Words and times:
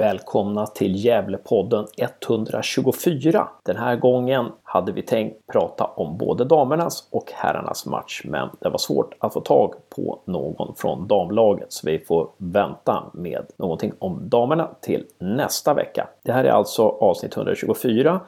välkomna 0.00 0.66
till 0.66 1.04
Gävlepodden 1.04 1.86
124. 1.96 3.48
Den 3.62 3.76
här 3.76 3.96
gången 3.96 4.52
hade 4.62 4.92
vi 4.92 5.02
tänkt 5.02 5.46
prata 5.52 5.84
om 5.84 6.18
både 6.18 6.44
damernas 6.44 7.08
och 7.10 7.32
herrarnas 7.34 7.86
match, 7.86 8.22
men 8.24 8.48
det 8.60 8.68
var 8.68 8.78
svårt 8.78 9.14
att 9.18 9.32
få 9.32 9.40
tag 9.40 9.74
på 9.96 10.18
någon 10.24 10.74
från 10.74 11.08
damlaget 11.08 11.72
så 11.72 11.86
vi 11.86 11.98
får 11.98 12.28
vänta 12.36 13.04
med 13.12 13.46
någonting 13.56 13.92
om 13.98 14.28
damerna 14.28 14.68
till 14.80 15.06
nästa 15.18 15.74
vecka. 15.74 16.08
Det 16.22 16.32
här 16.32 16.44
är 16.44 16.50
alltså 16.50 16.82
avsnitt 16.82 17.36
124 17.36 18.20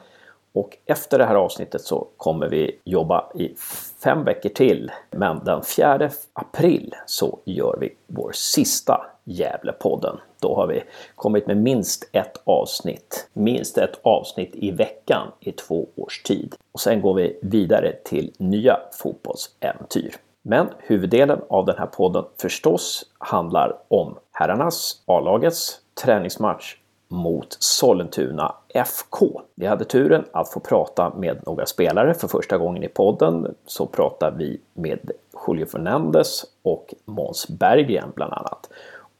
och 0.53 0.77
efter 0.85 1.17
det 1.17 1.25
här 1.25 1.35
avsnittet 1.35 1.81
så 1.81 2.07
kommer 2.17 2.49
vi 2.49 2.79
jobba 2.83 3.31
i 3.35 3.55
fem 4.03 4.23
veckor 4.23 4.49
till. 4.49 4.91
Men 5.11 5.43
den 5.43 5.63
4 5.63 6.09
april 6.33 6.95
så 7.05 7.39
gör 7.45 7.77
vi 7.79 7.95
vår 8.07 8.31
sista 8.31 9.05
Gävlepodden. 9.23 10.17
Då 10.39 10.55
har 10.55 10.67
vi 10.67 10.83
kommit 11.15 11.47
med 11.47 11.57
minst 11.57 12.09
ett 12.11 12.41
avsnitt, 12.43 13.29
minst 13.33 13.77
ett 13.77 13.99
avsnitt 14.01 14.55
i 14.55 14.71
veckan 14.71 15.27
i 15.39 15.51
två 15.51 15.87
års 15.95 16.23
tid. 16.23 16.55
Och 16.71 16.79
sen 16.79 17.01
går 17.01 17.13
vi 17.13 17.39
vidare 17.41 17.93
till 18.03 18.33
nya 18.37 18.79
fotbollsäventyr. 18.91 20.15
Men 20.41 20.67
huvuddelen 20.77 21.41
av 21.49 21.65
den 21.65 21.77
här 21.77 21.85
podden 21.85 22.23
förstås 22.41 23.05
handlar 23.17 23.77
om 23.87 24.17
herrarnas, 24.31 25.01
A-lagets 25.05 25.79
träningsmatch 26.03 26.75
mot 27.07 27.57
Sollentuna 27.59 28.55
FK. 28.69 29.41
Vi 29.55 29.65
hade 29.65 29.85
turen 29.85 30.25
att 30.31 30.49
få 30.49 30.59
prata 30.59 31.13
med 31.15 31.41
några 31.45 31.65
spelare 31.65 32.13
för 32.13 32.27
första 32.27 32.57
gången 32.57 32.83
i 32.83 32.87
podden. 32.87 33.55
Så 33.65 33.85
pratade 33.85 34.37
vi 34.37 34.61
med 34.73 35.11
Julio 35.47 35.65
Fernandez 35.65 36.45
och 36.61 36.93
Måns 37.05 37.47
Berggren 37.47 38.11
bland 38.15 38.33
annat. 38.33 38.69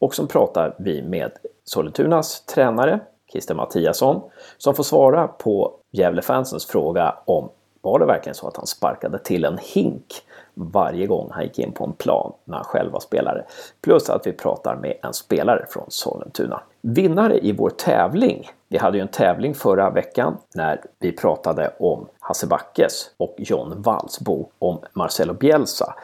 Och 0.04 0.14
så 0.14 0.26
pratar 0.26 0.74
vi 0.78 1.02
med 1.02 1.30
Sollentunas 1.64 2.40
tränare 2.40 3.00
Christer 3.32 3.54
Mattiasson 3.54 4.22
som 4.58 4.74
får 4.74 4.82
svara 4.82 5.28
på 5.28 5.72
Gävlefansens 5.90 6.66
fråga 6.66 7.14
om 7.24 7.48
var 7.82 7.98
det 7.98 8.06
verkligen 8.06 8.34
så 8.34 8.48
att 8.48 8.56
han 8.56 8.66
sparkade 8.66 9.18
till 9.18 9.44
en 9.44 9.58
hink 9.62 10.06
varje 10.54 11.06
gång 11.06 11.28
han 11.32 11.44
gick 11.44 11.58
in 11.58 11.72
på 11.72 11.84
en 11.84 11.92
plan 11.92 12.32
när 12.44 12.56
han 12.56 12.64
själv 12.64 12.92
var 12.92 13.00
spelare. 13.00 13.44
Plus 13.80 14.10
att 14.10 14.26
vi 14.26 14.32
pratar 14.32 14.76
med 14.76 14.98
en 15.02 15.12
spelare 15.12 15.66
från 15.68 15.84
Sollentuna. 15.88 16.62
Vinnare 16.80 17.38
i 17.38 17.52
vår 17.52 17.70
tävling. 17.70 18.50
Vi 18.68 18.78
hade 18.78 18.96
ju 18.98 19.02
en 19.02 19.08
tävling 19.08 19.54
förra 19.54 19.90
veckan 19.90 20.36
när 20.54 20.80
vi 20.98 21.12
pratade 21.12 21.74
om 21.78 22.06
Hasse 22.20 22.46
Backes 22.46 23.10
och 23.16 23.34
John 23.38 23.82
Walls 23.82 24.20
bok 24.20 24.52
om 24.58 24.78
Marcelo 24.92 25.34
Bielsa. 25.34 25.94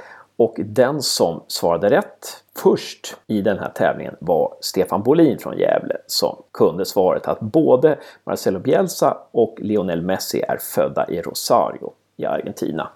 Och 0.41 0.55
den 0.59 1.03
som 1.03 1.41
svarade 1.47 1.91
rätt 1.91 2.45
först 2.57 3.17
i 3.27 3.43
den 3.43 3.59
här 3.59 3.69
tävlingen 3.69 4.17
var 4.19 4.55
Stefan 4.61 5.03
Bolin 5.03 5.39
från 5.39 5.59
Gävle 5.59 5.97
som 6.07 6.43
kunde 6.53 6.85
svaret 6.85 7.29
att 7.29 7.41
både 7.41 7.99
Marcelo 8.25 8.59
Bielsa 8.59 9.17
och 9.31 9.57
Lionel 9.59 10.03
Messi 10.03 10.43
är 10.49 10.57
födda 10.57 11.09
i 11.09 11.23
Rosario 11.23 11.93
i 12.17 12.25
Argentina. 12.25 12.89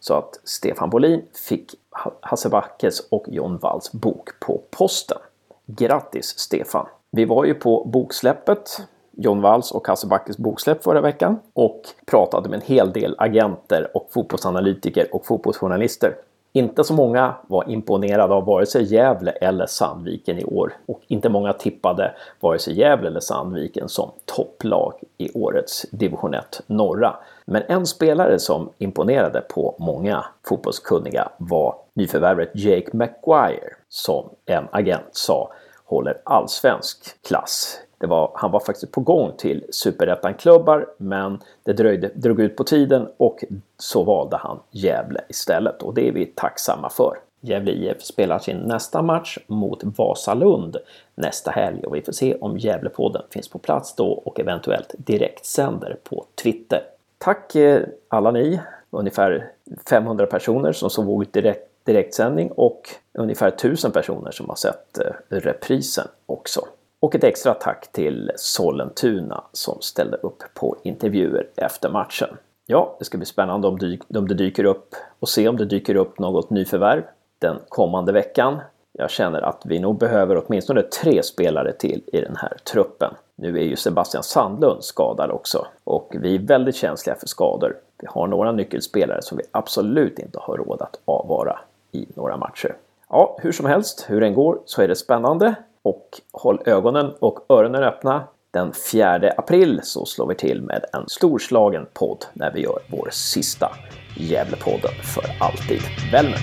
Så 0.00 0.14
att 0.14 0.40
Stefan 0.44 0.90
Bolin 0.90 1.22
fick 1.48 1.74
Hasse 2.20 2.48
Backes 2.48 3.00
och 3.00 3.24
John 3.28 3.58
Walls 3.58 3.92
bok 3.92 4.28
på 4.40 4.60
posten. 4.70 5.18
Grattis 5.66 6.38
Stefan! 6.38 6.86
Vi 7.10 7.24
var 7.24 7.44
ju 7.44 7.54
på 7.54 7.84
boksläppet 7.84 8.80
John 9.10 9.40
Walls 9.40 9.72
och 9.72 9.88
Hasse 9.88 10.06
Backes 10.06 10.38
boksläpp 10.38 10.84
förra 10.84 11.00
veckan 11.00 11.38
och 11.52 11.82
pratade 12.06 12.48
med 12.48 12.56
en 12.56 12.66
hel 12.66 12.92
del 12.92 13.14
agenter 13.18 13.90
och 13.94 14.08
fotbollsanalytiker 14.10 15.14
och 15.14 15.26
fotbollsjournalister. 15.26 16.14
Inte 16.56 16.84
så 16.84 16.94
många 16.94 17.34
var 17.46 17.70
imponerade 17.70 18.34
av 18.34 18.44
vare 18.44 18.66
sig 18.66 18.94
Gävle 18.94 19.30
eller 19.30 19.66
Sandviken 19.66 20.38
i 20.38 20.44
år 20.44 20.72
och 20.86 21.00
inte 21.06 21.28
många 21.28 21.52
tippade 21.52 22.14
vare 22.40 22.58
sig 22.58 22.78
Gävle 22.78 23.08
eller 23.08 23.20
Sandviken 23.20 23.88
som 23.88 24.10
topplag 24.24 24.92
i 25.18 25.30
årets 25.34 25.86
division 25.90 26.34
1 26.34 26.62
norra. 26.66 27.16
Men 27.44 27.62
en 27.68 27.86
spelare 27.86 28.38
som 28.38 28.70
imponerade 28.78 29.40
på 29.40 29.74
många 29.78 30.24
fotbollskunniga 30.48 31.28
var 31.38 31.74
nyförvärvet 31.94 32.50
Jake 32.54 32.96
Maguire 32.96 33.70
som 33.88 34.28
en 34.46 34.68
agent 34.70 35.08
sa 35.12 35.52
håller 35.84 36.20
allsvensk 36.24 37.22
klass. 37.28 37.80
Det 37.98 38.06
var, 38.06 38.30
han 38.34 38.50
var 38.50 38.60
faktiskt 38.60 38.92
på 38.92 39.00
gång 39.00 39.32
till 39.38 39.64
superettan-klubbar 39.70 40.86
men 40.96 41.38
det 41.62 41.72
dröjde, 41.72 42.10
drog 42.14 42.40
ut 42.40 42.56
på 42.56 42.64
tiden 42.64 43.08
och 43.16 43.44
så 43.78 44.02
valde 44.02 44.36
han 44.36 44.58
Gävle 44.70 45.20
istället 45.28 45.82
och 45.82 45.94
det 45.94 46.08
är 46.08 46.12
vi 46.12 46.26
tacksamma 46.26 46.90
för. 46.90 47.18
Gävle 47.40 47.72
IF 47.72 48.02
spelar 48.02 48.38
sin 48.38 48.56
nästa 48.56 49.02
match 49.02 49.38
mot 49.46 49.84
Vasalund 49.84 50.76
nästa 51.14 51.50
helg 51.50 51.84
och 51.84 51.94
vi 51.94 52.02
får 52.02 52.12
se 52.12 52.34
om 52.34 52.58
Gävlepodden 52.58 53.22
finns 53.30 53.48
på 53.48 53.58
plats 53.58 53.94
då 53.94 54.06
och 54.06 54.40
eventuellt 54.40 54.94
direktsänder 54.98 55.96
på 56.04 56.24
Twitter. 56.42 56.82
Tack 57.18 57.54
eh, 57.54 57.82
alla 58.08 58.30
ni, 58.30 58.60
ungefär 58.90 59.50
500 59.88 60.26
personer 60.26 60.72
som 60.72 60.90
såg 60.90 61.26
direkt, 61.30 61.68
direktsändning 61.84 62.50
och 62.50 62.88
ungefär 63.12 63.48
1000 63.48 63.92
personer 63.92 64.30
som 64.30 64.48
har 64.48 64.56
sett 64.56 64.98
eh, 64.98 65.12
reprisen 65.28 66.08
också. 66.26 66.60
Och 67.00 67.14
ett 67.14 67.24
extra 67.24 67.54
tack 67.54 67.92
till 67.92 68.32
Sollentuna 68.36 69.44
som 69.52 69.80
ställde 69.80 70.16
upp 70.16 70.42
på 70.54 70.76
intervjuer 70.82 71.48
efter 71.56 71.90
matchen. 71.90 72.28
Ja, 72.66 72.96
det 72.98 73.04
ska 73.04 73.18
bli 73.18 73.26
spännande 73.26 73.68
om, 73.68 73.78
dy 73.78 73.98
om 74.14 74.28
det 74.28 74.34
dyker 74.34 74.64
upp 74.64 74.94
och 75.18 75.28
se 75.28 75.48
om 75.48 75.56
det 75.56 75.64
dyker 75.64 75.94
upp 75.94 76.18
något 76.18 76.50
nyförvärv 76.50 77.02
den 77.38 77.56
kommande 77.68 78.12
veckan. 78.12 78.58
Jag 78.92 79.10
känner 79.10 79.40
att 79.40 79.62
vi 79.64 79.78
nog 79.78 79.98
behöver 79.98 80.42
åtminstone 80.46 80.82
tre 80.82 81.22
spelare 81.22 81.72
till 81.72 82.02
i 82.06 82.20
den 82.20 82.36
här 82.36 82.56
truppen. 82.72 83.14
Nu 83.34 83.58
är 83.58 83.62
ju 83.62 83.76
Sebastian 83.76 84.22
Sandlund 84.22 84.84
skadad 84.84 85.30
också 85.30 85.66
och 85.84 86.16
vi 86.20 86.34
är 86.34 86.38
väldigt 86.38 86.76
känsliga 86.76 87.16
för 87.16 87.26
skador. 87.26 87.76
Vi 87.98 88.06
har 88.10 88.26
några 88.26 88.52
nyckelspelare 88.52 89.22
som 89.22 89.38
vi 89.38 89.44
absolut 89.50 90.18
inte 90.18 90.38
har 90.38 90.56
råd 90.56 90.82
att 90.82 91.00
avvara 91.04 91.58
i 91.92 92.06
några 92.14 92.36
matcher. 92.36 92.76
Ja, 93.08 93.38
hur 93.42 93.52
som 93.52 93.66
helst, 93.66 94.06
hur 94.08 94.20
den 94.20 94.34
går 94.34 94.58
så 94.64 94.82
är 94.82 94.88
det 94.88 94.96
spännande 94.96 95.54
och 95.86 96.20
håll 96.32 96.62
ögonen 96.64 97.12
och 97.20 97.46
öronen 97.48 97.82
öppna. 97.82 98.28
Den 98.50 98.72
4 98.92 99.32
april 99.36 99.80
så 99.82 100.04
slår 100.06 100.26
vi 100.26 100.34
till 100.34 100.62
med 100.62 100.84
en 100.92 101.08
storslagen 101.08 101.86
podd 101.94 102.24
när 102.32 102.52
vi 102.52 102.60
gör 102.60 102.78
vår 102.90 103.08
sista 103.12 103.72
Gävlepodden 104.16 104.90
för 105.02 105.24
alltid. 105.40 105.80
Välmet! 106.12 106.40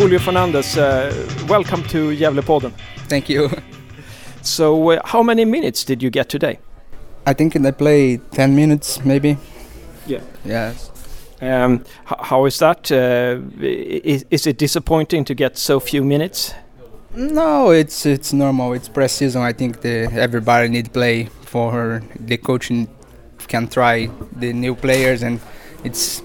Julio 0.00 0.18
Fernandez, 0.18 0.78
uh, 0.78 0.82
welcome 1.48 1.82
to 1.82 2.12
Gävlepodden. 2.12 2.72
Thank 3.08 3.30
you. 3.30 3.48
So, 4.42 4.92
uh, 4.92 5.00
how 5.04 5.22
many 5.22 5.44
minutes 5.44 5.84
did 5.84 6.02
you 6.02 6.10
get 6.10 6.28
today? 6.28 6.58
I 7.28 7.34
think 7.34 7.54
I 7.56 7.70
play 7.70 8.16
10 8.16 8.56
minutes 8.56 9.04
maybe. 9.04 9.36
Yeah. 10.06 10.20
Yes. 10.44 10.90
Um, 11.42 11.84
how 12.04 12.46
is 12.46 12.58
that? 12.58 12.90
Uh, 12.90 13.40
is, 13.60 14.24
is 14.30 14.46
it 14.46 14.58
disappointing 14.58 15.24
to 15.26 15.34
get 15.34 15.58
so 15.58 15.78
few 15.78 16.02
minutes? 16.04 16.54
No, 17.14 17.70
it's 17.70 18.06
it's 18.06 18.32
normal. 18.32 18.72
It's 18.72 18.88
pre-season. 18.88 19.42
I 19.42 19.52
think 19.52 19.80
the, 19.80 20.08
everybody 20.12 20.68
need 20.68 20.92
play 20.92 21.28
for 21.42 22.02
the 22.18 22.36
coaching 22.38 22.88
can 23.46 23.68
try 23.68 24.08
the 24.36 24.52
new 24.52 24.74
players 24.74 25.22
and 25.22 25.40
it's 25.84 26.22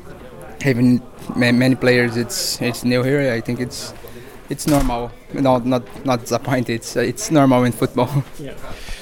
having 0.61 1.01
many 1.35 1.75
players. 1.75 2.17
It's 2.17 2.61
it's 2.61 2.83
new 2.83 3.03
here. 3.03 3.33
I 3.33 3.41
think 3.41 3.59
it's 3.59 3.93
it's 4.49 4.67
normal. 4.67 5.11
No, 5.33 5.57
not 5.57 5.83
not 6.05 6.21
disappointed. 6.21 6.73
It's 6.73 6.95
it's 6.95 7.31
normal 7.31 7.63
in 7.63 7.71
football. 7.71 8.09
Yeah. 8.39 8.53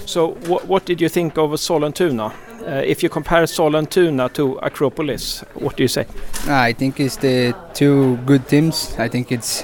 So, 0.06 0.34
what, 0.48 0.68
what 0.68 0.86
did 0.86 1.00
you 1.00 1.10
think 1.10 1.38
of 1.38 1.52
Sollentuna? 1.52 2.34
Uh, 2.68 2.82
if 2.86 3.02
you 3.02 3.10
compare 3.10 3.44
Sollentuna 3.44 4.34
to 4.34 4.60
Acropolis, 4.62 5.44
what 5.54 5.78
do 5.78 5.84
you 5.84 5.88
say? 5.88 6.06
I 6.48 6.74
think 6.74 7.00
it's 7.00 7.16
the 7.18 7.56
two 7.74 8.18
good 8.26 8.48
teams. 8.48 8.94
I 9.00 9.08
think 9.08 9.32
it's 9.32 9.64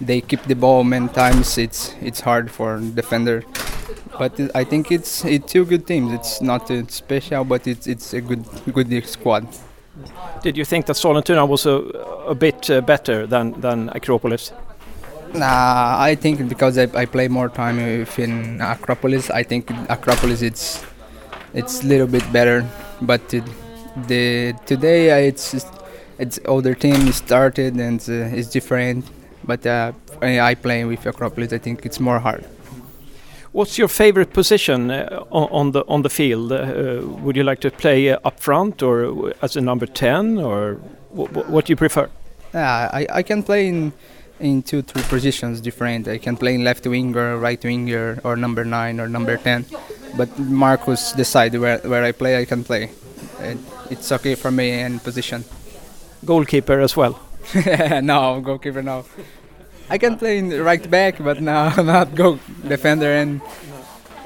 they 0.00 0.20
keep 0.20 0.42
the 0.42 0.54
ball 0.56 0.84
many 0.84 1.08
times. 1.08 1.58
It's 1.58 1.94
it's 2.02 2.20
hard 2.20 2.50
for 2.50 2.80
defender, 2.80 3.44
but 4.18 4.32
I 4.54 4.64
think 4.64 4.90
it's 4.90 5.24
it's 5.24 5.52
two 5.52 5.64
good 5.64 5.86
teams. 5.86 6.12
It's 6.12 6.40
not 6.42 6.70
special, 6.90 7.44
but 7.44 7.66
it's 7.66 7.86
it's 7.86 8.14
a 8.14 8.20
good 8.20 8.44
good 8.72 9.06
squad. 9.06 9.46
Did 10.42 10.56
you 10.56 10.64
think 10.64 10.86
that 10.86 10.96
Sollentuna 10.96 11.46
was 11.48 11.66
a, 11.66 11.76
a 12.28 12.34
bit 12.34 12.68
uh, 12.70 12.80
better 12.80 13.26
than 13.26 13.60
than 13.60 13.90
Acropolis? 13.94 14.52
Nah, 15.34 16.00
I 16.00 16.14
think 16.14 16.48
because 16.48 16.78
I, 16.78 16.88
I 16.94 17.06
play 17.06 17.26
more 17.26 17.48
time 17.48 17.78
in 17.80 18.60
Acropolis, 18.60 19.30
I 19.30 19.42
think 19.42 19.68
Acropolis 19.88 20.42
it's 20.42 20.84
it's 21.52 21.82
a 21.82 21.86
little 21.86 22.06
bit 22.06 22.22
better. 22.32 22.64
But 23.02 23.34
it, 23.34 23.42
the 24.06 24.54
today 24.64 25.10
uh, 25.10 25.28
it's 25.28 25.66
it's 26.18 26.38
older 26.46 26.74
team 26.74 27.10
started 27.12 27.74
and 27.74 28.00
uh, 28.08 28.38
it's 28.38 28.48
different. 28.48 29.04
But 29.42 29.66
uh, 29.66 29.92
I 30.22 30.54
play 30.54 30.84
with 30.84 31.04
Acropolis. 31.04 31.52
I 31.52 31.58
think 31.58 31.84
it's 31.84 31.98
more 31.98 32.20
hard. 32.20 32.44
What's 33.50 33.76
your 33.76 33.88
favorite 33.88 34.32
position 34.32 34.90
uh, 34.90 35.24
on, 35.30 35.48
on 35.50 35.72
the 35.72 35.84
on 35.88 36.02
the 36.02 36.10
field? 36.10 36.52
Uh, 36.52 37.00
would 37.22 37.36
you 37.36 37.42
like 37.42 37.60
to 37.60 37.70
play 37.70 38.10
up 38.10 38.38
front 38.38 38.82
or 38.82 39.32
as 39.42 39.56
a 39.56 39.60
number 39.60 39.86
ten, 39.86 40.38
or 40.38 40.74
what 41.10 41.64
do 41.66 41.72
you 41.72 41.76
prefer? 41.76 42.08
Yeah, 42.52 42.88
I, 42.92 43.06
I 43.10 43.22
can 43.24 43.42
play 43.42 43.66
in 43.66 43.92
in 44.40 44.62
two 44.62 44.82
three 44.82 45.02
positions 45.02 45.60
different. 45.60 46.08
I 46.08 46.18
can 46.18 46.36
play 46.36 46.54
in 46.54 46.64
left 46.64 46.86
winger, 46.86 47.38
right 47.38 47.62
winger, 47.62 48.20
or 48.24 48.36
number 48.36 48.64
nine 48.64 49.00
or 49.00 49.08
number 49.08 49.36
ten. 49.36 49.64
But 50.16 50.38
Marcus 50.38 51.12
decide 51.12 51.54
where 51.58 51.78
where 51.78 52.04
I 52.04 52.12
play. 52.12 52.38
I 52.40 52.44
can 52.44 52.64
play. 52.64 52.90
It, 53.40 53.58
it's 53.90 54.10
okay 54.12 54.34
for 54.34 54.50
me 54.50 54.80
in 54.80 54.98
position. 55.00 55.44
Goalkeeper 56.24 56.80
as 56.80 56.96
well. 56.96 57.20
no, 58.02 58.40
goalkeeper 58.40 58.82
no. 58.82 59.04
I 59.90 59.98
can 59.98 60.16
play 60.16 60.38
in 60.38 60.62
right 60.62 60.88
back, 60.90 61.22
but 61.22 61.40
no, 61.42 61.68
not 61.82 62.14
go 62.14 62.38
defender, 62.66 63.12
and 63.12 63.42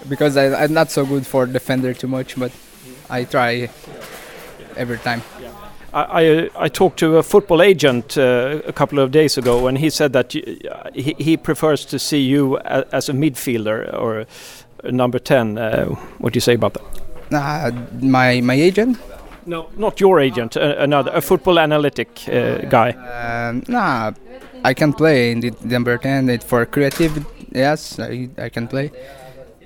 because 0.09 0.37
I, 0.37 0.65
I'm 0.65 0.73
not 0.73 0.91
so 0.91 1.05
good 1.05 1.27
for 1.27 1.47
defender 1.47 1.95
too 1.95 2.07
much, 2.07 2.39
but 2.39 2.53
I 3.11 3.25
try 3.25 3.69
every 4.77 4.99
time. 4.99 5.23
I, 6.09 6.51
I, 6.57 6.69
talked 6.69 6.99
to 6.99 7.17
a 7.17 7.23
football 7.23 7.63
agent 7.63 8.17
uh, 8.19 8.61
a 8.67 8.73
couple 8.73 8.99
of 8.99 9.11
days 9.11 9.39
ago, 9.39 9.67
and 9.67 9.79
he 9.79 9.91
said 9.91 10.13
that 10.13 10.33
he, 10.33 11.15
he 11.19 11.37
prefers 11.37 11.85
to 11.87 11.99
see 11.99 12.21
you 12.21 12.59
as 12.59 13.09
a 13.09 13.13
midfielder 13.13 13.93
or 13.95 14.27
a 14.85 14.93
number 14.93 15.19
10. 15.19 15.59
Uh, 15.59 15.87
what 16.19 16.33
do 16.33 16.37
you 16.37 16.41
say 16.41 16.55
about 16.55 16.75
that? 16.75 16.83
Uh, 17.33 17.73
my, 18.01 18.41
my 18.41 18.55
agent? 18.55 18.99
No, 19.47 19.71
not 19.77 19.99
your 19.99 20.21
agent, 20.21 20.57
uh, 20.57 20.75
another, 20.79 21.11
a 21.15 21.21
football 21.21 21.59
analytic 21.59 22.29
uh, 22.29 22.59
guy. 22.69 22.91
Um, 22.91 23.65
nah, 23.67 24.13
I 24.63 24.75
can 24.75 24.93
play 24.93 25.33
in 25.33 25.41
the 25.41 25.55
number 25.63 25.97
10 25.97 26.29
it 26.29 26.43
for 26.43 26.67
creative, 26.67 27.25
yes, 27.53 27.99
I, 27.99 28.29
I 28.37 28.51
can 28.51 28.69
play. 28.69 28.91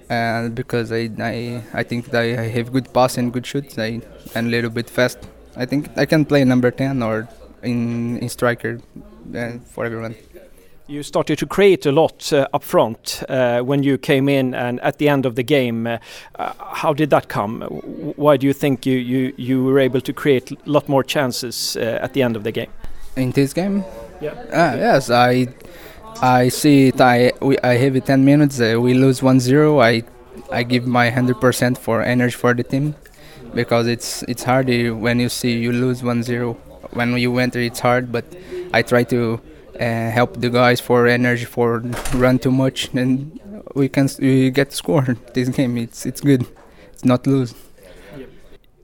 And 0.09 0.55
because 0.55 0.93
I, 0.93 1.11
I, 1.19 1.63
I 1.73 1.83
think 1.83 2.15
I 2.15 2.49
have 2.49 2.73
good 2.73 2.93
pass 2.93 3.19
and 3.19 3.33
good 3.33 3.47
shoots 3.47 3.79
I, 3.79 4.01
and 4.35 4.47
a 4.47 4.51
little 4.51 4.71
bit 4.71 4.89
fast. 4.89 5.19
I 5.57 5.67
think 5.67 5.89
I 5.97 6.07
can 6.07 6.25
play 6.25 6.45
number 6.45 6.71
10 6.71 7.03
or 7.03 7.29
in, 7.63 8.19
in 8.19 8.29
striker 8.29 8.81
uh, 9.35 9.53
for 9.67 9.85
everyone. 9.85 10.15
You 10.89 11.03
started 11.03 11.39
to 11.39 11.47
create 11.47 11.87
a 11.87 11.93
lot 11.93 12.33
uh, 12.33 12.49
up 12.53 12.65
front 12.65 13.23
uh, 13.29 13.61
when 13.61 13.83
you 13.83 13.99
came 13.99 14.29
in 14.29 14.53
and 14.55 14.81
at 14.81 14.99
the 14.99 15.09
end 15.09 15.27
of 15.27 15.37
the 15.37 15.43
game. 15.43 15.87
Uh, 15.87 15.99
how 16.59 16.93
did 16.93 17.11
that 17.11 17.29
come? 17.29 17.63
Why 18.17 18.37
do 18.37 18.47
you 18.47 18.53
think 18.53 18.85
you, 18.85 18.99
you, 18.99 19.33
you 19.37 19.65
were 19.65 19.79
able 19.79 20.01
to 20.01 20.13
create 20.13 20.51
a 20.51 20.57
lot 20.67 20.89
more 20.89 21.05
chances 21.05 21.77
uh, 21.77 21.99
at 22.03 22.15
the 22.15 22.23
end 22.23 22.37
of 22.37 22.43
the 22.43 22.53
game? 22.53 22.71
In 23.17 23.31
this 23.31 23.53
game? 23.53 23.85
Yeah. 24.21 24.35
Ah, 24.53 24.75
yes, 24.75 25.11
I 25.11 25.49
I 26.23 26.49
see 26.49 26.89
it. 26.89 27.01
I 27.01 27.33
we, 27.41 27.59
I 27.59 27.77
have 27.77 27.97
it 27.97 28.07
10 28.07 28.25
minutes. 28.25 28.61
Uh, 28.61 28.77
we 28.81 28.95
lose 28.95 29.21
1-0. 29.21 29.83
I 29.83 30.03
I 30.51 30.63
give 30.63 30.87
my 30.87 31.11
100% 31.11 31.79
for 31.79 32.03
energy 32.03 32.37
for 32.37 32.55
the 32.55 32.63
team 32.63 32.95
because 33.55 33.87
it's 33.87 34.23
it's 34.25 34.43
hard 34.43 34.67
when 34.67 35.21
you 35.21 35.29
see 35.29 35.59
you 35.59 35.73
lose 35.73 36.03
1-0 36.03 36.57
when 36.95 37.17
you 37.17 37.39
enter 37.39 37.61
it's 37.61 37.81
hard 37.81 38.11
but 38.11 38.25
i 38.73 38.83
try 38.83 39.03
to 39.05 39.41
uh, 39.81 40.11
help 40.11 40.41
the 40.41 40.51
guys 40.51 40.81
for 40.81 41.07
energy 41.07 41.45
for 41.45 41.79
run 42.15 42.39
too 42.39 42.51
much 42.51 42.89
and 42.95 43.41
we 43.75 43.89
can 43.89 44.09
we 44.19 44.51
get 44.51 44.73
score 44.73 45.17
this 45.35 45.49
game. 45.49 45.77
It's 45.79 46.07
it's 46.07 46.21
good. 46.21 46.47
It's 46.93 47.05
not 47.05 47.27
lose. 47.27 47.55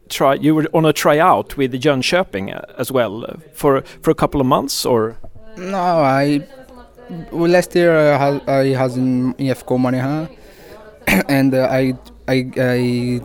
Try 0.08 0.34
you 0.34 0.54
were 0.54 0.66
on 0.72 0.86
a 0.86 0.92
tryout 0.92 1.56
with 1.56 1.72
Jönköping 1.74 2.56
uh, 2.56 2.62
as 2.78 2.90
well 2.90 3.24
uh, 3.24 3.36
for 3.52 3.82
for 4.02 4.10
a 4.10 4.14
couple 4.14 4.40
of 4.40 4.46
months 4.46 4.86
or? 4.86 5.18
No 5.56 5.78
i 5.78 6.46
well, 7.32 7.50
last 7.50 7.74
year 7.74 8.14
I, 8.14 8.40
I 8.46 8.82
was 8.82 8.96
in 8.96 9.34
IFK 9.34 9.78
Mariehamn 9.78 10.28
and 11.28 11.54
uh, 11.54 11.68
I 11.70 11.94
I, 12.28 12.52
I, 12.58 13.20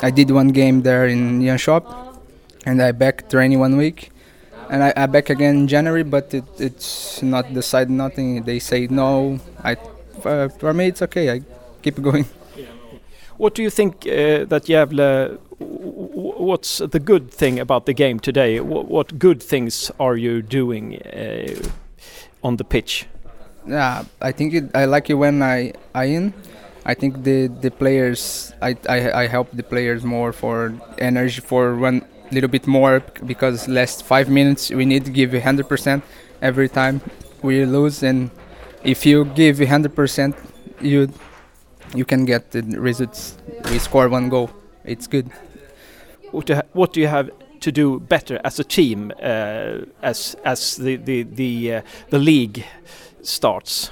I 0.00 0.10
did 0.10 0.30
one 0.30 0.48
game 0.48 0.82
there 0.82 1.06
in 1.08 1.40
Jönköping, 1.40 2.18
and 2.64 2.80
I 2.80 2.92
back 2.92 3.28
training 3.28 3.58
one 3.58 3.76
week, 3.76 4.10
and 4.70 4.82
I, 4.82 4.92
I 4.96 5.06
back 5.06 5.28
again 5.28 5.56
in 5.56 5.68
January, 5.68 6.04
but 6.04 6.32
it, 6.32 6.44
it's 6.58 7.20
not 7.22 7.52
decided 7.52 7.90
nothing. 7.90 8.44
They 8.44 8.60
say 8.60 8.86
no. 8.86 9.40
I, 9.62 9.76
uh, 10.24 10.48
for 10.48 10.72
me 10.72 10.86
it's 10.86 11.02
okay. 11.02 11.30
I 11.32 11.42
keep 11.82 12.00
going. 12.00 12.26
What 13.36 13.54
do 13.54 13.62
you 13.62 13.70
think 13.70 14.06
uh, 14.06 14.46
that 14.46 14.66
Gävle? 14.66 15.38
What's 15.58 16.78
the 16.78 17.00
good 17.00 17.32
thing 17.32 17.58
about 17.58 17.86
the 17.86 17.92
game 17.92 18.20
today? 18.20 18.60
What, 18.60 18.86
what 18.86 19.18
good 19.18 19.42
things 19.42 19.90
are 19.98 20.16
you 20.16 20.40
doing 20.42 21.02
uh, 21.02 21.60
on 22.44 22.56
the 22.56 22.64
pitch? 22.64 23.06
Yeah, 23.66 24.04
I 24.20 24.30
think 24.30 24.54
it, 24.54 24.64
I 24.74 24.84
like 24.84 25.10
it 25.10 25.14
when 25.14 25.42
I 25.42 25.72
I 25.94 26.04
in 26.04 26.32
I 26.84 26.94
think 26.94 27.24
the 27.24 27.48
the 27.48 27.70
players 27.70 28.52
I, 28.60 28.76
I, 28.88 29.22
I 29.22 29.26
help 29.26 29.48
the 29.52 29.62
players 29.62 30.04
more 30.04 30.32
for 30.32 30.74
energy 30.98 31.40
for 31.40 31.76
one 31.76 32.02
little 32.30 32.50
bit 32.50 32.66
more 32.66 33.00
because 33.24 33.68
last 33.68 34.02
five 34.04 34.28
minutes 34.28 34.70
we 34.70 34.84
need 34.84 35.04
to 35.04 35.10
give 35.10 35.30
100% 35.30 36.02
every 36.42 36.68
time 36.68 37.00
we 37.42 37.64
lose. 37.64 38.02
And 38.02 38.30
if 38.82 39.06
you 39.06 39.24
give 39.24 39.58
100% 39.58 40.34
you 40.80 41.08
you 41.94 42.04
can 42.04 42.24
get 42.24 42.50
the 42.50 42.62
results. 42.62 43.36
We 43.70 43.78
score 43.78 44.08
one 44.08 44.28
goal. 44.28 44.50
It's 44.84 45.06
good. 45.06 45.30
What 46.32 46.46
do, 46.46 46.60
what 46.72 46.92
do 46.92 47.00
you 47.00 47.06
have 47.06 47.30
to 47.60 47.72
do 47.72 48.00
better 48.00 48.40
as 48.44 48.58
a 48.58 48.64
team 48.64 49.12
uh, 49.22 49.86
as 50.02 50.36
as 50.44 50.76
the 50.76 50.96
the 50.96 51.22
the, 51.22 51.74
uh, 51.74 51.82
the 52.10 52.18
league 52.18 52.64
starts 53.22 53.90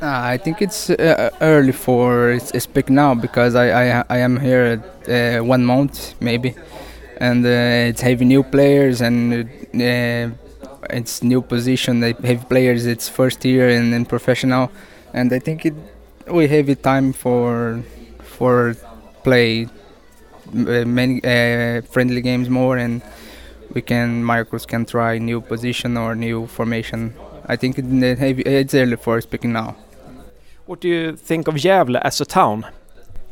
I 0.00 0.36
think 0.36 0.60
it's 0.60 0.90
uh, 0.90 1.30
early 1.40 1.72
for 1.72 2.38
speak 2.40 2.90
now 2.90 3.14
because 3.14 3.54
I, 3.54 4.00
I, 4.00 4.04
I 4.10 4.18
am 4.18 4.38
here 4.38 4.82
uh, 5.08 5.44
one 5.44 5.64
month 5.64 6.14
maybe, 6.20 6.54
and 7.18 7.44
uh, 7.46 7.88
it's 7.90 8.00
having 8.00 8.28
new 8.28 8.42
players 8.42 9.00
and 9.00 9.44
uh, 9.44 10.34
it's 10.90 11.22
new 11.22 11.40
position. 11.40 12.00
They 12.00 12.12
have 12.24 12.48
players. 12.48 12.86
It's 12.86 13.08
first 13.08 13.44
year 13.44 13.68
and, 13.70 13.94
and 13.94 14.08
professional, 14.08 14.70
and 15.12 15.32
I 15.32 15.38
think 15.38 15.64
it 15.64 15.74
we 16.26 16.48
have 16.48 16.82
time 16.82 17.12
for 17.12 17.82
for 18.22 18.74
play 19.22 19.68
uh, 20.54 20.84
many 20.84 21.20
friendly 21.82 22.20
games 22.20 22.50
more 22.50 22.76
and 22.78 23.02
we 23.74 23.82
can 23.82 24.24
Marcus 24.24 24.66
can 24.66 24.84
try 24.86 25.18
new 25.18 25.40
position 25.40 25.96
or 25.96 26.14
new 26.14 26.46
formation. 26.46 27.14
I 27.46 27.56
think 27.56 27.78
it's 27.78 28.74
early 28.74 28.96
for 28.96 29.20
speaking 29.20 29.52
now. 29.52 29.76
What 30.66 30.80
do 30.80 30.88
you 30.88 31.16
think 31.16 31.46
of 31.48 31.54
Gävle 31.56 32.00
as 32.02 32.20
a 32.20 32.24
town? 32.24 32.64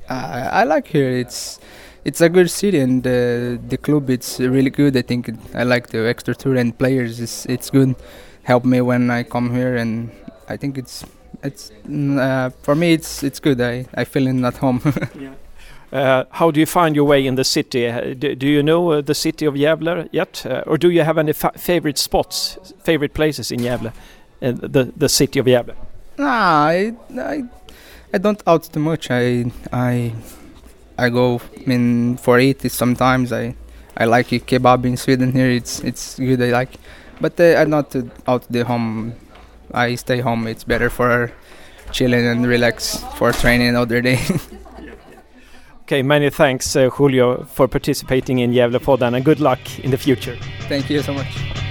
Uh, 0.08 0.50
I 0.52 0.64
like 0.64 0.88
here. 0.88 1.08
It's 1.11 1.58
it's 2.05 2.20
a 2.20 2.29
good 2.29 2.50
city 2.50 2.79
and 2.79 3.06
uh, 3.06 3.58
the 3.69 3.79
club 3.81 4.11
it's 4.11 4.38
really 4.38 4.70
good. 4.70 4.96
I 4.96 5.02
think 5.02 5.31
I 5.55 5.62
like 5.62 5.88
the 5.88 6.06
extra 6.08 6.34
tour 6.34 6.56
and 6.56 6.76
players. 6.76 7.20
It's 7.20 7.46
it's 7.46 7.70
good. 7.70 7.94
Help 8.43 8.65
me 8.65 8.81
when 8.81 9.10
I 9.10 9.22
come 9.22 9.55
here 9.55 9.77
and 9.77 10.10
I 10.48 10.58
think 10.58 10.77
it's 10.77 11.05
it's 11.43 11.72
mm, 11.89 12.19
uh, 12.19 12.51
for 12.62 12.74
me 12.74 12.93
it's 12.93 13.22
it's 13.22 13.41
good. 13.41 13.60
I 13.60 13.86
I 13.94 14.05
feel 14.05 14.27
in 14.27 14.44
at 14.44 14.58
home. 14.58 14.82
yeah. 15.19 15.34
Uh, 15.93 16.24
how 16.31 16.51
do 16.51 16.60
you 16.60 16.67
find 16.67 16.96
your 16.96 17.05
way 17.05 17.27
in 17.27 17.36
the 17.36 17.44
city? 17.44 17.86
Uh, 17.86 18.15
do, 18.15 18.34
do 18.34 18.46
you 18.46 18.62
know 18.62 18.93
uh, 18.93 19.01
the 19.03 19.15
city 19.15 19.46
of 19.46 19.55
Gävle 19.55 20.08
yet, 20.10 20.46
uh, 20.46 20.62
or 20.67 20.79
do 20.79 20.91
you 20.91 21.05
have 21.05 21.19
any 21.19 21.32
fa 21.32 21.53
favorite 21.56 21.98
spots, 21.98 22.58
favorite 22.84 23.12
places 23.12 23.51
in 23.51 23.60
Gävle, 23.60 23.93
the 24.41 24.93
the 24.96 25.08
city 25.08 25.39
of 25.39 25.46
Gävle? 25.46 25.74
Nah, 26.19 26.66
I, 26.66 26.94
I, 27.19 27.44
I 28.12 28.19
don't 28.19 28.42
out 28.46 28.64
too 28.64 28.81
much. 28.81 29.10
I, 29.10 29.50
I, 29.72 30.12
I 30.98 31.08
go 31.08 31.40
in 31.66 32.16
for 32.19 32.38
eat 32.38 32.70
sometimes. 32.70 33.32
I, 33.32 33.54
I 33.96 34.04
like 34.04 34.28
kebab 34.28 34.84
in 34.84 34.96
Sweden 34.96 35.32
here. 35.32 35.50
It's 35.50 35.81
it's 35.81 36.19
good. 36.19 36.40
I 36.42 36.50
like, 36.50 36.78
but 37.20 37.38
uh, 37.38 37.56
I'm 37.56 37.70
not 37.70 37.94
out 38.26 38.46
the 38.50 38.64
home. 38.64 39.14
I 39.72 39.94
stay 39.96 40.20
home. 40.20 40.46
It's 40.46 40.64
better 40.64 40.90
for 40.90 41.32
chilling 41.92 42.26
and 42.26 42.46
relax 42.46 43.02
for 43.16 43.32
training 43.32 43.69
another 43.69 44.00
day. 44.00 44.19
okay, 45.82 46.02
many 46.02 46.31
thanks, 46.31 46.74
uh, 46.74 46.88
Julio, 46.88 47.44
for 47.44 47.69
participating 47.69 48.38
in 48.38 48.52
Gävlepodden, 48.52 49.14
and 49.14 49.24
good 49.24 49.40
luck 49.40 49.60
in 49.81 49.90
the 49.90 49.98
future. 49.98 50.36
Thank 50.69 50.88
you 50.90 51.02
so 51.02 51.14
much. 51.14 51.61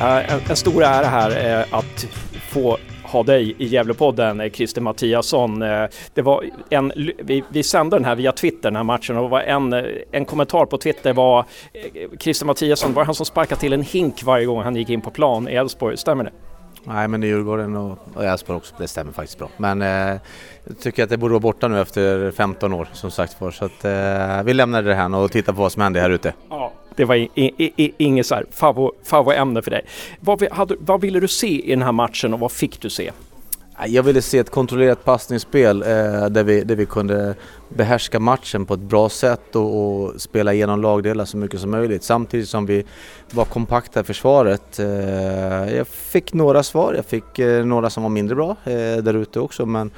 En 0.00 0.56
stor 0.56 0.82
ära 0.82 1.06
här 1.06 1.64
att 1.70 2.06
få 2.50 2.78
ha 3.02 3.22
dig 3.22 3.54
i 3.58 3.66
Gävlepodden, 3.66 4.40
eh, 4.40 4.50
Christer 4.50 4.80
Mattiasson. 4.80 5.62
Eh, 5.62 5.84
det 6.14 6.22
var 6.22 6.44
en, 6.70 6.92
vi, 7.18 7.44
vi 7.48 7.62
sände 7.62 7.96
den 7.96 8.04
här 8.04 8.16
via 8.16 8.32
Twitter, 8.32 8.62
den 8.62 8.76
här 8.76 8.84
matchen, 8.84 9.16
och 9.16 9.30
var 9.30 9.40
en, 9.40 9.72
eh, 9.72 9.84
en 10.12 10.24
kommentar 10.24 10.66
på 10.66 10.78
Twitter 10.78 11.12
var 11.12 11.44
Christer 12.20 12.46
Mattiasson 12.46 12.94
var 12.94 13.04
han 13.04 13.14
som 13.14 13.26
sparkade 13.26 13.60
till 13.60 13.72
en 13.72 13.82
hink 13.82 14.22
varje 14.24 14.46
gång 14.46 14.62
han 14.62 14.76
gick 14.76 14.90
in 14.90 15.00
på 15.00 15.10
plan 15.10 15.48
i 15.48 15.52
Elfsborg, 15.54 15.96
stämmer 15.96 16.24
det? 16.24 16.30
Nej 16.84 17.08
men 17.08 17.22
Djurgården 17.22 17.76
och, 17.76 17.98
och 18.14 18.24
Elfsborg 18.24 18.56
också, 18.56 18.74
det 18.78 18.88
stämmer 18.88 19.12
faktiskt 19.12 19.38
bra. 19.38 19.48
Men 19.56 19.82
eh, 19.82 20.20
jag 20.64 20.80
tycker 20.80 21.04
att 21.04 21.10
det 21.10 21.16
borde 21.16 21.32
vara 21.32 21.40
borta 21.40 21.68
nu 21.68 21.80
efter 21.80 22.30
15 22.30 22.72
år 22.72 22.88
som 22.92 23.10
sagt 23.10 23.34
för. 23.34 23.50
Så 23.50 23.64
att 23.64 23.84
eh, 23.84 24.42
vi 24.44 24.54
lämnar 24.54 24.82
det 24.82 24.94
här 24.94 25.16
och 25.16 25.32
tittar 25.32 25.52
på 25.52 25.62
vad 25.62 25.72
som 25.72 25.82
händer 25.82 26.00
här 26.00 26.10
ute. 26.10 26.34
Ja, 26.50 26.72
det 26.98 27.04
var 27.04 27.28
inget 28.02 28.26
så 28.26 28.34
här 28.34 28.46
favvoämne 29.02 29.62
för 29.62 29.70
dig. 29.70 29.84
Vad, 30.20 30.42
hade, 30.52 30.76
vad 30.80 31.00
ville 31.00 31.20
du 31.20 31.28
se 31.28 31.66
i 31.66 31.70
den 31.70 31.82
här 31.82 31.92
matchen 31.92 32.34
och 32.34 32.40
vad 32.40 32.52
fick 32.52 32.80
du 32.80 32.90
se? 32.90 33.10
Jag 33.86 34.02
ville 34.02 34.22
se 34.22 34.38
ett 34.38 34.50
kontrollerat 34.50 35.04
passningsspel 35.04 35.82
eh, 35.82 35.88
där, 36.26 36.44
vi, 36.44 36.64
där 36.64 36.76
vi 36.76 36.86
kunde 36.86 37.34
behärska 37.68 38.20
matchen 38.20 38.66
på 38.66 38.74
ett 38.74 38.80
bra 38.80 39.08
sätt 39.08 39.56
och, 39.56 40.02
och, 40.02 40.20
spela 40.20 40.54
igenom 40.54 40.82
lagdelar 40.82 41.24
så 41.24 41.36
mycket 41.36 41.60
som 41.60 41.70
möjligt 41.70 42.02
samtidigt 42.02 42.48
som 42.48 42.66
vi 42.66 42.84
var 43.30 43.44
kompakta 43.44 44.00
i 44.00 44.04
försvaret. 44.04 44.78
Eh, 44.78 45.76
jag 45.76 45.86
fick 45.88 46.32
några 46.32 46.62
svar, 46.62 46.94
jag 46.94 47.04
fick 47.04 47.38
eh, 47.38 47.64
några 47.64 47.90
som 47.90 48.02
var 48.02 48.10
mindre 48.10 48.34
bra 48.34 48.56
eh, 48.64 48.96
där 48.96 49.14
ute 49.14 49.40
också 49.40 49.66
men, 49.66 49.90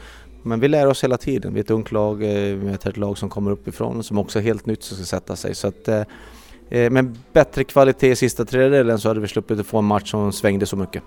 men 0.42 0.61
vi 0.61 0.69
lär 0.69 0.87
oss 0.87 1.04
hela 1.04 1.16
tiden. 1.16 1.54
Vi 1.54 1.61
är 1.61 1.64
ett 1.64 1.71
ungt 1.71 1.92
lag, 1.92 2.23
eh, 2.23 2.57
vi 2.57 2.69
är 2.69 2.88
ett 2.88 2.97
lag 2.97 3.19
som 3.19 3.28
kommer 3.28 3.50
uppifrån 3.50 4.02
som 4.02 4.19
också 4.19 4.38
är 4.38 4.42
helt 4.42 4.66
nytt 4.66 4.83
som 4.83 4.97
ska 4.97 5.07
sätta 5.07 5.37
sig. 5.37 5.54
Så 5.54 5.69
att, 5.69 5.88
eh, 5.88 6.02
eh, 6.70 6.90
med 6.90 7.18
bättre 7.32 7.64
kvalitet 7.64 8.10
i 8.10 8.16
sista 8.16 8.44
tredjedelen 8.44 8.98
så 8.98 9.08
hade 9.08 9.20
vi 9.20 9.28
sluppit 9.28 9.60
att 9.60 9.66
få 9.66 9.78
en 9.78 9.84
match 9.84 10.10
som 10.10 10.32
svängde 10.32 10.66
så 10.66 10.76
mycket. 10.76 11.02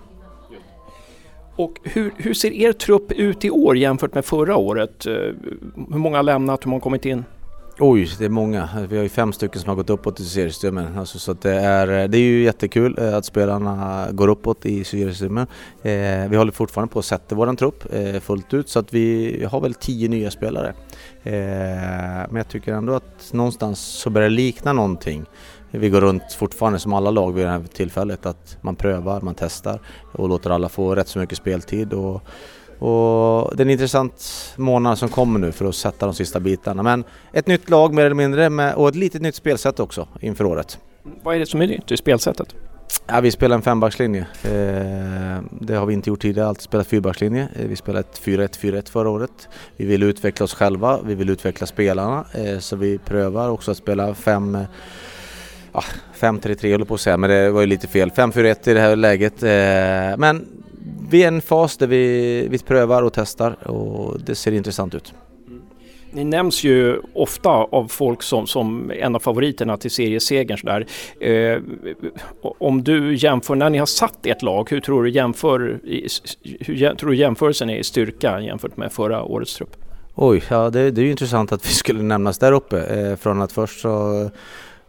Och 1.56 1.80
hur, 1.82 2.14
hur 2.16 2.34
ser 2.34 2.52
er 2.52 2.72
trupp 2.72 3.12
ut 3.12 3.44
i 3.44 3.50
år 3.50 3.76
jämfört 3.76 4.14
med 4.14 4.24
förra 4.24 4.56
året? 4.56 5.06
Eh, 5.06 5.12
hur 5.92 5.98
många 5.98 6.18
har 6.18 6.22
lämnat, 6.22 6.64
hur 6.64 6.70
många 6.70 6.80
har 6.80 6.84
kommit 6.84 7.04
in? 7.04 7.24
Oj, 7.78 8.10
det 8.18 8.24
är 8.24 8.28
många. 8.28 8.68
Vi 8.88 8.96
har 8.96 9.02
ju 9.02 9.08
fem 9.08 9.32
stycken 9.32 9.60
som 9.60 9.68
har 9.68 9.76
gått 9.76 9.90
uppåt 9.90 10.20
i 10.20 10.24
seriesystemen. 10.24 10.98
Alltså, 10.98 11.18
så 11.18 11.32
det, 11.32 11.54
är, 11.54 12.08
det 12.08 12.18
är 12.18 12.20
ju 12.20 12.42
jättekul 12.42 12.98
eh, 12.98 13.14
att 13.14 13.24
spelarna 13.24 14.06
går 14.12 14.28
uppåt 14.28 14.66
i 14.66 14.84
seriesystemen. 14.84 15.46
Eh, 15.82 16.28
vi 16.28 16.36
håller 16.36 16.52
fortfarande 16.52 16.92
på 16.92 16.98
att 16.98 17.04
sätta 17.04 17.34
vår 17.34 17.56
trupp 17.56 17.94
eh, 17.94 18.20
fullt 18.20 18.54
ut 18.54 18.68
så 18.68 18.78
att 18.78 18.94
vi 18.94 19.46
har 19.50 19.60
väl 19.60 19.74
tio 19.74 20.08
nya 20.08 20.30
spelare. 20.30 20.74
Eh, 21.22 21.32
men 22.30 22.36
jag 22.36 22.48
tycker 22.48 22.72
ändå 22.72 22.94
att 22.94 23.32
någonstans 23.32 23.80
så 23.80 24.10
börjar 24.10 24.28
det 24.28 24.34
likna 24.34 24.72
någonting 24.72 25.24
vi 25.78 25.90
går 25.90 26.00
runt 26.00 26.32
fortfarande 26.32 26.78
som 26.78 26.92
alla 26.92 27.10
lag 27.10 27.32
vid 27.32 27.44
det 27.44 27.50
här 27.50 27.62
tillfället 27.72 28.26
att 28.26 28.58
man 28.60 28.76
prövar, 28.76 29.20
man 29.20 29.34
testar 29.34 29.80
och 30.12 30.28
låter 30.28 30.50
alla 30.50 30.68
få 30.68 30.94
rätt 30.94 31.08
så 31.08 31.18
mycket 31.18 31.38
speltid. 31.38 31.92
Och, 31.92 32.14
och 32.78 33.56
det 33.56 33.62
är 33.62 33.64
en 33.64 33.70
intressant 33.70 34.30
månad 34.56 34.98
som 34.98 35.08
kommer 35.08 35.38
nu 35.38 35.52
för 35.52 35.64
att 35.64 35.74
sätta 35.74 36.06
de 36.06 36.14
sista 36.14 36.40
bitarna. 36.40 36.82
Men 36.82 37.04
ett 37.32 37.46
nytt 37.46 37.70
lag 37.70 37.94
mer 37.94 38.04
eller 38.04 38.14
mindre 38.14 38.50
med, 38.50 38.74
och 38.74 38.88
ett 38.88 38.94
litet 38.94 39.22
nytt 39.22 39.34
spelsätt 39.34 39.80
också 39.80 40.08
inför 40.20 40.44
året. 40.44 40.78
Vad 41.22 41.34
är 41.34 41.38
det 41.38 41.46
som 41.46 41.62
är 41.62 41.66
nytt 41.66 41.90
i 41.90 41.96
spelsättet? 41.96 42.54
Ja, 43.06 43.20
vi 43.20 43.30
spelar 43.30 43.56
en 43.56 43.62
fembackslinje. 43.62 44.26
Eh, 44.42 45.42
det 45.60 45.74
har 45.74 45.86
vi 45.86 45.94
inte 45.94 46.10
gjort 46.10 46.22
tidigare, 46.22 46.48
alltid 46.48 46.62
spelat 46.62 46.86
fyrbackslinje. 46.86 47.48
Eh, 47.56 47.66
vi 47.66 47.76
spelade 47.76 48.00
ett 48.00 48.20
4-1-4-1 48.24 48.90
förra 48.90 49.10
året. 49.10 49.48
Vi 49.76 49.86
vill 49.86 50.02
utveckla 50.02 50.44
oss 50.44 50.54
själva, 50.54 51.00
vi 51.06 51.14
vill 51.14 51.30
utveckla 51.30 51.66
spelarna. 51.66 52.24
Eh, 52.32 52.58
så 52.58 52.76
vi 52.76 52.98
prövar 52.98 53.48
också 53.48 53.70
att 53.70 53.76
spela 53.76 54.14
fem 54.14 54.58
ja, 55.74 55.82
5-3-3 56.20 56.72
håller 56.72 56.84
på 56.84 56.94
att 56.94 57.00
säga, 57.00 57.16
men 57.16 57.30
det 57.30 57.50
var 57.50 57.60
ju 57.60 57.66
lite 57.66 57.86
fel. 57.86 58.10
5-4-1 58.10 58.68
i 58.68 58.74
det 58.74 58.80
här 58.80 58.96
läget. 58.96 59.42
Eh, 59.42 60.18
men 60.18 60.46
vi 61.10 61.22
är 61.22 61.24
i 61.24 61.34
en 61.34 61.42
fas 61.42 61.76
där 61.76 61.86
vi, 61.86 62.46
vi 62.50 62.58
prövar 62.58 63.02
och 63.02 63.12
testar 63.12 63.68
och 63.68 64.20
det 64.20 64.34
ser 64.34 64.52
intressant 64.52 64.94
ut. 64.94 65.14
Ni 66.10 66.24
nämns 66.24 66.64
ju 66.64 67.00
ofta 67.14 67.50
av 67.50 67.88
folk 67.88 68.22
som, 68.22 68.46
som 68.46 68.90
en 68.90 69.14
av 69.14 69.18
favoriterna 69.18 69.76
till 69.76 69.90
seriesegern. 69.90 70.58
Sådär. 70.58 70.86
Eh, 71.20 71.58
om 72.58 72.84
du 72.84 73.16
jämför, 73.16 73.54
när 73.54 73.70
ni 73.70 73.78
har 73.78 73.86
satt 73.86 74.26
ert 74.26 74.42
lag, 74.42 74.70
hur 74.70 74.80
tror 74.80 75.02
du, 75.02 75.10
jämför, 75.10 75.80
hur 76.60 76.94
tror 76.94 77.10
du 77.10 77.16
jämförelsen 77.16 77.70
är 77.70 77.76
i 77.76 77.84
styrka 77.84 78.40
jämfört 78.40 78.76
med 78.76 78.92
förra 78.92 79.22
årets 79.24 79.54
trupp? 79.56 79.76
Oj, 80.14 80.42
ja 80.50 80.70
det, 80.70 80.90
det 80.90 81.00
är 81.00 81.04
ju 81.04 81.10
intressant 81.10 81.52
att 81.52 81.66
vi 81.66 81.72
skulle 81.72 82.02
nämnas 82.02 82.38
där 82.38 82.52
uppe. 82.52 82.80
Eh, 82.80 83.16
från 83.16 83.42
att 83.42 83.52
först 83.52 83.80
så 83.80 84.30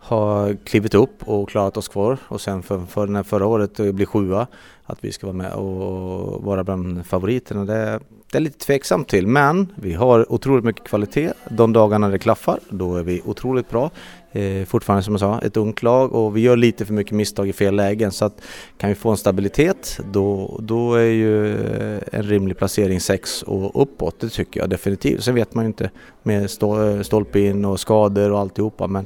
har 0.05 0.53
klivit 0.53 0.93
upp 0.93 1.23
och 1.23 1.49
klarat 1.49 1.77
oss 1.77 1.87
kvar 1.87 2.17
och 2.27 2.41
sen 2.41 2.63
för, 2.63 2.79
för 2.79 3.07
när 3.07 3.23
förra 3.23 3.45
året 3.45 3.79
eh, 3.79 3.91
bli 3.91 4.05
sjua 4.05 4.47
att 4.83 4.97
vi 5.01 5.11
ska 5.11 5.27
vara 5.27 5.37
med 5.37 5.53
och 5.53 6.43
vara 6.43 6.63
bland 6.63 7.05
favoriterna. 7.05 7.65
Det, 7.65 7.99
det 8.31 8.37
är 8.37 8.39
lite 8.39 8.65
tveksamt 8.65 9.07
till 9.07 9.27
men 9.27 9.71
vi 9.75 9.93
har 9.93 10.31
otroligt 10.31 10.65
mycket 10.65 10.87
kvalitet. 10.87 11.33
De 11.49 11.73
dagarna 11.73 12.09
det 12.09 12.19
klaffar 12.19 12.59
då 12.69 12.95
är 12.95 13.03
vi 13.03 13.21
otroligt 13.25 13.69
bra. 13.69 13.91
Eh, 14.35 14.65
fortfarande 14.65 15.03
som 15.03 15.13
jag 15.13 15.19
sa 15.19 15.39
ett 15.39 15.57
ungt 15.57 15.83
lag 15.83 16.13
och 16.13 16.37
vi 16.37 16.41
gör 16.41 16.55
lite 16.55 16.85
för 16.85 16.93
mycket 16.93 17.13
misstag 17.13 17.49
i 17.49 17.53
fel 17.53 17.75
lägen 17.75 18.11
så 18.11 18.25
att 18.25 18.41
kan 18.77 18.89
vi 18.89 18.95
få 18.95 19.09
en 19.09 19.17
stabilitet 19.17 19.99
då, 20.11 20.59
då 20.63 20.93
är 20.93 21.03
ju 21.03 21.53
eh, 21.53 21.99
en 22.11 22.23
rimlig 22.23 22.57
placering 22.57 22.99
6 22.99 23.43
och 23.43 23.81
uppåt 23.81 24.19
det 24.19 24.29
tycker 24.29 24.59
jag 24.59 24.69
definitivt. 24.69 25.23
Sen 25.23 25.35
vet 25.35 25.53
man 25.53 25.63
ju 25.63 25.67
inte 25.67 25.91
med 26.23 26.41
eh, 26.41 27.01
stolpe 27.01 27.39
in 27.39 27.65
och 27.65 27.79
skador 27.79 28.31
och 28.31 28.39
alltihopa 28.39 28.87
men, 28.87 29.05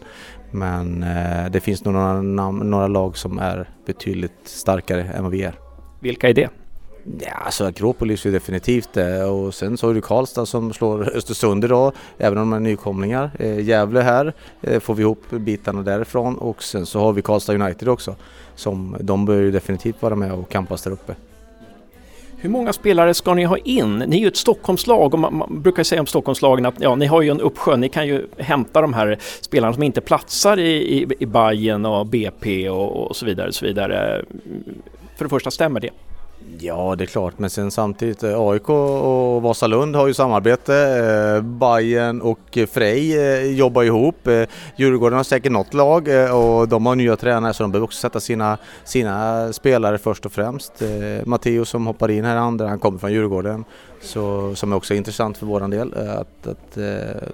men 0.52 1.04
eh, 1.04 1.52
det 1.52 1.60
finns 1.60 1.86
nog 1.86 1.94
några, 1.94 2.52
några 2.52 2.88
lag 2.88 3.18
som 3.18 3.40
är 3.40 3.70
betydligt 3.86 4.40
starkare 4.44 5.04
än 5.04 5.24
vad 5.24 5.32
vi 5.32 5.44
är. 5.44 5.54
Vilka 6.00 6.30
är 6.30 6.34
det? 6.34 6.50
Ja, 7.20 7.32
alltså 7.32 7.66
Akropolis 7.66 8.26
är 8.26 8.32
definitivt 8.32 8.94
det 8.94 9.24
och 9.24 9.54
sen 9.54 9.78
så 9.78 9.88
har 9.88 9.94
du 9.94 10.02
Karlstad 10.02 10.46
som 10.46 10.74
slår 10.74 11.18
Östersund 11.18 11.66
idag, 11.66 11.94
även 12.18 12.38
om 12.38 12.50
de 12.50 12.56
är 12.56 12.60
nykomlingar. 12.60 13.32
Eh, 13.40 13.60
Gävle 13.60 14.02
här 14.02 14.34
eh, 14.62 14.80
får 14.80 14.96
vi 14.96 15.02
ihop 15.02 15.30
bitarna 15.30 15.82
därifrån 15.82 16.38
och 16.38 16.64
sen 16.64 16.86
så 16.86 17.00
har 17.00 17.14
vi 17.14 17.22
Karlstad 17.22 17.54
United 17.54 17.88
också. 17.88 18.16
Som, 18.56 18.98
de 19.00 19.26
bör 19.26 19.42
ju 19.42 19.52
definitivt 19.52 20.02
vara 20.02 20.16
med 20.16 20.32
och 20.32 20.50
kampas 20.50 20.84
där 20.84 20.92
uppe. 20.92 21.16
Hur 22.42 22.50
många 22.50 22.74
spelare 22.74 23.14
ska 23.14 23.34
ni 23.34 23.44
ha 23.44 23.58
in? 23.58 23.98
Ni 23.98 24.18
är 24.18 24.22
ju 24.22 24.28
ett 24.28 24.38
Stockholmslag 24.38 25.14
och 25.14 25.20
man, 25.20 25.38
man 25.38 25.62
brukar 25.62 25.84
säga 25.84 26.02
om 26.02 26.08
Stockholmslagen 26.08 26.66
att 26.66 26.76
ja, 26.80 26.96
ni 26.96 27.06
har 27.06 27.22
ju 27.22 27.30
en 27.30 27.42
uppsjö. 27.42 27.78
Ni 27.78 27.90
kan 27.90 28.08
ju 28.08 28.28
hämta 28.38 28.82
de 28.82 28.94
här 28.94 29.18
spelarna 29.42 29.74
som 29.74 29.84
inte 29.84 30.02
platsar 30.02 30.60
i, 30.60 30.72
i, 30.72 31.08
i 31.20 31.26
Bayern 31.26 31.86
och 31.86 32.06
BP 32.06 32.70
och, 32.70 33.08
och 33.08 33.16
så 33.16 33.26
vidare. 33.26 33.48
Och 33.48 33.56
så 33.56 33.66
vidare. 33.66 34.26
För 35.18 35.26
det 35.26 35.30
första, 35.30 35.52
stämmer 35.52 35.80
det? 35.80 35.90
Ja, 36.58 36.96
det 36.98 37.04
är 37.04 37.06
klart, 37.06 37.40
men 37.40 37.50
sen 37.50 37.72
samtidigt 37.72 38.24
eh, 38.24 38.40
AIK 38.40 38.70
och 38.70 39.42
Vasalund 39.42 39.96
har 39.96 40.08
ju 40.08 40.14
samarbete. 40.14 40.76
Eh, 40.76 41.42
Bayern 41.42 42.22
och 42.22 42.58
Frej 42.72 43.18
eh, 43.18 43.58
jobbar 43.58 43.84
ihop. 43.84 44.28
Djurgården 44.76 45.18
har 45.18 45.24
säkert 45.24 45.52
något 45.52 45.74
lag 45.74 46.08
och 46.34 46.68
de 46.68 46.86
har 46.86 46.96
nya 46.96 47.16
tränare 47.16 47.54
så 47.54 47.64
de 47.64 47.72
behöver 47.72 47.86
också 47.86 48.00
sätta 48.00 48.20
sina, 48.20 48.58
sina 48.84 49.54
spelare 49.54 49.98
först 49.98 50.26
och 50.26 50.32
främst. 50.32 50.74
Matteo 51.26 51.66
som 51.66 51.88
hoppar 51.88 52.12
in 52.12 52.26
här 52.26 52.36
andra, 52.36 52.68
han 52.68 52.80
kommer 52.80 53.00
från 53.00 53.14
Djurgården. 53.14 53.66
Så, 54.02 54.56
som 54.56 54.72
är 54.72 54.76
också 54.76 54.94
intressant 54.94 55.38
för 55.38 55.46
våran 55.46 55.70
del 55.70 55.94
att, 55.94 56.48
att 56.48 56.78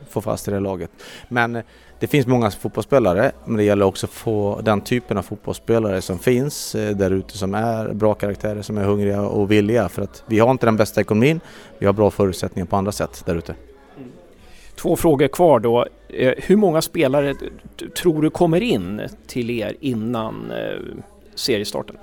få 0.10 0.22
fast 0.22 0.48
i 0.48 0.52
det 0.52 0.60
laget. 0.60 0.92
Men 1.28 1.62
det 2.06 2.10
finns 2.10 2.28
många 2.28 2.52
fotbollsspelare 2.52 3.32
men 3.46 3.58
det 3.58 3.64
gäller 3.64 3.86
också 3.86 4.06
att 4.06 4.12
få 4.12 4.62
den 4.64 4.82
typen 4.82 5.18
av 5.18 5.22
fotbollsspelare 5.22 6.02
som 6.02 6.20
finns 6.20 6.76
eh, 6.76 6.96
där 6.96 7.12
ute 7.12 7.38
som 7.38 7.54
är 7.54 7.94
bra 7.94 8.14
karaktärer, 8.14 8.62
som 8.62 8.78
är 8.78 8.84
hungriga 8.84 9.22
och 9.22 9.52
villiga 9.52 9.90
för 9.90 10.02
att 10.02 10.24
vi 10.26 10.40
har 10.40 10.52
inte 10.52 10.66
den 10.66 10.78
bästa 10.78 11.02
ekonomin, 11.02 11.40
vi 11.78 11.86
har 11.86 11.94
bra 11.94 12.12
förutsättningar 12.12 12.66
på 12.66 12.76
andra 12.76 12.92
sätt 12.92 13.24
där 13.26 13.36
ute. 13.36 13.56
Mm. 13.98 14.10
Två 14.76 14.96
frågor 14.96 15.28
kvar 15.28 15.60
då. 15.60 15.86
Eh, 16.10 16.34
hur 16.38 16.56
många 16.56 16.82
spelare 16.82 17.36
tror 18.02 18.22
du 18.22 18.30
kommer 18.30 18.62
in 18.62 19.02
till 19.28 19.50
er 19.50 19.76
innan 19.80 20.52
eh, 20.52 20.82
seriestarten? 21.36 21.96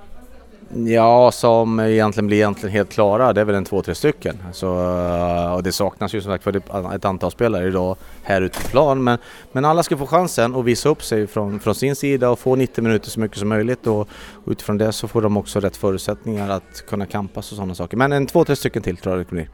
Ja, 0.74 1.32
som 1.32 1.80
egentligen 1.80 2.26
blir 2.26 2.36
egentligen 2.36 2.72
helt 2.72 2.92
klara, 2.92 3.32
det 3.32 3.40
är 3.40 3.44
väl 3.44 3.54
en 3.54 3.64
två, 3.64 3.82
tre 3.82 3.94
stycken. 3.94 4.42
Så, 4.52 4.66
eh, 4.66 5.54
och 5.54 5.62
det 5.62 5.72
saknas 5.72 6.14
ju 6.14 6.20
som 6.20 6.32
sagt 6.32 6.44
för 6.44 6.56
ett 6.94 7.04
antal 7.04 7.30
spelare 7.30 7.66
idag 7.66 7.96
här 8.22 8.42
ute 8.42 8.60
på 8.60 8.68
plan. 8.68 9.04
Men, 9.04 9.18
men 9.52 9.64
alla 9.64 9.82
ska 9.82 9.96
få 9.96 10.06
chansen 10.06 10.54
att 10.54 10.64
visa 10.64 10.88
upp 10.88 11.02
sig 11.02 11.26
från, 11.26 11.60
från 11.60 11.74
sin 11.74 11.96
sida 11.96 12.30
och 12.30 12.38
få 12.38 12.56
90 12.56 12.84
minuter 12.84 13.10
så 13.10 13.20
mycket 13.20 13.38
som 13.38 13.48
möjligt. 13.48 13.86
Och, 13.86 14.00
och 14.00 14.08
utifrån 14.46 14.78
det 14.78 14.92
så 14.92 15.08
får 15.08 15.22
de 15.22 15.36
också 15.36 15.60
rätt 15.60 15.76
förutsättningar 15.76 16.50
att 16.50 16.86
kunna 16.86 17.06
kampas 17.06 17.52
och 17.52 17.56
sådana 17.56 17.74
saker. 17.74 17.96
Men 17.96 18.12
en 18.12 18.26
två, 18.26 18.44
tre 18.44 18.56
stycken 18.56 18.82
till 18.82 18.96
tror 18.96 19.16
jag 19.16 19.26
det 19.26 19.30
blir. 19.30 19.48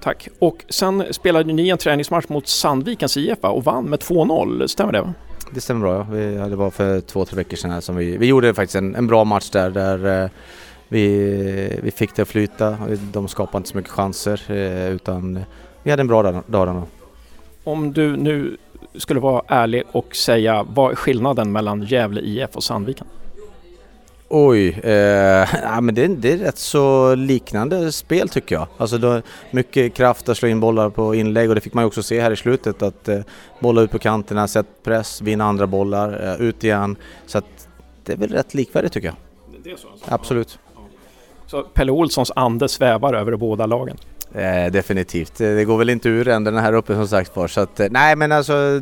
Tack. 0.00 0.28
Och 0.38 0.64
sen 0.68 1.04
spelade 1.10 1.52
ni 1.52 1.68
en 1.68 1.78
träningsmatch 1.78 2.28
mot 2.28 2.48
Sandvikens 2.48 3.16
IF 3.16 3.38
och 3.40 3.64
vann 3.64 3.84
med 3.84 3.98
2-0, 3.98 4.66
stämmer 4.66 4.92
det? 4.92 5.12
Det 5.54 5.60
stämmer 5.60 5.80
bra 5.80 5.94
ja. 5.94 6.06
Vi, 6.10 6.36
det 6.36 6.56
var 6.56 6.70
för 6.70 7.00
två, 7.00 7.24
tre 7.24 7.36
veckor 7.36 7.56
sedan 7.56 7.82
som 7.82 7.96
vi, 7.96 8.16
vi 8.16 8.26
gjorde 8.26 8.54
faktiskt 8.54 8.76
en, 8.76 8.94
en 8.94 9.06
bra 9.06 9.24
match 9.24 9.50
där, 9.50 9.70
där 9.70 10.22
eh, 10.24 10.30
vi, 10.88 11.80
vi 11.82 11.90
fick 11.90 12.16
det 12.16 12.22
att 12.22 12.28
flyta. 12.28 12.76
De 13.12 13.28
skapade 13.28 13.56
inte 13.56 13.70
så 13.70 13.76
mycket 13.76 13.92
chanser 13.92 14.42
eh, 14.48 14.90
utan 14.90 15.44
vi 15.82 15.90
hade 15.90 16.00
en 16.00 16.06
bra 16.06 16.22
dag, 16.22 16.42
dag 16.46 16.82
Om 17.64 17.92
du 17.92 18.16
nu 18.16 18.56
skulle 18.94 19.20
vara 19.20 19.42
ärlig 19.48 19.82
och 19.92 20.16
säga 20.16 20.66
vad 20.68 20.92
är 20.92 20.96
skillnaden 20.96 21.52
mellan 21.52 21.82
Gävle 21.82 22.20
IF 22.20 22.56
och 22.56 22.64
Sandviken? 22.64 23.06
Oj, 24.28 24.68
eh, 24.82 24.92
ja, 25.62 25.80
men 25.80 25.94
det, 25.94 26.06
det, 26.06 26.32
är 26.32 26.36
rätt 26.36 26.58
så 26.58 27.14
liknande 27.14 27.92
spel 27.92 28.28
tycker 28.28 28.54
jag. 28.54 28.66
Alltså 28.76 28.98
då, 28.98 29.22
mycket 29.50 29.94
kraft 29.94 30.28
att 30.28 30.36
slå 30.36 30.48
in 30.48 30.60
bollar 30.60 30.90
på 30.90 31.14
inlägg 31.14 31.48
och 31.48 31.54
det 31.54 31.60
fick 31.60 31.74
man 31.74 31.84
ju 31.84 31.86
också 31.86 32.02
se 32.02 32.20
här 32.20 32.30
i 32.30 32.36
slutet 32.36 32.82
att 32.82 33.08
eh, 33.08 33.20
bolla 33.60 33.80
ut 33.80 33.90
på 33.90 33.98
kanterna, 33.98 34.48
sätta 34.48 34.68
press, 34.82 35.20
vinna 35.20 35.44
andra 35.44 35.66
bollar, 35.66 36.34
eh, 36.40 36.46
ut 36.46 36.64
igen. 36.64 36.96
Så 37.26 37.38
att 37.38 37.68
det 38.04 38.12
är 38.12 38.16
väl 38.16 38.30
rätt 38.30 38.54
likvärdigt 38.54 38.92
tycker 38.92 39.08
jag. 39.08 39.16
Det 39.64 39.70
är 39.70 39.76
så 39.76 39.88
alltså? 39.88 40.14
Absolut. 40.14 40.58
Så 41.46 41.62
Pelle 41.62 41.92
Olssons 41.92 42.32
ande 42.36 42.68
svävar 42.68 43.14
över 43.14 43.36
båda 43.36 43.66
lagen? 43.66 43.96
Eh, 44.34 44.72
definitivt. 44.72 45.38
Det 45.38 45.64
går 45.64 45.78
väl 45.78 45.90
inte 45.90 46.08
ur 46.08 46.28
ändarna 46.28 46.60
här 46.60 46.72
uppe 46.72 46.94
som 46.94 47.08
sagt 47.08 47.36
var. 47.36 47.48
Så 47.48 47.60
att, 47.60 47.80
eh, 47.80 47.86
nej 47.90 48.16
men 48.16 48.32
alltså 48.32 48.80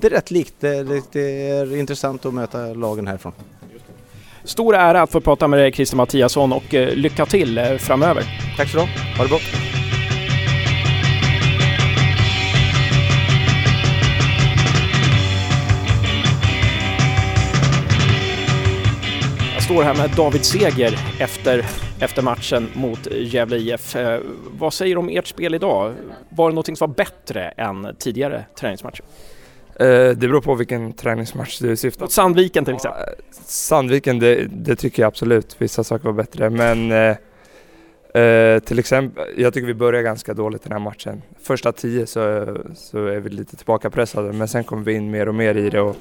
det 0.00 0.06
är 0.06 0.10
rätt 0.10 0.30
likt. 0.30 0.54
Det, 0.60 1.02
det 1.12 1.48
är 1.50 1.76
intressant 1.76 2.26
att 2.26 2.34
möta 2.34 2.58
lagen 2.58 3.06
härifrån. 3.06 3.32
Stor 4.46 4.74
ära 4.74 5.02
att 5.02 5.12
få 5.12 5.20
prata 5.20 5.48
med 5.48 5.58
dig 5.58 5.72
Christer 5.72 5.96
Mattiasson 5.96 6.52
och 6.52 6.74
eh, 6.74 6.94
lycka 6.94 7.26
till 7.26 7.58
eh, 7.58 7.76
framöver. 7.76 8.22
Tack 8.56 8.68
så 8.68 8.76
du 8.76 8.82
Ha 8.82 9.22
det 9.22 9.28
bra. 9.28 9.38
Jag 19.54 19.62
står 19.62 19.82
här 19.82 19.94
med 19.94 20.10
David 20.16 20.44
Seger 20.44 20.98
efter, 21.20 21.64
efter 22.00 22.22
matchen 22.22 22.68
mot 22.74 23.06
Gävle 23.12 23.56
IF. 23.56 23.96
Eh, 23.96 24.20
vad 24.50 24.74
säger 24.74 24.94
du 24.94 24.98
om 24.98 25.08
ert 25.08 25.26
spel 25.26 25.54
idag? 25.54 25.94
Var 26.28 26.50
det 26.50 26.54
något 26.54 26.66
som 26.66 26.76
var 26.80 26.88
bättre 26.88 27.48
än 27.48 27.96
tidigare 27.98 28.44
träningsmatcher? 28.60 29.04
Eh, 29.76 29.86
det 29.86 30.16
beror 30.16 30.40
på 30.40 30.54
vilken 30.54 30.92
träningsmatch 30.92 31.58
du 31.58 31.76
syftar 31.76 32.06
på. 32.06 32.12
Sandviken 32.12 32.64
till 32.64 32.74
exempel? 32.74 33.02
Sandviken, 33.44 34.18
det, 34.18 34.46
det, 34.50 34.76
tycker 34.76 35.02
jag 35.02 35.08
absolut. 35.08 35.56
Vissa 35.58 35.84
saker 35.84 36.04
var 36.04 36.12
bättre, 36.12 36.50
men 36.50 36.92
eh, 36.92 38.22
eh, 38.22 38.60
till 38.60 38.78
exempel, 38.78 39.24
jag 39.36 39.54
tycker 39.54 39.66
vi 39.66 39.74
börjar 39.74 40.02
ganska 40.02 40.34
dåligt 40.34 40.62
den 40.62 40.72
här 40.72 40.78
matchen. 40.78 41.22
Första 41.42 41.72
tio 41.72 42.06
så, 42.06 42.46
så 42.74 43.06
är 43.06 43.20
vi 43.20 43.30
lite 43.30 43.56
tillbakapressade, 43.56 44.32
men 44.32 44.48
sen 44.48 44.64
kommer 44.64 44.84
vi 44.84 44.92
in 44.92 45.10
mer 45.10 45.28
och 45.28 45.34
mer 45.34 45.54
i 45.54 45.70
det. 45.70 45.80
Och, 45.80 45.96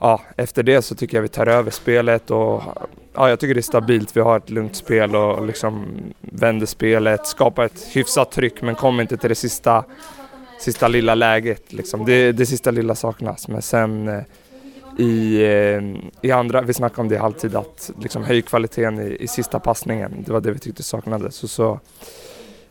ja, 0.00 0.20
efter 0.36 0.62
det 0.62 0.82
så 0.82 0.94
tycker 0.94 1.16
jag 1.16 1.22
vi 1.22 1.28
tar 1.28 1.46
över 1.46 1.70
spelet 1.70 2.30
och 2.30 2.62
ja, 3.14 3.28
jag 3.28 3.40
tycker 3.40 3.54
det 3.54 3.60
är 3.60 3.62
stabilt. 3.62 4.16
Vi 4.16 4.20
har 4.20 4.36
ett 4.36 4.50
lugnt 4.50 4.76
spel 4.76 5.16
och 5.16 5.46
liksom 5.46 5.86
vänder 6.20 6.66
spelet, 6.66 7.26
skapar 7.26 7.64
ett 7.64 7.88
hyfsat 7.92 8.32
tryck 8.32 8.62
men 8.62 8.74
kommer 8.74 9.02
inte 9.02 9.16
till 9.16 9.28
det 9.28 9.34
sista 9.34 9.84
sista 10.58 10.88
lilla 10.88 11.14
läget. 11.14 11.72
Liksom. 11.72 12.04
Det, 12.04 12.32
det 12.32 12.46
sista 12.46 12.70
lilla 12.70 12.94
saknas. 12.94 13.48
Men 13.48 13.62
sen 13.62 14.08
eh, 14.08 14.22
i, 14.98 15.42
eh, 15.44 15.82
i 16.22 16.30
andra, 16.30 16.60
vi 16.62 16.74
snackade 16.74 17.00
om 17.00 17.08
det 17.08 17.14
i 17.14 17.18
halvtid, 17.18 17.56
att 17.56 17.90
liksom 18.00 18.24
höj 18.24 18.42
kvaliteten 18.42 19.00
i, 19.00 19.16
i 19.20 19.28
sista 19.28 19.60
passningen. 19.60 20.24
Det 20.26 20.32
var 20.32 20.40
det 20.40 20.50
vi 20.50 20.58
tyckte 20.58 20.82
saknades. 20.82 21.34
Så, 21.34 21.48
så, 21.48 21.80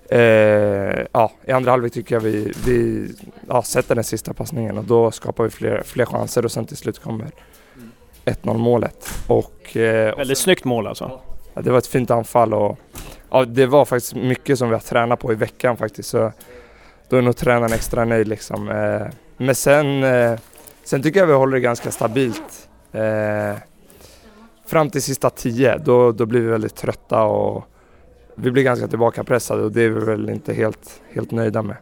eh, 0.10 1.06
ja, 1.12 1.32
I 1.46 1.52
andra 1.52 1.72
halvlek 1.72 1.94
tycker 1.94 2.16
jag 2.16 2.22
vi, 2.22 2.54
vi 2.66 3.10
ja, 3.48 3.64
sätter 3.64 3.96
den 3.96 4.04
sista 4.04 4.34
passningen 4.34 4.78
och 4.78 4.84
då 4.84 5.12
skapar 5.12 5.44
vi 5.44 5.50
fler, 5.50 5.84
fler 5.86 6.06
chanser 6.06 6.46
och 6.46 6.52
sen 6.52 6.66
till 6.66 6.78
slut 6.78 7.00
kommer 7.00 7.32
1-0 8.26 8.58
målet. 8.58 9.10
Och, 9.28 9.78
eh, 9.78 10.18
Väldigt 10.18 10.38
snyggt 10.38 10.64
mål 10.64 10.88
alltså. 10.88 11.20
Ja, 11.54 11.62
det 11.62 11.72
var 11.72 11.78
ett 11.78 11.88
fint 11.88 12.12
anfall 12.12 12.54
och 12.54 12.78
ja, 13.30 13.46
det 13.46 13.66
var 13.66 13.86
faktiskt 13.86 14.16
mycket 14.16 14.60
som 14.60 14.70
vi 14.70 14.76
har 14.76 14.82
tränat 14.82 15.20
på 15.20 15.32
i 15.32 15.36
veckan 15.36 15.78
faktiskt. 15.78 16.10
Så 16.10 16.32
då 17.10 17.18
är 17.18 17.22
nog 17.22 17.36
tränaren 17.36 17.74
extra 17.74 18.06
nöjd 18.06 18.28
liksom. 18.28 18.70
Eh, 18.70 19.08
men 19.38 19.56
sen, 19.56 20.04
eh, 20.04 20.40
sen 20.84 21.04
tycker 21.04 21.20
jag 21.20 21.28
vi 21.28 21.34
håller 21.34 21.54
det 21.54 21.62
ganska 21.62 21.92
stabilt. 21.92 22.70
Eh, 22.92 23.58
fram 24.66 24.90
till 24.90 25.02
sista 25.02 25.30
tio, 25.30 25.78
då, 25.78 26.12
då 26.12 26.26
blir 26.26 26.42
vi 26.42 26.48
väldigt 26.48 26.76
trötta 26.76 27.24
och 27.24 27.68
vi 28.36 28.52
blir 28.52 28.64
ganska 28.64 28.88
tillbakapressade 28.88 29.64
och 29.64 29.72
det 29.72 29.82
är 29.82 29.90
vi 29.90 30.06
väl 30.06 30.30
inte 30.30 30.54
helt, 30.54 31.02
helt 31.12 31.32
nöjda 31.32 31.62
med. 31.62 31.76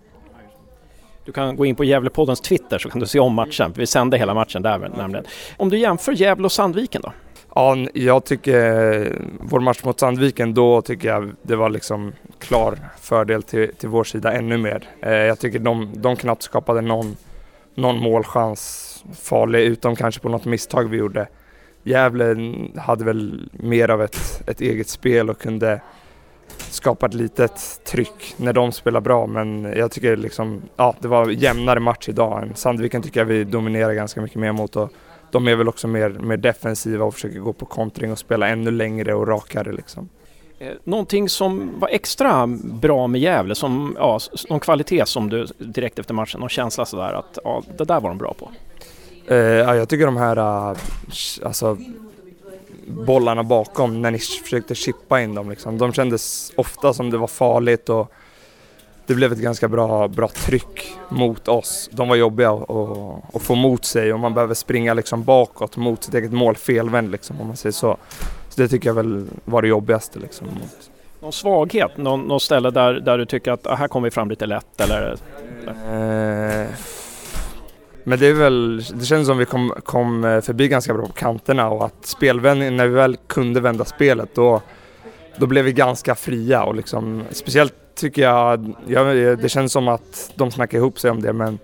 Du 1.25 1.31
kan 1.31 1.55
gå 1.55 1.65
in 1.65 1.75
på 1.75 1.83
Gävlepoddens 1.83 2.41
Twitter 2.41 2.79
så 2.79 2.89
kan 2.89 2.99
du 2.99 3.07
se 3.07 3.19
om 3.19 3.33
matchen. 3.33 3.73
Vi 3.75 3.87
sände 3.87 4.17
hela 4.17 4.33
matchen 4.33 4.61
där 4.61 4.91
nämligen. 4.97 5.25
Om 5.57 5.69
du 5.69 5.77
jämför 5.77 6.11
Gävle 6.11 6.45
och 6.45 6.51
Sandviken 6.51 7.01
då? 7.01 7.11
Ja, 7.57 7.77
jag 7.93 8.25
tycker 8.25 8.93
eh, 9.01 9.11
vår 9.39 9.59
match 9.59 9.83
mot 9.83 9.99
Sandviken, 9.99 10.53
då 10.53 10.81
tycker 10.81 11.07
jag 11.07 11.35
det 11.41 11.55
var 11.55 11.69
liksom 11.69 12.13
klar 12.39 12.77
fördel 13.01 13.43
till, 13.43 13.71
till 13.77 13.89
vår 13.89 14.03
sida 14.03 14.33
ännu 14.33 14.57
mer. 14.57 14.89
Eh, 15.01 15.11
jag 15.11 15.39
tycker 15.39 15.59
de, 15.59 15.89
de 15.95 16.15
knappt 16.15 16.43
skapade 16.43 16.81
någon, 16.81 17.15
någon 17.75 17.99
målchans 17.99 19.03
farlig, 19.21 19.59
utom 19.59 19.95
kanske 19.95 20.21
på 20.21 20.29
något 20.29 20.45
misstag 20.45 20.89
vi 20.89 20.97
gjorde. 20.97 21.27
Gävle 21.83 22.35
hade 22.77 23.05
väl 23.05 23.49
mer 23.51 23.89
av 23.89 24.01
ett, 24.01 24.43
ett 24.47 24.61
eget 24.61 24.89
spel 24.89 25.29
och 25.29 25.39
kunde 25.39 25.81
skapa 26.57 27.05
ett 27.05 27.13
litet 27.13 27.81
tryck 27.85 28.35
när 28.37 28.53
de 28.53 28.71
spelar 28.71 29.01
bra 29.01 29.27
men 29.27 29.63
jag 29.63 29.91
tycker 29.91 30.17
liksom, 30.17 30.61
ja 30.75 30.95
det 30.99 31.07
var 31.07 31.29
jämnare 31.29 31.79
match 31.79 32.09
idag. 32.09 32.43
än 32.43 32.55
Sandviken 32.55 33.01
tycker 33.01 33.19
jag 33.19 33.25
vi 33.25 33.43
dominerar 33.43 33.93
ganska 33.93 34.21
mycket 34.21 34.39
mer 34.39 34.51
mot 34.51 34.75
och 34.75 34.91
de 35.35 35.47
är 35.47 35.55
väl 35.55 35.67
också 35.67 35.87
mer, 35.87 36.09
mer 36.09 36.37
defensiva 36.37 37.05
och 37.05 37.13
försöker 37.13 37.39
gå 37.39 37.53
på 37.53 37.65
kontring 37.65 38.11
och 38.11 38.19
spela 38.19 38.47
ännu 38.47 38.71
längre 38.71 39.13
och 39.13 39.27
rakare 39.27 39.71
liksom. 39.71 40.09
Eh, 40.59 40.73
någonting 40.83 41.29
som 41.29 41.79
var 41.79 41.89
extra 41.89 42.47
bra 42.63 43.07
med 43.07 43.21
Gävle, 43.21 43.55
som, 43.55 43.95
ja, 43.99 44.19
någon 44.49 44.59
kvalitet 44.59 45.05
som 45.05 45.29
du 45.29 45.47
direkt 45.57 45.99
efter 45.99 46.13
matchen, 46.13 46.39
någon 46.39 46.49
känsla 46.49 46.85
sådär 46.85 47.13
att 47.13 47.37
ja, 47.43 47.63
det 47.77 47.83
där 47.83 47.99
var 47.99 48.09
de 48.09 48.17
bra 48.17 48.33
på? 48.33 48.51
Uh, 49.31 49.37
ja, 49.37 49.75
jag 49.75 49.89
tycker 49.89 50.05
de 50.05 50.17
här 50.17 50.37
uh, 50.37 50.77
alltså, 51.43 51.77
bollarna 52.87 53.43
bakom, 53.43 54.01
när 54.01 54.11
ni 54.11 54.19
försökte 54.19 54.75
chippa 54.75 55.21
in 55.21 55.35
dem, 55.35 55.49
liksom, 55.49 55.77
de 55.77 55.93
kändes 55.93 56.53
ofta 56.55 56.93
som 56.93 57.09
det 57.09 57.17
var 57.17 57.27
farligt 57.27 57.89
och 57.89 58.11
det 59.07 59.15
blev 59.15 59.31
ett 59.31 59.39
ganska 59.39 59.67
bra, 59.67 60.07
bra 60.07 60.27
tryck 60.27 60.95
mot 61.09 61.47
oss. 61.47 61.89
De 61.91 62.07
var 62.07 62.15
jobbiga 62.15 62.51
att, 63.33 63.41
få 63.41 63.55
mot 63.55 63.85
sig 63.85 64.13
och 64.13 64.19
man 64.19 64.33
behöver 64.33 64.53
springa 64.53 64.93
liksom 64.93 65.23
bakåt 65.23 65.77
mot 65.77 66.03
sitt 66.03 66.13
eget 66.13 66.31
mål 66.31 66.55
felvänd 66.55 67.11
liksom, 67.11 67.41
om 67.41 67.47
man 67.47 67.57
säger 67.57 67.73
så. 67.73 67.97
Så 68.49 68.61
det 68.61 68.67
tycker 68.67 68.89
jag 68.89 68.93
väl 68.93 69.27
var 69.45 69.61
det 69.61 69.67
jobbigaste. 69.67 70.19
Liksom. 70.19 70.47
Någon 71.19 71.33
svaghet? 71.33 71.97
Någon, 71.97 72.21
någon 72.21 72.39
ställe 72.39 72.71
där, 72.71 72.93
där 72.93 73.17
du 73.17 73.25
tycker 73.25 73.51
att 73.51 73.67
ah, 73.67 73.75
här 73.75 73.87
kommer 73.87 74.07
vi 74.07 74.11
fram 74.11 74.29
lite 74.29 74.45
lätt? 74.45 74.81
Eller? 74.81 75.17
Eh, 75.67 76.67
men 78.03 78.19
det 78.19 78.27
är 78.27 78.33
väl, 78.33 78.83
det 78.93 79.05
känns 79.05 79.27
som 79.27 79.37
vi 79.37 79.45
kom, 79.45 79.73
kom 79.83 80.41
förbi 80.43 80.67
ganska 80.67 80.93
bra 80.93 81.05
på 81.05 81.13
kanterna 81.13 81.69
och 81.69 81.85
att 81.85 82.05
spelvändningen, 82.05 82.77
när 82.77 82.87
vi 82.87 82.95
väl 82.95 83.17
kunde 83.27 83.61
vända 83.61 83.85
spelet 83.85 84.29
då, 84.35 84.61
då 85.37 85.45
blev 85.45 85.65
vi 85.65 85.73
ganska 85.73 86.15
fria 86.15 86.63
och 86.63 86.75
liksom, 86.75 87.23
speciellt 87.31 87.73
tycker 87.95 88.21
jag, 88.21 88.75
ja, 88.87 89.03
det 89.35 89.49
känns 89.49 89.71
som 89.71 89.87
att 89.87 90.31
de 90.35 90.51
snackar 90.51 90.77
ihop 90.77 90.99
sig 90.99 91.11
om 91.11 91.21
det 91.21 91.33
men 91.33 91.59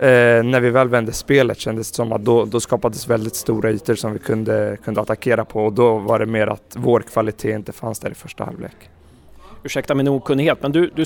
Eh, 0.00 0.42
när 0.42 0.60
vi 0.60 0.70
väl 0.70 0.88
vände 0.88 1.12
spelet 1.12 1.58
kändes 1.58 1.90
det 1.90 1.96
som 1.96 2.12
att 2.12 2.24
då, 2.24 2.44
då 2.44 2.60
skapades 2.60 3.08
väldigt 3.08 3.36
stora 3.36 3.70
ytor 3.70 3.94
som 3.94 4.12
vi 4.12 4.18
kunde, 4.18 4.76
kunde 4.84 5.00
attackera 5.00 5.44
på 5.44 5.64
och 5.64 5.72
då 5.72 5.98
var 5.98 6.18
det 6.18 6.26
mer 6.26 6.46
att 6.46 6.76
vår 6.76 7.00
kvalitet 7.00 7.52
inte 7.52 7.72
fanns 7.72 8.00
där 8.00 8.10
i 8.10 8.14
första 8.14 8.44
halvlek. 8.44 8.90
Ursäkta 9.62 9.94
min 9.94 10.08
okunnighet, 10.08 10.58
men 10.62 10.72
du, 10.72 10.90
du, 10.94 11.04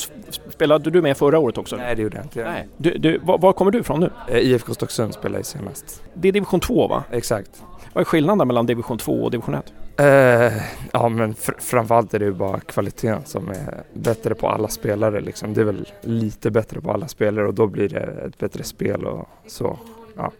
spelade 0.50 0.90
du 0.90 1.02
med 1.02 1.16
förra 1.16 1.38
året 1.38 1.59
också? 1.59 1.76
Nej, 1.76 1.96
det 1.96 2.02
gjorde 2.02 2.16
jag 2.16 2.24
inte. 2.24 2.44
Nej. 2.44 2.68
Du, 2.76 2.98
du, 2.98 3.18
var, 3.18 3.38
var, 3.38 3.52
kommer 3.52 3.70
du 3.70 3.78
ifrån 3.78 4.00
nu? 4.00 4.11
Eh, 4.28 4.38
IFK 4.38 4.74
Stocksund 4.74 5.14
spelade 5.14 5.38
jag 5.38 5.46
senast. 5.46 6.02
Det 6.14 6.28
är 6.28 6.33
division 6.33 6.61
2 6.61 6.88
va? 6.88 7.05
Exakt. 7.11 7.62
Vad 7.92 8.00
är 8.00 8.05
skillnaden 8.05 8.48
mellan 8.48 8.66
division 8.66 8.98
2 8.98 9.12
och 9.12 9.31
division 9.31 9.55
1? 9.55 9.72
Uh, 10.00 10.62
ja 10.92 11.09
men 11.09 11.35
fr 11.35 11.52
framförallt 11.59 12.14
är 12.14 12.18
det 12.18 12.24
ju 12.24 12.33
bara 12.33 12.61
kvaliteten 12.61 13.22
som 13.24 13.48
är 13.48 13.83
bättre 13.92 14.35
på 14.35 14.48
alla 14.48 14.68
spelare 14.68 15.20
liksom. 15.20 15.55
Det 15.55 15.61
är 15.61 15.64
väl 15.64 15.88
lite 16.00 16.50
bättre 16.50 16.81
på 16.81 16.90
alla 16.90 17.09
spelare 17.09 17.46
och 17.46 17.55
då 17.55 17.66
blir 17.66 17.88
det 17.88 18.00
ett 18.00 18.38
bättre 18.38 18.64
spel 18.64 19.05
och 19.05 19.28
så. 19.46 19.78
Ja. 20.16 20.33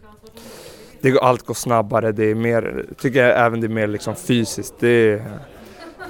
Det 1.01 1.11
går, 1.11 1.21
allt 1.21 1.47
går 1.47 1.55
snabbare, 1.55 2.13
det 2.13 2.25
är 2.25 2.35
mer, 2.35 2.87
tycker 2.99 3.27
jag 3.27 3.47
även 3.47 3.61
det 3.61 3.67
är 3.67 3.69
mer 3.69 3.87
liksom 3.87 4.15
fysiskt. 4.15 4.75
Det, 4.79 5.23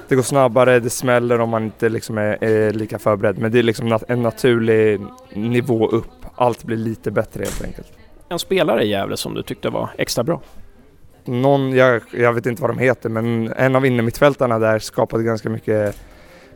det 0.07 0.15
går 0.15 0.23
snabbare, 0.23 0.79
det 0.79 0.89
smäller 0.89 1.39
om 1.39 1.49
man 1.49 1.63
inte 1.63 1.89
liksom 1.89 2.17
är, 2.17 2.43
är 2.43 2.73
lika 2.73 2.99
förberedd. 2.99 3.37
Men 3.37 3.51
det 3.51 3.59
är 3.59 3.63
liksom 3.63 3.99
en 4.07 4.21
naturlig 4.21 5.01
nivå 5.33 5.87
upp. 5.87 6.25
Allt 6.35 6.63
blir 6.63 6.77
lite 6.77 7.11
bättre 7.11 7.43
helt 7.43 7.63
enkelt. 7.63 7.87
En 8.29 8.39
spelare 8.39 8.83
i 8.83 8.89
Gävle 8.89 9.17
som 9.17 9.33
du 9.33 9.43
tyckte 9.43 9.69
var 9.69 9.89
extra 9.97 10.23
bra? 10.23 10.41
Någon, 11.27 11.75
jag, 11.75 12.01
jag 12.11 12.33
vet 12.33 12.45
inte 12.45 12.61
vad 12.61 12.71
de 12.71 12.77
heter, 12.77 13.09
men 13.09 13.53
en 13.57 13.75
av 13.75 13.85
innermittfältarna 13.85 14.59
där 14.59 14.79
skapade 14.79 15.23
ganska 15.23 15.49
mycket, 15.49 15.97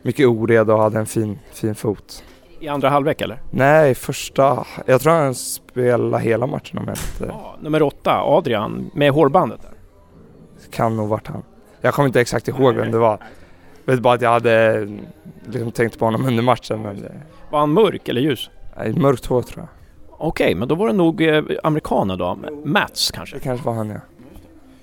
mycket 0.02 0.26
oreda 0.26 0.74
och 0.74 0.82
hade 0.82 0.98
en 0.98 1.06
fin, 1.06 1.38
fin 1.52 1.74
fot. 1.74 2.24
I 2.60 2.68
andra 2.68 2.88
halvlek 2.88 3.20
eller? 3.20 3.42
Nej, 3.50 3.94
första. 3.94 4.66
Jag 4.86 5.00
tror 5.00 5.12
han 5.12 5.34
spelade 5.34 6.22
hela 6.22 6.46
matchen 6.46 6.78
om 6.78 6.84
jag 6.86 6.96
inte... 6.96 7.34
Ja, 7.34 7.56
nummer 7.60 7.82
åtta, 7.82 8.22
Adrian, 8.22 8.90
med 8.94 9.12
hårbandet. 9.12 9.60
Kan 10.70 10.96
nog 10.96 11.08
varit 11.08 11.26
han. 11.26 11.42
Jag 11.80 11.94
kommer 11.94 12.06
inte 12.06 12.20
exakt 12.20 12.48
ihåg 12.48 12.74
vem 12.74 12.90
det 12.90 12.98
var. 12.98 13.18
Jag 13.84 13.92
vet 13.92 14.02
bara 14.02 14.14
att 14.14 14.22
jag 14.22 14.30
hade 14.30 14.86
liksom 15.44 15.72
tänkt 15.72 15.98
på 15.98 16.04
honom 16.04 16.26
under 16.26 16.42
matchen. 16.42 16.82
Men. 16.82 17.04
Var 17.50 17.58
han 17.60 17.72
mörk 17.72 18.08
eller 18.08 18.20
ljus? 18.20 18.50
Nej, 18.76 18.92
mörkt 18.92 19.26
hår 19.26 19.42
tror 19.42 19.62
jag. 19.62 19.68
Okej, 20.20 20.44
okay, 20.44 20.54
men 20.54 20.68
då 20.68 20.74
var 20.74 20.86
det 20.86 20.92
nog 20.92 21.22
eh, 21.22 21.44
amerikaner 21.62 22.16
då? 22.16 22.38
Mats 22.64 23.10
kanske? 23.10 23.36
Det 23.36 23.40
kanske 23.40 23.66
var 23.66 23.74
han 23.74 23.90
ja. 23.90 24.00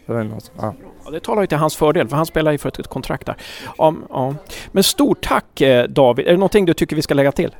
Något, 0.08 0.34
alltså, 0.34 0.52
ja. 0.58 0.74
Ja, 1.06 1.12
det 1.12 1.20
talar 1.20 1.41
ju 1.41 1.48
till 1.48 1.58
hans 1.58 1.76
fördel, 1.76 2.08
för 2.08 2.15
han 2.15 2.26
spelar 2.26 2.52
ju 2.52 2.58
för 2.58 2.70
ett 2.70 2.88
kontrakt 2.88 3.26
där. 3.26 3.36
Ja, 3.78 4.36
Men 4.72 4.84
stort 4.84 5.22
tack 5.22 5.62
eh, 5.62 5.84
David! 5.88 6.28
Är 6.28 6.32
det 6.32 6.38
någonting 6.38 6.65
du 6.65 6.74
tycker 6.74 6.96
vi 6.96 7.02
ska 7.02 7.13
lägga 7.13 7.32
till? 7.32 7.56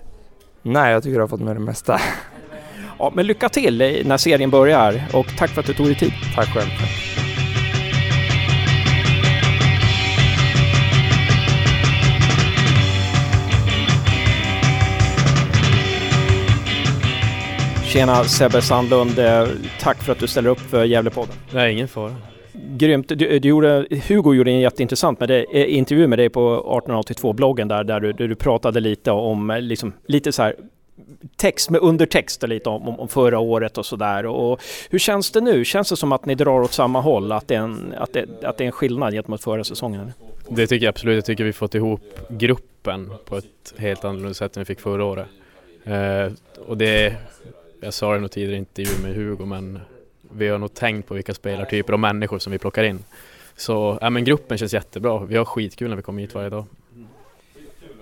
Nej, 0.62 0.92
jag 0.92 1.04
tycker 1.04 1.16
du 1.16 1.22
har 1.22 1.28
fått 1.28 1.42
med 1.42 1.56
det 1.56 1.60
mesta. 1.60 2.02
Ja, 3.00 3.12
men 3.16 3.28
lycka 3.28 3.50
till 3.50 4.04
när 4.06 4.18
serien 4.18 4.50
börjar 4.50 5.04
och 5.14 5.28
tack 5.38 5.50
för 5.50 5.62
att 5.62 5.68
du 5.68 5.74
tog 5.74 5.86
dig 5.86 5.96
tid. 5.96 6.12
Tack 6.36 6.48
själv. 6.48 6.70
Tjena 17.86 18.24
Sebbe 18.24 18.62
Sandlund, 18.62 19.20
eh, 19.20 19.48
tack 19.80 20.04
för 20.04 20.12
att 20.12 20.20
du 20.20 20.28
ställer 20.28 20.50
upp 20.50 20.60
för 20.60 20.84
Gävlepodden. 20.84 21.36
Nej, 21.52 21.74
ingen 21.74 21.88
fara. 21.88 22.16
Grymt. 22.68 23.08
Du, 23.08 23.40
du 23.40 23.50
gjorde, 23.50 23.86
Hugo 24.08 24.34
gjorde 24.34 24.52
en 24.52 24.60
jätteintressant 24.60 25.20
med 25.20 25.30
dig, 25.30 25.46
eh, 25.52 25.78
intervju 25.78 26.08
med 26.08 26.20
dig 26.20 26.30
på 26.30 26.82
1882-bloggen 26.86 27.68
där, 27.68 27.84
där 27.84 28.00
du, 28.00 28.14
där 28.14 28.28
du 28.28 28.36
pratade 28.36 28.80
lite 28.80 29.12
om, 29.12 29.50
eh, 29.50 29.62
liksom, 29.62 29.94
lite 30.06 30.32
så 30.32 30.44
här 30.44 30.56
text 31.36 31.70
med 31.70 31.82
undertext 31.82 32.48
lite 32.48 32.70
om, 32.70 32.88
om, 32.88 33.00
om 33.00 33.08
förra 33.08 33.40
året 33.40 33.78
och 33.78 33.86
sådär. 33.86 34.24
Hur 34.90 35.00
känns 35.00 35.32
det 35.32 35.42
nu? 35.42 35.66
Känns 35.66 35.90
det 35.90 35.98
som 35.98 36.12
att 36.12 36.26
ni 36.26 36.36
drar 36.36 36.62
åt 36.62 36.74
samma 36.74 37.02
håll? 37.02 37.32
Att 37.32 37.48
det 37.48 37.56
är 37.56 37.60
en, 37.60 37.94
att 37.98 38.14
det, 38.14 38.26
att 38.44 38.58
det 38.58 38.64
är 38.64 38.66
en 38.66 38.72
skillnad 38.72 39.14
gentemot 39.14 39.44
förra 39.44 39.64
säsongen? 39.64 40.12
Det 40.50 40.68
tycker 40.68 40.86
jag 40.86 40.92
absolut. 40.92 41.16
Jag 41.16 41.26
tycker 41.26 41.44
vi 41.44 41.54
fått 41.54 41.76
ihop 41.76 42.20
gruppen 42.30 43.12
på 43.26 43.38
ett 43.38 43.74
helt 43.78 44.06
annorlunda 44.06 44.34
sätt 44.34 44.58
än 44.58 44.62
vi 44.62 44.66
fick 44.66 44.80
förra 44.80 45.06
året. 45.06 45.28
Eh, 45.84 46.32
och 46.68 46.78
det, 46.78 47.16
jag 47.82 47.94
sa 47.94 48.14
det 48.14 48.20
nog 48.20 48.32
tidigare 48.32 48.56
i 48.56 48.60
intervju 48.60 49.04
med 49.04 49.16
Hugo, 49.16 49.46
men 49.46 49.80
vi 50.38 50.48
har 50.48 50.58
nog 50.58 50.74
tänkt 50.74 51.08
på 51.08 51.14
vilka 51.14 51.34
spelartyper 51.34 51.94
och 51.94 52.00
människor 52.00 52.40
som 52.40 52.52
vi 52.52 52.58
plockar 52.58 52.84
in. 52.84 53.04
Så 53.56 53.98
ja, 54.02 54.10
men 54.10 54.24
gruppen 54.24 54.58
känns 54.58 54.74
jättebra. 54.74 55.20
Vi 55.20 55.38
har 55.38 55.46
skitkul 55.46 55.90
när 55.90 55.96
vi 55.96 56.02
kommer 56.02 56.22
hit 56.22 56.36
varje 56.36 56.50
dag. 56.50 56.66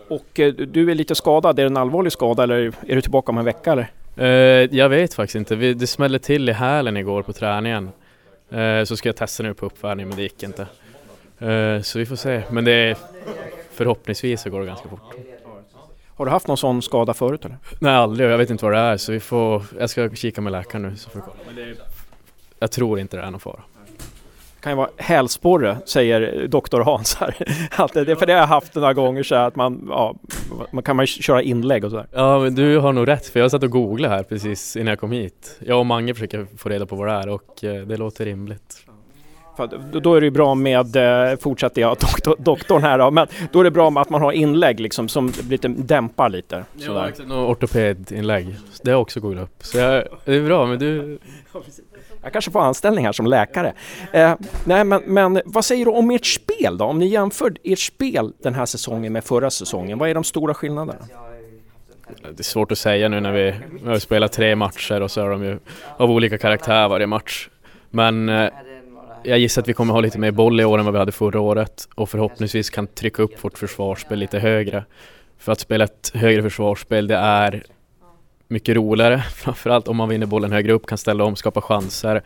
Och 0.07 0.39
eh, 0.39 0.53
du 0.53 0.91
är 0.91 0.95
lite 0.95 1.15
skadad, 1.15 1.59
är 1.59 1.63
det 1.63 1.69
en 1.69 1.77
allvarlig 1.77 2.11
skada 2.11 2.43
eller 2.43 2.73
är 2.87 2.95
du 2.95 3.01
tillbaka 3.01 3.31
om 3.31 3.37
en 3.37 3.45
vecka 3.45 3.71
eller? 3.71 3.91
Eh, 4.15 4.77
jag 4.77 4.89
vet 4.89 5.13
faktiskt 5.13 5.35
inte. 5.35 5.55
Vi, 5.55 5.73
det 5.73 5.87
smällde 5.87 6.19
till 6.19 6.49
i 6.49 6.51
hälen 6.51 6.97
igår 6.97 7.21
på 7.21 7.33
träningen. 7.33 7.89
Eh, 8.49 8.83
så 8.83 8.97
ska 8.97 9.09
jag 9.09 9.15
testa 9.15 9.43
nu 9.43 9.53
på 9.53 9.65
uppvärmning 9.65 10.07
men 10.07 10.17
det 10.17 10.23
gick 10.23 10.43
inte. 10.43 10.67
Eh, 11.39 11.81
så 11.81 11.99
vi 11.99 12.05
får 12.05 12.15
se. 12.15 12.43
Men 12.49 12.65
det 12.65 12.71
är, 12.71 12.97
förhoppningsvis 13.71 14.41
så 14.41 14.49
går 14.49 14.59
det 14.59 14.65
ganska 14.65 14.89
fort. 14.89 15.13
Har 16.15 16.25
du 16.25 16.31
haft 16.31 16.47
någon 16.47 16.57
sån 16.57 16.81
skada 16.81 17.13
förut 17.13 17.45
eller? 17.45 17.57
Nej 17.79 17.93
aldrig 17.93 18.29
jag 18.29 18.37
vet 18.37 18.49
inte 18.49 18.65
vad 18.65 18.73
det 18.73 18.79
är 18.79 18.97
så 18.97 19.11
vi 19.11 19.19
får, 19.19 19.63
jag 19.79 19.89
ska 19.89 20.09
kika 20.09 20.41
med 20.41 20.51
läkaren 20.51 20.81
nu 20.81 20.95
så 20.95 21.09
får 21.09 21.19
vi 21.19 21.25
kolla. 21.25 21.75
Jag 22.63 22.71
tror 22.71 22.99
inte 22.99 23.17
det 23.17 23.23
är 23.23 23.31
någon 23.31 23.39
fara 23.39 23.61
kan 24.63 24.71
ju 24.71 24.75
vara 24.75 24.89
hälsporre, 24.97 25.77
säger 25.85 26.47
doktor 26.47 26.81
Hans 26.81 27.15
här. 27.15 27.35
Att 27.71 27.93
det, 27.93 28.15
för 28.15 28.25
det 28.25 28.33
har 28.33 28.39
jag 28.39 28.47
haft 28.47 28.75
några 28.75 28.93
gånger 28.93 29.23
så 29.23 29.35
att 29.35 29.55
man, 29.55 29.87
ja, 29.89 30.15
man 30.71 30.83
kan 30.83 30.95
man 30.95 31.07
köra 31.07 31.41
inlägg 31.41 31.83
och 31.83 31.91
sådär. 31.91 32.07
Ja, 32.11 32.39
men 32.39 32.55
du 32.55 32.77
har 32.77 32.93
nog 32.93 33.07
rätt 33.07 33.27
för 33.27 33.39
jag 33.39 33.51
satt 33.51 33.63
och 33.63 33.69
googlade 33.69 34.15
här 34.15 34.23
precis 34.23 34.75
innan 34.75 34.87
jag 34.87 34.99
kom 34.99 35.11
hit. 35.11 35.59
Jag 35.59 35.79
och 35.79 35.85
Mange 35.85 36.13
försöker 36.13 36.47
få 36.57 36.69
reda 36.69 36.85
på 36.85 36.95
vad 36.95 37.07
det 37.07 37.13
är 37.13 37.29
och 37.29 37.63
eh, 37.63 37.85
det 37.85 37.97
låter 37.97 38.25
rimligt. 38.25 38.85
För 39.57 39.99
då 39.99 40.15
är 40.15 40.21
det 40.21 40.25
ju 40.25 40.31
bra 40.31 40.55
med, 40.55 40.95
eh, 40.95 41.37
fortsätter 41.37 41.81
jag, 41.81 41.97
doktor, 41.99 42.35
doktorn 42.39 42.81
här 42.81 42.97
då, 42.97 43.11
men 43.11 43.27
då 43.51 43.59
är 43.59 43.63
det 43.63 43.71
bra 43.71 43.89
med 43.89 44.01
att 44.01 44.09
man 44.09 44.21
har 44.21 44.31
inlägg 44.31 44.79
liksom 44.79 45.09
som 45.09 45.31
lite 45.49 45.67
dämpar 45.67 46.29
lite. 46.29 46.65
Sådär. 46.77 46.99
Ja, 47.01 47.09
exakt. 47.09 47.31
ortopedinlägg. 47.31 48.55
Det 48.83 48.91
har 48.91 48.95
jag 48.95 49.01
också 49.01 49.19
googlat 49.19 49.43
upp. 49.43 49.55
Så 49.59 49.77
jag, 49.77 50.03
det 50.25 50.35
är 50.35 50.45
bra, 50.45 50.65
men 50.65 50.79
du... 50.79 51.19
Jag 52.23 52.33
kanske 52.33 52.51
får 52.51 52.61
anställning 52.61 53.05
här 53.05 53.11
som 53.11 53.27
läkare. 53.27 53.73
Eh, 54.11 54.35
nej, 54.65 54.83
men, 54.83 55.01
men 55.05 55.41
vad 55.45 55.65
säger 55.65 55.85
du 55.85 55.91
om 55.91 56.11
ert 56.11 56.25
spel 56.25 56.77
då? 56.77 56.85
Om 56.85 56.99
ni 56.99 57.05
jämför 57.05 57.53
ert 57.63 57.79
spel 57.79 58.33
den 58.43 58.53
här 58.53 58.65
säsongen 58.65 59.13
med 59.13 59.23
förra 59.23 59.49
säsongen, 59.49 59.97
vad 59.97 60.09
är 60.09 60.13
de 60.13 60.23
stora 60.23 60.53
skillnaderna? 60.53 61.05
Det 62.21 62.39
är 62.39 62.43
svårt 62.43 62.71
att 62.71 62.77
säga 62.77 63.09
nu 63.09 63.19
när 63.19 63.31
vi, 63.31 63.53
vi 63.83 63.89
har 63.89 63.99
spelat 63.99 64.31
tre 64.31 64.55
matcher 64.55 65.01
och 65.01 65.11
så 65.11 65.21
är 65.21 65.29
de 65.29 65.43
ju 65.43 65.59
av 65.97 66.11
olika 66.11 66.37
karaktär 66.37 66.87
varje 66.87 67.07
match. 67.07 67.49
Men 67.89 68.29
eh, 68.29 68.49
jag 69.23 69.39
gissar 69.39 69.61
att 69.61 69.67
vi 69.67 69.73
kommer 69.73 69.93
ha 69.93 70.01
lite 70.01 70.19
mer 70.19 70.31
boll 70.31 70.61
i 70.61 70.65
år 70.65 70.79
än 70.79 70.85
vad 70.85 70.93
vi 70.93 70.99
hade 70.99 71.11
förra 71.11 71.39
året 71.39 71.87
och 71.95 72.09
förhoppningsvis 72.09 72.69
kan 72.69 72.87
trycka 72.87 73.23
upp 73.23 73.43
vårt 73.43 73.57
försvarsspel 73.57 74.19
lite 74.19 74.39
högre. 74.39 74.85
För 75.37 75.51
att 75.51 75.59
spela 75.59 75.83
ett 75.83 76.11
högre 76.13 76.41
försvarsspel 76.41 77.07
det 77.07 77.15
är 77.15 77.63
mycket 78.53 78.75
roligare, 78.75 79.21
framförallt 79.35 79.87
om 79.87 79.97
man 79.97 80.09
vinner 80.09 80.25
bollen 80.25 80.51
högre 80.51 80.73
upp, 80.73 80.85
kan 80.85 80.97
ställa 80.97 81.23
om, 81.23 81.35
skapa 81.35 81.61
chanser 81.61 82.21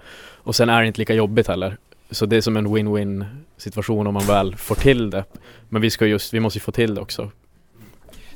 och 0.48 0.56
sen 0.56 0.70
är 0.70 0.82
det 0.82 0.88
inte 0.88 1.00
lika 1.00 1.14
jobbigt 1.14 1.48
heller. 1.48 1.78
Så 2.12 2.26
det 2.26 2.38
är 2.38 2.42
som 2.42 2.58
en 2.58 2.68
win-win 2.68 3.26
situation 3.58 4.08
om 4.08 4.14
man 4.14 4.26
väl 4.26 4.56
får 4.56 4.76
till 4.76 5.10
det. 5.10 5.24
Men 5.70 5.82
vi 5.82 5.90
ska 5.90 6.06
just, 6.06 6.34
vi 6.34 6.40
måste 6.40 6.58
ju 6.58 6.62
få 6.62 6.72
till 6.72 6.96
det 6.96 7.02
också. 7.02 7.32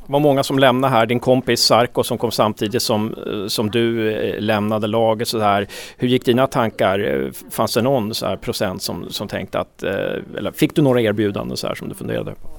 Det 0.05 0.13
var 0.13 0.19
många 0.19 0.43
som 0.43 0.59
lämnade 0.59 0.93
här. 0.93 1.05
Din 1.05 1.19
kompis 1.19 1.61
Sarko 1.61 2.03
som 2.03 2.17
kom 2.17 2.31
samtidigt 2.31 2.81
som, 2.81 3.13
eh, 3.27 3.47
som 3.47 3.71
du 3.71 4.11
eh, 4.11 4.39
lämnade 4.39 4.87
laget. 4.87 5.27
Så 5.27 5.39
här. 5.39 5.67
Hur 5.97 6.07
gick 6.07 6.25
dina 6.25 6.47
tankar? 6.47 6.99
Eh, 6.99 7.31
fanns 7.51 7.73
det 7.73 7.81
någon 7.81 8.13
så 8.13 8.25
här 8.25 8.35
procent 8.35 8.81
som, 8.81 9.09
som 9.09 9.27
tänkte 9.27 9.59
att... 9.59 9.83
Eller 9.83 10.51
fick 10.51 10.75
du 10.75 10.81
några 10.81 11.01
erbjudanden 11.01 11.57
så 11.57 11.67
här 11.67 11.75
som 11.75 11.89
du 11.89 11.95
funderade 11.95 12.31
på? 12.31 12.49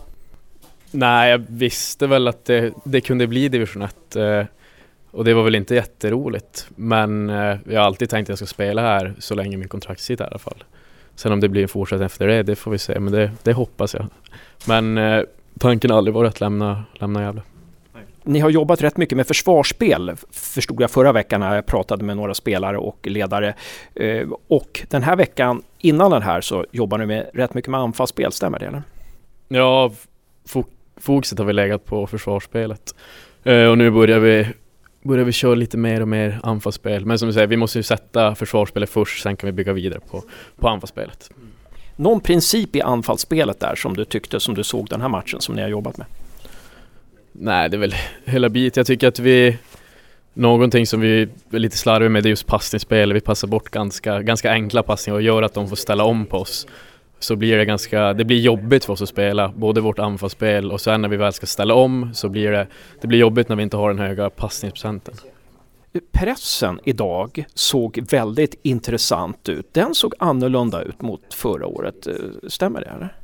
Nej, 0.90 1.30
jag 1.30 1.44
visste 1.48 2.06
väl 2.06 2.28
att 2.28 2.44
det, 2.44 2.72
det 2.84 3.00
kunde 3.00 3.26
bli 3.26 3.48
division 3.48 3.82
1. 3.82 4.16
Och 5.12 5.24
det 5.24 5.34
var 5.34 5.42
väl 5.42 5.54
inte 5.54 5.74
jätteroligt. 5.74 6.66
Men 6.76 7.28
jag 7.28 7.80
har 7.80 7.86
alltid 7.86 8.10
tänkt 8.10 8.26
att 8.26 8.28
jag 8.28 8.38
ska 8.38 8.46
spela 8.46 8.82
här 8.82 9.14
så 9.18 9.34
länge 9.34 9.56
min 9.56 9.68
kontrakt 9.68 10.00
sitter 10.00 10.24
i 10.24 10.26
alla 10.26 10.38
fall. 10.38 10.64
Sen 11.14 11.32
om 11.32 11.40
det 11.40 11.48
blir 11.48 11.62
en 11.62 11.68
fortsättning 11.68 12.06
efter 12.06 12.26
det, 12.26 12.42
det 12.42 12.56
får 12.56 12.70
vi 12.70 12.78
se. 12.78 13.00
Men 13.00 13.12
det, 13.12 13.30
det 13.42 13.52
hoppas 13.52 13.94
jag. 13.94 14.06
Men 14.66 15.00
tanken 15.58 15.90
har 15.90 15.98
aldrig 15.98 16.14
varit 16.14 16.28
att 16.28 16.40
lämna, 16.40 16.84
lämna 16.94 17.22
Gävle. 17.22 17.42
Ni 18.24 18.40
har 18.40 18.50
jobbat 18.50 18.82
rätt 18.82 18.96
mycket 18.96 19.16
med 19.16 19.26
försvarsspel, 19.26 20.12
förstod 20.30 20.82
jag 20.82 20.90
förra 20.90 21.12
veckan 21.12 21.40
när 21.40 21.54
jag 21.54 21.66
pratade 21.66 22.04
med 22.04 22.16
några 22.16 22.34
spelare 22.34 22.78
och 22.78 23.06
ledare. 23.06 23.54
Eh, 23.94 24.28
och 24.48 24.86
den 24.88 25.02
här 25.02 25.16
veckan, 25.16 25.62
innan 25.78 26.10
den 26.10 26.22
här, 26.22 26.40
så 26.40 26.66
jobbar 26.70 26.98
ni 26.98 27.06
med 27.06 27.30
rätt 27.34 27.54
mycket 27.54 27.70
med 27.70 27.80
anfallsspel, 27.80 28.32
stämmer 28.32 28.58
det 28.58 28.66
eller? 28.66 28.82
Ja, 29.48 29.92
fokuset 30.96 31.38
har 31.38 31.46
vi 31.46 31.52
legat 31.52 31.84
på 31.84 32.06
försvarsspelet. 32.06 32.94
Eh, 33.44 33.64
och 33.64 33.78
nu 33.78 33.90
börjar 33.90 34.18
vi, 34.18 34.46
börjar 35.02 35.24
vi 35.24 35.32
köra 35.32 35.54
lite 35.54 35.76
mer 35.76 36.00
och 36.00 36.08
mer 36.08 36.40
anfallsspel. 36.42 37.06
Men 37.06 37.18
som 37.18 37.28
du 37.28 37.34
säger, 37.34 37.46
vi 37.46 37.56
måste 37.56 37.78
ju 37.78 37.82
sätta 37.82 38.34
försvarsspelet 38.34 38.90
först, 38.90 39.22
sen 39.22 39.36
kan 39.36 39.46
vi 39.46 39.52
bygga 39.52 39.72
vidare 39.72 40.00
på, 40.10 40.22
på 40.56 40.68
anfallsspelet. 40.68 41.30
Någon 41.96 42.20
princip 42.20 42.76
i 42.76 42.80
anfallsspelet 42.80 43.60
där 43.60 43.74
som 43.74 43.96
du 43.96 44.04
tyckte, 44.04 44.40
som 44.40 44.54
du 44.54 44.64
såg 44.64 44.88
den 44.88 45.00
här 45.00 45.08
matchen 45.08 45.40
som 45.40 45.54
ni 45.54 45.62
har 45.62 45.68
jobbat 45.68 45.96
med? 45.96 46.06
Nej, 47.32 47.68
det 47.68 47.76
är 47.76 47.78
väl 47.78 47.94
hela 48.24 48.48
bit. 48.48 48.76
Jag 48.76 48.86
tycker 48.86 49.08
att 49.08 49.18
vi 49.18 49.58
Någonting 50.34 50.86
som 50.86 51.00
vi 51.00 51.28
är 51.50 51.58
lite 51.58 51.76
slarviga 51.76 52.10
med 52.10 52.22
det 52.22 52.26
är 52.26 52.30
just 52.30 52.46
passningsspel. 52.46 53.12
Vi 53.12 53.20
passar 53.20 53.48
bort 53.48 53.70
ganska, 53.70 54.22
ganska 54.22 54.50
enkla 54.50 54.82
passningar 54.82 55.16
och 55.16 55.22
gör 55.22 55.42
att 55.42 55.54
de 55.54 55.68
får 55.68 55.76
ställa 55.76 56.04
om 56.04 56.26
på 56.26 56.38
oss. 56.38 56.66
Så 57.22 57.36
blir 57.36 57.58
det 57.58 57.64
ganska, 57.64 58.12
det 58.12 58.24
blir 58.24 58.40
jobbigt 58.40 58.84
för 58.84 58.92
oss 58.92 59.02
att 59.02 59.08
spela, 59.08 59.52
både 59.56 59.80
vårt 59.80 59.98
anfallsspel 59.98 60.72
och 60.72 60.80
sen 60.80 61.02
när 61.02 61.08
vi 61.08 61.16
väl 61.16 61.32
ska 61.32 61.46
ställa 61.46 61.74
om 61.74 62.10
så 62.14 62.28
blir 62.28 62.50
det, 62.50 62.66
det 63.00 63.06
blir 63.06 63.18
jobbigt 63.18 63.48
när 63.48 63.56
vi 63.56 63.62
inte 63.62 63.76
har 63.76 63.88
den 63.88 63.98
höga 63.98 64.30
passningsprocenten 64.30 65.14
pressen 66.12 66.80
idag 66.84 67.44
såg 67.54 68.04
väldigt 68.10 68.54
intressant 68.62 69.48
ut. 69.48 69.74
Den 69.74 69.94
såg 69.94 70.14
annorlunda 70.18 70.82
ut 70.82 71.02
mot 71.02 71.34
förra 71.34 71.66
året. 71.66 72.06
Eh, 72.06 72.14
stämmer 72.48 72.80
det? 72.80 72.86
Eller? 72.86 73.14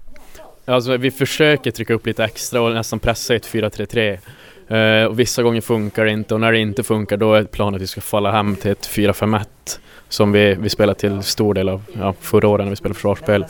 Alltså, 0.65 0.97
vi 0.97 1.11
försöker 1.11 1.71
trycka 1.71 1.95
upp 1.95 2.07
lite 2.07 2.25
extra 2.25 2.61
och 2.61 2.73
nästan 2.73 2.99
pressa 2.99 3.35
i 3.35 3.37
ett 3.37 3.47
4-3-3. 3.47 4.19
Uh, 4.71 5.07
och 5.07 5.21
vissa 5.21 5.43
gånger 5.43 5.61
funkar 5.61 6.05
det 6.05 6.11
inte 6.11 6.35
och 6.35 6.41
när 6.41 6.53
det 6.53 6.59
inte 6.59 6.83
funkar 6.83 7.17
då 7.17 7.35
är 7.35 7.45
planen 7.45 7.75
att 7.75 7.83
vi 7.83 7.87
ska 7.87 8.01
falla 8.01 8.31
hem 8.31 8.57
till 8.57 8.71
ett 8.71 8.89
4-5-1 8.89 9.45
som 10.09 10.33
vi, 10.33 10.55
vi 10.55 10.69
spelade 10.69 10.99
till 10.99 11.23
stor 11.23 11.55
del 11.55 11.69
av 11.69 11.83
ja, 11.93 12.15
förra 12.21 12.49
året 12.49 12.65
när 12.65 12.71
vi 12.71 12.77
spelade 12.77 12.95
försvarsspel. 12.95 13.45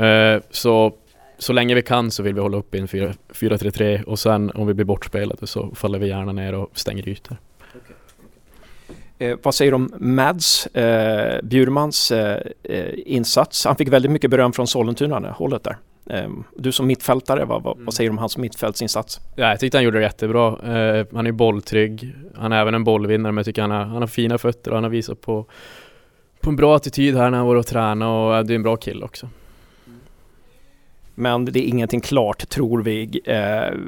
Uh, 0.00 0.42
så, 0.50 0.92
så 1.38 1.52
länge 1.52 1.74
vi 1.74 1.82
kan 1.82 2.10
så 2.10 2.22
vill 2.22 2.34
vi 2.34 2.40
hålla 2.40 2.56
upp 2.56 2.74
i 2.74 2.78
en 2.78 2.86
4-3-3 2.86 4.02
och 4.02 4.18
sen 4.18 4.50
om 4.50 4.66
vi 4.66 4.74
blir 4.74 4.84
bortspelade 4.84 5.46
så 5.46 5.74
faller 5.74 5.98
vi 5.98 6.08
gärna 6.08 6.32
ner 6.32 6.54
och 6.54 6.70
stänger 6.74 7.08
ytor. 7.08 7.36
Eh, 9.18 9.36
vad 9.42 9.54
säger 9.54 9.72
du 9.72 9.76
om 9.76 9.92
Mads 9.98 10.66
eh, 10.66 11.40
Bjurmans 11.42 12.10
eh, 12.10 12.40
eh, 12.62 12.94
insats? 12.96 13.64
Han 13.64 13.76
fick 13.76 13.88
väldigt 13.88 14.12
mycket 14.12 14.30
beröm 14.30 14.52
från 14.52 14.66
Sollentuna, 14.66 15.30
hållet 15.30 15.64
där. 15.64 15.76
Eh, 16.10 16.28
du 16.56 16.72
som 16.72 16.86
mittfältare, 16.86 17.44
vad, 17.44 17.62
vad, 17.62 17.78
vad, 17.78 17.94
säger 17.94 18.10
du 18.10 18.12
om 18.12 18.18
hans 18.18 18.36
mittfältsinsats? 18.36 19.20
Ja, 19.36 19.48
jag 19.48 19.60
tyckte 19.60 19.78
han 19.78 19.84
gjorde 19.84 19.98
det 19.98 20.04
jättebra. 20.04 20.48
Eh, 20.48 21.06
han 21.12 21.26
är 21.26 21.32
bolltrygg, 21.32 22.14
han 22.34 22.52
är 22.52 22.60
även 22.60 22.74
en 22.74 22.84
bollvinnare 22.84 23.32
men 23.32 23.36
jag 23.36 23.46
tycker 23.46 23.62
han 23.62 23.70
har, 23.70 23.84
han 23.84 24.02
har 24.02 24.06
fina 24.06 24.38
fötter 24.38 24.70
och 24.70 24.76
han 24.76 24.84
har 24.84 24.90
visat 24.90 25.20
på, 25.20 25.46
på 26.40 26.50
en 26.50 26.56
bra 26.56 26.76
attityd 26.76 27.16
här 27.16 27.30
när 27.30 27.38
han 27.38 27.46
var 27.46 27.56
och 27.56 27.66
tränade 27.66 28.10
och 28.10 28.46
det 28.46 28.52
är 28.52 28.56
en 28.56 28.62
bra 28.62 28.76
kille 28.76 29.04
också. 29.04 29.28
Men 31.14 31.44
det 31.44 31.58
är 31.58 31.68
ingenting 31.68 32.00
klart 32.00 32.48
tror 32.48 32.82
vi. 32.82 33.20
Eh, 33.24 33.78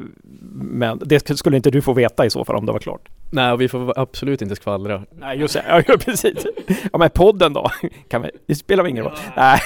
men 0.52 1.00
det 1.04 1.38
skulle 1.38 1.56
inte 1.56 1.70
du 1.70 1.82
få 1.82 1.92
veta 1.92 2.26
i 2.26 2.30
så 2.30 2.44
fall 2.44 2.56
om 2.56 2.66
det 2.66 2.72
var 2.72 2.78
klart. 2.78 3.08
Nej, 3.30 3.56
vi 3.56 3.68
får 3.68 3.98
absolut 3.98 4.42
inte 4.42 4.56
skvallra. 4.56 5.02
Nej, 5.18 5.38
just 5.38 5.54
det. 5.54 5.84
Ja, 5.88 5.96
precis. 6.04 6.46
Ja, 6.92 6.98
men 6.98 7.10
podden 7.10 7.52
då? 7.52 7.70
Kan 8.08 8.22
vi, 8.22 8.30
det 8.46 8.54
spelar 8.54 8.82
väl 8.82 8.90
ingen 8.90 9.04
roll? 9.04 9.14
Nej, 9.36 9.60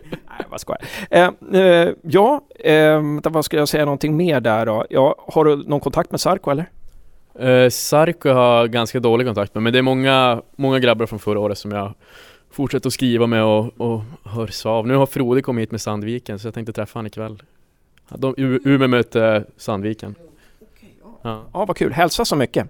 Nej 0.00 0.46
vad 0.50 0.60
skojar. 0.60 0.82
Eh, 1.10 1.30
eh, 1.54 1.88
ja, 2.02 2.40
eh, 2.58 3.02
vad 3.22 3.44
ska 3.44 3.56
jag 3.56 3.68
säga 3.68 3.84
någonting 3.84 4.16
mer 4.16 4.40
där 4.40 4.66
då? 4.66 4.86
Ja, 4.90 5.14
har 5.28 5.44
du 5.44 5.56
någon 5.56 5.80
kontakt 5.80 6.10
med 6.10 6.20
Sarko 6.20 6.50
eller? 6.50 6.70
Eh, 7.38 7.68
Sarko 7.70 8.28
har 8.28 8.66
ganska 8.66 9.00
dålig 9.00 9.26
kontakt 9.26 9.54
med, 9.54 9.62
men 9.62 9.72
det 9.72 9.78
är 9.78 9.82
många, 9.82 10.42
många 10.56 10.78
grabbar 10.78 11.06
från 11.06 11.18
förra 11.18 11.40
året 11.40 11.58
som 11.58 11.72
jag 11.72 11.94
fortsätter 12.52 12.88
att 12.88 12.92
skriva 12.92 13.26
med 13.26 13.44
och, 13.44 13.80
och 13.80 14.02
hörs 14.24 14.66
av. 14.66 14.86
Nu 14.86 14.94
har 14.94 15.06
Frode 15.06 15.42
kommit 15.42 15.62
hit 15.62 15.70
med 15.70 15.80
Sandviken 15.80 16.38
så 16.38 16.46
jag 16.46 16.54
tänkte 16.54 16.72
träffa 16.72 16.98
honom 16.98 17.06
ikväll. 17.06 17.42
De, 18.08 18.34
Umeå 18.38 18.88
möter 18.88 19.44
Sandviken. 19.56 20.14
Ja. 21.22 21.44
ja, 21.52 21.64
vad 21.64 21.76
kul. 21.76 21.92
Hälsa 21.92 22.24
så 22.24 22.36
mycket. 22.36 22.68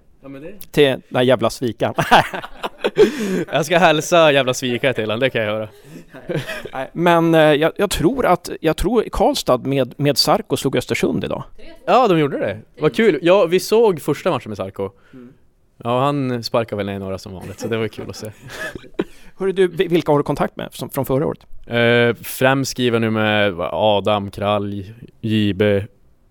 Till 0.71 0.83
den 0.83 1.01
här 1.13 1.21
jävla 1.21 1.49
svikan. 1.49 1.93
jag 3.51 3.65
ska 3.65 3.77
hälsa 3.77 4.31
jävla 4.31 4.53
svikare 4.53 4.93
till 4.93 5.03
honom, 5.03 5.19
det 5.19 5.29
kan 5.29 5.41
jag 5.41 5.51
göra. 5.53 5.69
Men 6.93 7.35
eh, 7.35 7.41
jag, 7.41 7.71
jag, 7.75 7.89
tror 7.89 8.25
att, 8.25 8.49
jag 8.61 8.77
tror 8.77 9.03
Karlstad 9.11 9.57
med, 9.57 9.93
med 9.97 10.17
Sarko 10.17 10.57
slog 10.57 10.75
Östersund 10.75 11.23
idag. 11.23 11.43
Ja, 11.85 12.07
de 12.07 12.19
gjorde 12.19 12.37
det. 12.37 12.59
Vad 12.79 12.95
kul. 12.95 13.19
Ja, 13.21 13.45
vi 13.45 13.59
såg 13.59 14.01
första 14.01 14.29
matchen 14.31 14.49
med 14.49 14.57
Sarko. 14.57 14.89
Ja, 15.77 15.99
han 16.05 16.43
sparkar 16.43 16.77
väl 16.77 16.85
ner 16.85 16.99
några 16.99 17.17
som 17.17 17.33
vanligt, 17.33 17.59
så 17.59 17.67
det 17.67 17.77
var 17.77 17.87
kul 17.87 18.09
att 18.09 18.15
se. 18.15 18.31
Hörru 19.37 19.51
du, 19.51 19.67
vilka 19.67 20.11
har 20.11 20.19
du 20.19 20.23
kontakt 20.23 20.55
med 20.55 20.69
som, 20.71 20.89
från 20.89 21.05
förra 21.05 21.27
året? 21.27 21.45
Eh, 21.67 22.23
främst 22.23 22.71
skriver 22.71 22.99
nu 22.99 23.09
med 23.09 23.55
Adam, 23.59 24.31
Kralj, 24.31 24.93
JB, 25.21 25.61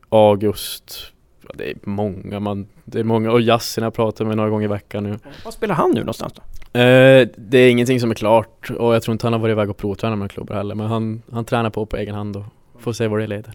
August. 0.09 1.13
Ja, 1.49 1.55
det 1.55 1.71
är 1.71 1.77
många 1.83 2.41
man, 2.41 2.69
det 2.85 3.01
är 3.01 3.05
många, 3.05 3.33
och 3.33 3.41
Yasin 3.41 3.85
har 3.85 3.91
pratat 3.91 4.27
med 4.27 4.37
några 4.37 4.51
gånger 4.51 4.65
i 4.65 4.69
veckan 4.69 5.05
nu. 5.05 5.19
Var 5.45 5.53
spelar 5.53 5.75
han 5.75 5.91
nu 5.91 6.01
någonstans 6.01 6.33
då? 6.33 6.43
Eh, 6.81 7.29
det 7.37 7.59
är 7.59 7.71
ingenting 7.71 8.01
som 8.01 8.11
är 8.11 8.15
klart 8.15 8.71
och 8.71 8.95
jag 8.95 9.03
tror 9.03 9.13
inte 9.13 9.27
han 9.27 9.33
har 9.33 9.41
varit 9.41 9.53
iväg 9.53 9.71
och 9.71 9.77
provtränat 9.77 10.19
med 10.19 10.31
klubbar 10.31 10.55
heller, 10.55 10.75
men 10.75 10.87
han, 10.87 11.23
han 11.33 11.45
tränar 11.45 11.71
på 11.71 11.87
på 11.87 11.97
egen 11.97 12.15
hand 12.15 12.37
och 12.37 12.45
får 12.79 12.93
se 12.93 13.09
vad 13.09 13.21
det 13.21 13.27
leder. 13.27 13.55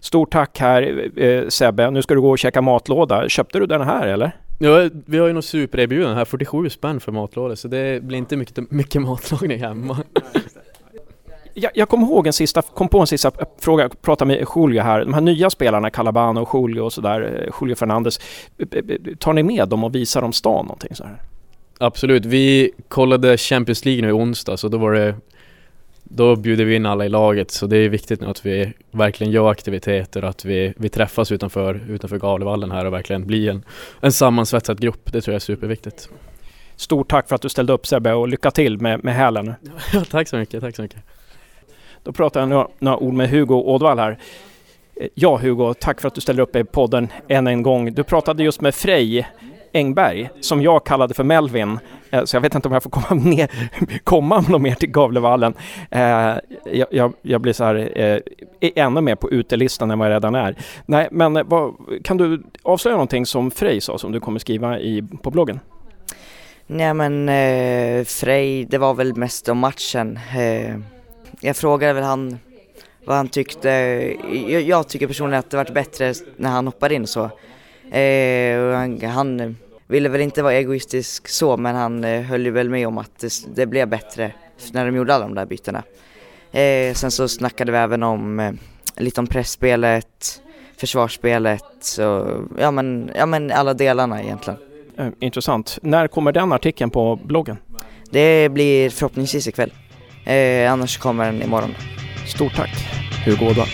Stort 0.00 0.32
tack 0.32 0.58
här 0.58 1.10
eh, 1.22 1.48
Sebbe. 1.48 1.90
Nu 1.90 2.02
ska 2.02 2.14
du 2.14 2.20
gå 2.20 2.30
och 2.30 2.38
käka 2.38 2.62
matlåda. 2.62 3.28
Köpte 3.28 3.58
du 3.58 3.66
den 3.66 3.80
här 3.82 4.06
eller? 4.06 4.32
Ja, 4.58 4.90
vi 5.06 5.18
har 5.18 5.26
ju 5.26 5.32
något 5.32 5.44
supererbjudande 5.44 6.16
här, 6.16 6.24
47 6.24 6.70
spänn 6.70 7.00
för 7.00 7.12
matlåda, 7.12 7.56
så 7.56 7.68
det 7.68 8.02
blir 8.02 8.18
inte 8.18 8.36
mycket, 8.36 8.70
mycket 8.70 9.02
matlagning 9.02 9.58
hemma. 9.58 9.98
Jag, 11.58 11.70
jag 11.74 11.88
kommer 11.88 12.06
ihåg 12.06 12.26
en 12.26 12.32
sista, 12.32 12.62
kom 12.62 12.88
på 12.88 13.00
en 13.00 13.06
sista 13.06 13.32
fråga, 13.58 13.84
jag 13.84 14.02
pratade 14.02 14.28
med 14.28 14.46
Julio 14.56 14.82
här. 14.82 15.04
De 15.04 15.14
här 15.14 15.20
nya 15.20 15.50
spelarna, 15.50 15.90
Calabano 15.90 16.40
och 16.40 16.60
Julio 16.60 16.80
och 16.80 16.92
sådär, 16.92 17.50
Julio 17.60 17.74
Fernandez. 17.74 18.20
Tar 19.18 19.32
ni 19.32 19.42
med 19.42 19.68
dem 19.68 19.84
och 19.84 19.94
visar 19.94 20.22
dem 20.22 20.32
stan 20.32 20.66
någonting 20.66 20.94
så 20.94 21.04
här? 21.04 21.22
Absolut, 21.78 22.24
vi 22.24 22.70
kollade 22.88 23.36
Champions 23.36 23.84
League 23.84 24.02
nu 24.02 24.08
i 24.08 24.12
onsdag 24.12 24.56
så 24.56 24.68
då 24.68 24.78
var 24.78 24.92
det 24.92 25.14
då 26.08 26.36
bjuder 26.36 26.64
vi 26.64 26.76
in 26.76 26.86
alla 26.86 27.06
i 27.06 27.08
laget 27.08 27.50
så 27.50 27.66
det 27.66 27.76
är 27.76 27.88
viktigt 27.88 28.20
nu 28.20 28.26
att 28.26 28.46
vi 28.46 28.72
verkligen 28.90 29.32
gör 29.32 29.50
aktiviteter 29.50 30.24
och 30.24 30.30
att 30.30 30.44
vi, 30.44 30.74
vi 30.76 30.88
träffas 30.88 31.32
utanför, 31.32 31.80
utanför 31.88 32.18
Gavlevallen 32.18 32.70
här 32.70 32.84
och 32.84 32.92
verkligen 32.92 33.26
blir 33.26 33.50
en, 33.50 33.64
en 34.00 34.12
sammansvetsad 34.12 34.80
grupp. 34.80 35.12
Det 35.12 35.20
tror 35.20 35.32
jag 35.32 35.36
är 35.36 35.40
superviktigt. 35.40 36.08
Stort 36.76 37.10
tack 37.10 37.28
för 37.28 37.34
att 37.34 37.42
du 37.42 37.48
ställde 37.48 37.72
upp 37.72 37.86
Sebbe 37.86 38.12
och 38.12 38.28
lycka 38.28 38.50
till 38.50 38.80
med, 38.80 39.04
med 39.04 39.14
hälen. 39.14 39.54
Ja, 39.92 40.04
tack 40.10 40.28
så 40.28 40.36
mycket, 40.36 40.60
tack 40.60 40.76
så 40.76 40.82
mycket. 40.82 41.02
Då 42.02 42.12
pratar 42.12 42.40
jag 42.40 42.48
några, 42.48 42.68
några 42.78 42.98
ord 42.98 43.14
med 43.14 43.30
Hugo 43.30 43.54
Ådvall 43.54 43.98
här. 43.98 44.18
Ja 45.14 45.36
Hugo, 45.36 45.74
tack 45.74 46.00
för 46.00 46.08
att 46.08 46.14
du 46.14 46.20
ställer 46.20 46.42
upp 46.42 46.56
i 46.56 46.64
podden 46.64 47.08
än 47.28 47.46
en 47.46 47.62
gång. 47.62 47.94
Du 47.94 48.04
pratade 48.04 48.44
just 48.44 48.60
med 48.60 48.74
Frej 48.74 49.26
Engberg, 49.72 50.28
som 50.40 50.62
jag 50.62 50.86
kallade 50.86 51.14
för 51.14 51.24
Melvin. 51.24 51.78
Eh, 52.10 52.24
så 52.24 52.36
jag 52.36 52.40
vet 52.40 52.54
inte 52.54 52.68
om 52.68 52.74
jag 52.74 52.82
får 52.82 52.90
komma, 52.90 53.22
ner, 53.24 53.50
komma 54.04 54.40
något 54.40 54.62
mer 54.62 54.74
till 54.74 54.90
Gavlevallen. 54.90 55.54
Eh, 55.90 56.00
jag, 56.72 56.86
jag, 56.90 57.12
jag, 57.22 57.40
blir 57.40 57.52
så 57.52 57.64
här, 57.64 57.98
eh, 58.60 58.70
ännu 58.74 59.00
mer 59.00 59.14
på 59.14 59.30
utelistan 59.30 59.90
än 59.90 59.98
vad 59.98 60.08
jag 60.08 60.14
redan 60.14 60.34
är. 60.34 60.56
Nej, 60.86 61.08
men 61.10 61.48
vad, 61.48 61.74
kan 62.04 62.16
du 62.16 62.42
avslöja 62.62 62.96
någonting 62.96 63.26
som 63.26 63.50
Frej 63.50 63.80
sa, 63.80 63.98
som 63.98 64.12
du 64.12 64.20
kommer 64.20 64.38
skriva 64.38 64.78
i, 64.78 65.02
på 65.22 65.30
bloggen? 65.30 65.60
Nej 66.66 66.94
men 66.94 67.28
eh, 67.28 68.04
Frej, 68.04 68.64
det 68.64 68.78
var 68.78 68.94
väl 68.94 69.16
mest 69.16 69.48
om 69.48 69.58
matchen. 69.58 70.18
Eh, 70.36 70.76
jag 71.40 71.56
frågade 71.56 71.92
väl 71.92 72.04
han 72.04 72.38
vad 73.06 73.16
han 73.16 73.28
tyckte. 73.28 73.68
Jag, 74.48 74.62
jag 74.62 74.88
tycker 74.88 75.06
personligen 75.06 75.38
att 75.38 75.50
det 75.50 75.56
varit 75.56 75.74
bättre 75.74 76.14
när 76.36 76.50
han 76.50 76.66
hoppade 76.66 76.94
in 76.94 77.06
så. 77.06 77.30
Eh, 77.90 78.72
han, 78.72 79.00
han, 79.02 79.56
ville 79.88 80.08
väl 80.08 80.20
inte 80.20 80.42
vara 80.42 80.54
egoistisk 80.54 81.28
så 81.28 81.56
men 81.56 81.74
han 81.74 82.04
eh, 82.04 82.22
höll 82.22 82.44
ju 82.44 82.50
väl 82.50 82.70
med 82.70 82.88
om 82.88 82.98
att 82.98 83.18
det, 83.18 83.32
det 83.54 83.66
blev 83.66 83.88
bättre 83.88 84.32
när 84.72 84.86
de 84.86 84.96
gjorde 84.96 85.14
alla 85.14 85.24
de 85.24 85.34
där 85.34 85.46
bytena. 85.46 85.82
Eh, 86.52 86.94
sen 86.94 87.10
så 87.10 87.28
snackade 87.28 87.72
vi 87.72 87.78
även 87.78 88.02
om 88.02 88.40
eh, 88.40 88.52
lite 88.96 89.20
om 89.20 89.26
pressspelet, 89.26 90.42
försvarsspelet 90.76 91.64
så 91.80 92.36
ja 92.58 92.70
men, 92.70 93.10
ja 93.14 93.26
men 93.26 93.50
alla 93.50 93.74
delarna 93.74 94.22
egentligen. 94.22 94.58
Eh, 94.98 95.08
intressant. 95.20 95.78
När 95.82 96.08
kommer 96.08 96.32
den 96.32 96.52
artikeln 96.52 96.90
på 96.90 97.16
bloggen? 97.16 97.56
Det 98.10 98.48
blir 98.48 98.90
förhoppningsvis 98.90 99.48
ikväll. 99.48 99.72
Eh, 100.24 100.72
annars 100.72 100.98
kommer 100.98 101.24
den 101.24 101.42
imorgon. 101.42 101.74
Stort 102.26 102.56
tack, 102.56 102.70
Hugo 103.24 103.50
Ådahl. 103.50 103.68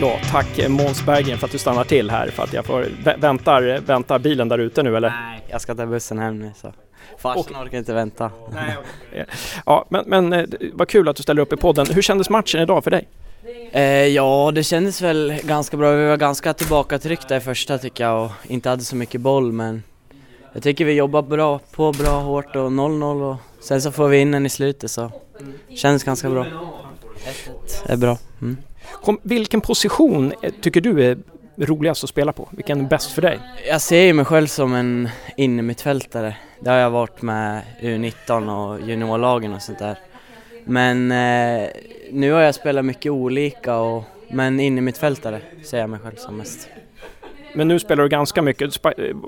Ja, 0.00 0.18
tack 0.30 0.68
Måns 0.68 1.06
Berggren 1.06 1.38
för 1.38 1.46
att 1.46 1.52
du 1.52 1.58
stannar 1.58 1.84
till 1.84 2.10
här 2.10 2.28
för 2.28 2.42
att 2.42 2.52
jag 2.52 2.66
får, 2.66 2.86
väntar, 3.18 3.80
väntar 3.86 4.18
bilen 4.18 4.48
där 4.48 4.58
ute 4.58 4.82
nu 4.82 4.96
eller? 4.96 5.10
Nej, 5.10 5.40
jag 5.48 5.60
ska 5.60 5.74
ta 5.74 5.86
bussen 5.86 6.18
hem 6.18 6.38
nu 6.38 6.50
så. 6.56 6.72
Farsan 7.18 7.66
orkar 7.66 7.78
inte 7.78 7.94
vänta. 7.94 8.30
Nej, 8.52 8.76
okay. 9.10 9.24
Ja, 9.66 9.86
men, 9.88 10.04
men 10.06 10.32
eh, 10.32 10.46
vad 10.72 10.88
kul 10.88 11.08
att 11.08 11.16
du 11.16 11.22
ställer 11.22 11.42
upp 11.42 11.52
i 11.52 11.56
podden. 11.56 11.86
Hur 11.86 12.02
kändes 12.02 12.30
matchen 12.30 12.60
idag 12.60 12.84
för 12.84 12.90
dig? 12.90 13.08
Eh, 13.72 13.82
ja, 13.84 14.52
det 14.54 14.62
kändes 14.62 15.02
väl 15.02 15.40
ganska 15.44 15.76
bra. 15.76 15.90
Vi 15.90 16.06
var 16.06 16.16
ganska 16.16 16.54
tillbakatryckta 16.54 17.36
i 17.36 17.40
första 17.40 17.78
tycker 17.78 18.04
jag 18.04 18.24
och 18.24 18.30
inte 18.42 18.68
hade 18.68 18.82
så 18.82 18.96
mycket 18.96 19.20
boll 19.20 19.52
men 19.52 19.82
jag 20.52 20.62
tycker 20.62 20.84
vi 20.84 20.92
jobbar 20.92 21.22
bra, 21.22 21.60
på 21.72 21.92
bra 21.92 22.20
hårt 22.20 22.56
och 22.56 22.70
0-0 22.70 23.30
och 23.30 23.36
sen 23.64 23.82
så 23.82 23.92
får 23.92 24.08
vi 24.08 24.18
in 24.18 24.30
den 24.30 24.46
i 24.46 24.48
slutet 24.48 24.90
så 24.90 25.12
känns 25.76 26.04
ganska 26.04 26.30
bra. 26.30 26.46
1 27.24 27.84
är 27.86 27.96
bra. 27.96 28.18
Mm. 28.40 28.56
Kom, 29.02 29.20
vilken 29.22 29.60
position 29.60 30.32
tycker 30.60 30.80
du 30.80 31.04
är 31.04 31.18
roligast 31.56 32.04
att 32.04 32.10
spela 32.10 32.32
på? 32.32 32.48
Vilken 32.50 32.80
är 32.80 32.88
bäst 32.88 33.12
för 33.12 33.22
dig? 33.22 33.38
Jag 33.68 33.80
ser 33.80 34.02
ju 34.02 34.12
mig 34.12 34.24
själv 34.24 34.46
som 34.46 34.74
en 34.74 35.08
innermittfältare. 35.36 36.36
Det 36.60 36.70
har 36.70 36.76
jag 36.76 36.90
varit 36.90 37.22
med 37.22 37.62
U19 37.80 38.56
och 38.56 38.88
juniorlagen 38.88 39.54
och 39.54 39.62
sånt 39.62 39.78
där. 39.78 39.98
Men 40.64 41.12
eh, 41.12 41.68
nu 42.10 42.32
har 42.32 42.40
jag 42.40 42.54
spelat 42.54 42.84
mycket 42.84 43.12
olika 43.12 43.76
och, 43.76 44.04
men 44.30 44.60
innermittfältare 44.60 45.40
ser 45.64 45.78
jag 45.78 45.90
mig 45.90 45.98
själv 46.00 46.16
som 46.16 46.36
mest. 46.36 46.68
Men 47.54 47.68
nu 47.68 47.78
spelar 47.78 48.02
du 48.02 48.08
ganska 48.08 48.42
mycket, 48.42 48.74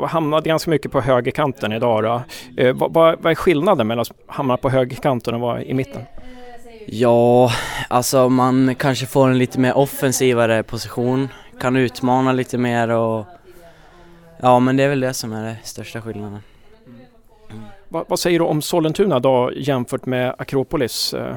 hamnade 0.07 0.49
ganska 0.49 0.71
mycket 0.71 0.93
på 0.93 1.01
högerkanten 1.01 1.73
idag 1.73 2.03
då. 2.03 2.23
Eh, 2.63 2.75
vad, 2.75 2.93
vad, 2.93 3.27
är 3.27 3.35
skillnaden 3.35 3.87
mellan 3.87 4.03
att 4.03 4.13
hamna 4.27 4.57
på 4.57 4.71
högerkanten 4.71 5.35
och 5.35 5.41
vara 5.41 5.63
i 5.63 5.75
mitten? 5.75 6.03
Ja, 6.87 7.53
alltså 7.89 8.29
man 8.29 8.75
kanske 8.75 9.07
får 9.07 9.29
en 9.29 9.39
lite 9.39 9.61
mer 9.61 9.77
offensivare 9.77 10.63
position, 10.63 11.29
kan 11.61 11.77
utmana 11.77 12.33
lite 12.33 12.59
mer 12.59 12.89
och 12.89 13.27
ja 14.41 14.59
men 14.61 14.77
det 14.77 14.83
är 14.83 14.89
väl 14.89 15.01
det 15.01 15.15
som 15.15 15.33
är 15.33 15.45
den 15.45 15.57
största 15.63 16.03
skillnaden. 16.03 16.43
Mm. 17.51 17.63
Vad, 17.89 18.05
vad, 18.09 18.19
säger 18.19 18.39
du 18.39 18.45
om 18.45 18.63
Sollentuna 18.63 19.21
då 19.21 19.53
jämfört 19.57 20.07
med 20.07 20.35
Akropolis? 20.39 21.15
Eh, 21.15 21.37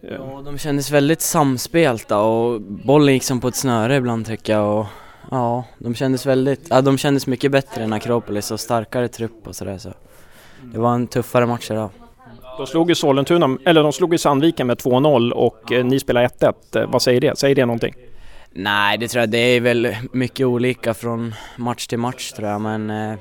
ja, 0.00 0.42
de 0.44 0.58
kändes 0.58 0.90
väldigt 0.90 1.20
samspelta 1.20 2.18
och 2.18 2.60
bollen 2.60 3.14
gick 3.14 3.24
som 3.24 3.40
på 3.40 3.48
ett 3.48 3.56
snöre 3.56 3.96
ibland 3.96 4.26
tycker 4.26 4.52
jag 4.52 4.78
och 4.78 4.86
ja, 5.30 5.64
de 5.78 5.94
kändes 5.94 6.26
väldigt, 6.26 6.66
ja 6.70 6.80
de 6.80 6.98
kändes 6.98 7.26
mycket 7.26 7.52
bättre 7.52 7.84
än 7.84 7.92
Akropolis 7.92 8.50
och 8.50 8.60
starkare 8.60 9.08
trupp 9.08 9.48
och 9.48 9.56
sådär 9.56 9.78
så. 9.78 9.92
Det 10.62 10.78
var 10.78 10.94
en 10.94 11.06
tuffare 11.06 11.46
match 11.46 11.70
idag. 11.70 11.90
De 12.56 12.66
slog 12.66 12.88
ju 12.88 12.94
Sollentuna, 12.94 13.58
eller 13.64 13.82
de 13.82 13.92
slog 13.92 14.12
ju 14.14 14.18
Sandviken 14.18 14.66
med 14.66 14.78
2-0 14.78 15.30
och 15.30 15.72
eh, 15.72 15.84
ni 15.84 16.00
spelar 16.00 16.28
1-1. 16.28 16.80
Eh, 16.80 16.90
vad 16.90 17.02
säger 17.02 17.20
det? 17.20 17.38
Säger 17.38 17.54
det 17.54 17.66
någonting? 17.66 17.94
Nej, 18.52 18.98
det 18.98 19.08
tror 19.08 19.20
jag. 19.20 19.30
Det 19.30 19.38
är 19.38 19.60
väl 19.60 19.96
mycket 20.12 20.46
olika 20.46 20.94
från 20.94 21.34
match 21.56 21.86
till 21.86 21.98
match 21.98 22.32
tror 22.32 22.48
jag, 22.48 22.60
men 22.60 22.90
eh, 22.90 23.18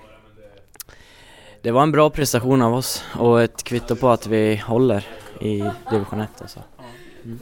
det 1.61 1.71
var 1.71 1.83
en 1.83 1.91
bra 1.91 2.09
prestation 2.09 2.61
av 2.61 2.73
oss 2.73 3.03
och 3.17 3.41
ett 3.41 3.63
kvitto 3.63 3.95
på 3.95 4.09
att 4.09 4.27
vi 4.27 4.55
håller 4.55 5.05
i 5.41 5.63
division 5.91 6.21
1 6.21 6.29
alltså. 6.41 6.59
Mm. 7.25 7.39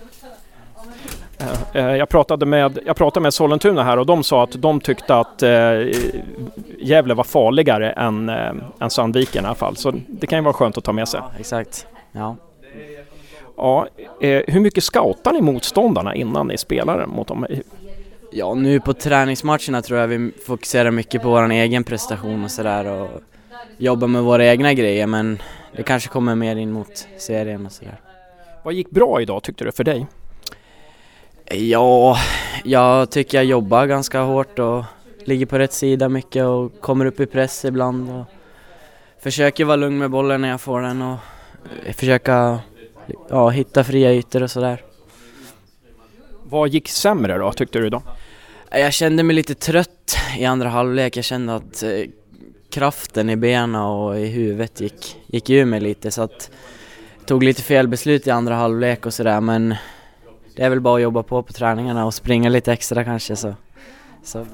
Jag 1.73 2.09
pratade, 2.09 2.45
med, 2.45 2.79
jag 2.85 2.95
pratade 2.95 3.23
med 3.23 3.33
Sollentuna 3.33 3.83
här 3.83 3.99
och 3.99 4.05
de 4.05 4.23
sa 4.23 4.43
att 4.43 4.51
de 4.51 4.79
tyckte 4.79 5.15
att 5.15 5.43
eh, 5.43 5.49
Gävle 6.79 7.13
var 7.13 7.23
farligare 7.23 7.91
än, 7.91 8.29
eh, 8.29 8.51
än 8.79 8.89
Sandviken 8.89 9.43
i 9.43 9.47
alla 9.47 9.55
fall. 9.55 9.75
Så 9.75 9.93
det 10.07 10.27
kan 10.27 10.39
ju 10.39 10.43
vara 10.43 10.53
skönt 10.53 10.77
att 10.77 10.83
ta 10.83 10.93
med 10.93 11.07
sig. 11.07 11.19
Ja, 11.23 11.31
exakt. 11.39 11.87
Ja. 12.11 12.35
Ja, 13.57 13.87
eh, 14.21 14.41
hur 14.47 14.59
mycket 14.59 14.83
scoutar 14.83 15.33
ni 15.33 15.41
motståndarna 15.41 16.15
innan 16.15 16.47
ni 16.47 16.57
spelar 16.57 17.05
mot 17.05 17.27
dem? 17.27 17.45
Ja, 18.31 18.53
nu 18.53 18.79
på 18.79 18.93
träningsmatcherna 18.93 19.81
tror 19.81 19.99
jag 19.99 20.07
vi 20.07 20.31
fokuserar 20.45 20.91
mycket 20.91 21.21
på 21.21 21.29
vår 21.29 21.51
egen 21.51 21.83
prestation 21.83 22.43
och 22.43 22.51
sådär 22.51 22.85
och 22.85 23.09
jobbar 23.77 24.07
med 24.07 24.23
våra 24.23 24.45
egna 24.45 24.73
grejer 24.73 25.07
men 25.07 25.41
det 25.75 25.83
kanske 25.83 26.09
kommer 26.09 26.35
mer 26.35 26.55
in 26.55 26.71
mot 26.71 27.07
serien 27.17 27.65
och 27.65 27.71
sådär. 27.71 27.99
Vad 28.63 28.73
gick 28.73 28.89
bra 28.89 29.21
idag 29.21 29.43
tyckte 29.43 29.63
du 29.63 29.71
för 29.71 29.83
dig? 29.83 30.07
Ja, 31.51 32.17
jag 32.63 33.11
tycker 33.11 33.37
jag 33.37 33.45
jobbar 33.45 33.85
ganska 33.85 34.21
hårt 34.21 34.59
och 34.59 34.83
ligger 35.25 35.45
på 35.45 35.59
rätt 35.59 35.73
sida 35.73 36.09
mycket 36.09 36.43
och 36.43 36.81
kommer 36.81 37.05
upp 37.05 37.19
i 37.19 37.25
press 37.25 37.65
ibland 37.65 38.09
och 38.09 38.25
försöker 39.19 39.65
vara 39.65 39.75
lugn 39.75 39.97
med 39.97 40.09
bollen 40.09 40.41
när 40.41 40.49
jag 40.49 40.61
får 40.61 40.81
den 40.81 41.01
och 41.01 41.17
försöka 41.95 42.59
ja, 43.29 43.49
hitta 43.49 43.83
fria 43.83 44.13
ytor 44.13 44.43
och 44.43 44.51
sådär. 44.51 44.81
Vad 46.43 46.69
gick 46.69 46.89
sämre 46.89 47.37
då, 47.37 47.51
tyckte 47.51 47.79
du 47.79 47.89
då? 47.89 48.01
Jag 48.71 48.93
kände 48.93 49.23
mig 49.23 49.35
lite 49.35 49.55
trött 49.55 50.17
i 50.37 50.45
andra 50.45 50.69
halvlek. 50.69 51.17
Jag 51.17 51.25
kände 51.25 51.55
att 51.55 51.83
eh, 51.83 51.89
kraften 52.69 53.29
i 53.29 53.35
benen 53.35 53.75
och 53.75 54.19
i 54.19 54.25
huvudet 54.25 54.81
gick, 54.81 55.17
gick 55.27 55.49
ur 55.49 55.65
mig 55.65 55.79
lite 55.79 56.11
så 56.11 56.21
att 56.21 56.51
tog 57.25 57.43
lite 57.43 57.61
fel 57.61 57.87
beslut 57.87 58.27
i 58.27 58.31
andra 58.31 58.55
halvlek 58.55 59.05
och 59.05 59.13
sådär 59.13 59.41
men 59.41 59.75
det 60.57 60.63
är 60.63 60.69
väl 60.69 60.81
bara 60.81 60.95
att 60.95 61.01
jobba 61.01 61.23
på 61.23 61.43
på 61.43 61.53
träningarna 61.53 62.05
och 62.05 62.13
springa 62.13 62.49
lite 62.49 62.73
extra 62.73 63.03
kanske 63.03 63.35
så. 63.35 63.53
så. 64.23 64.45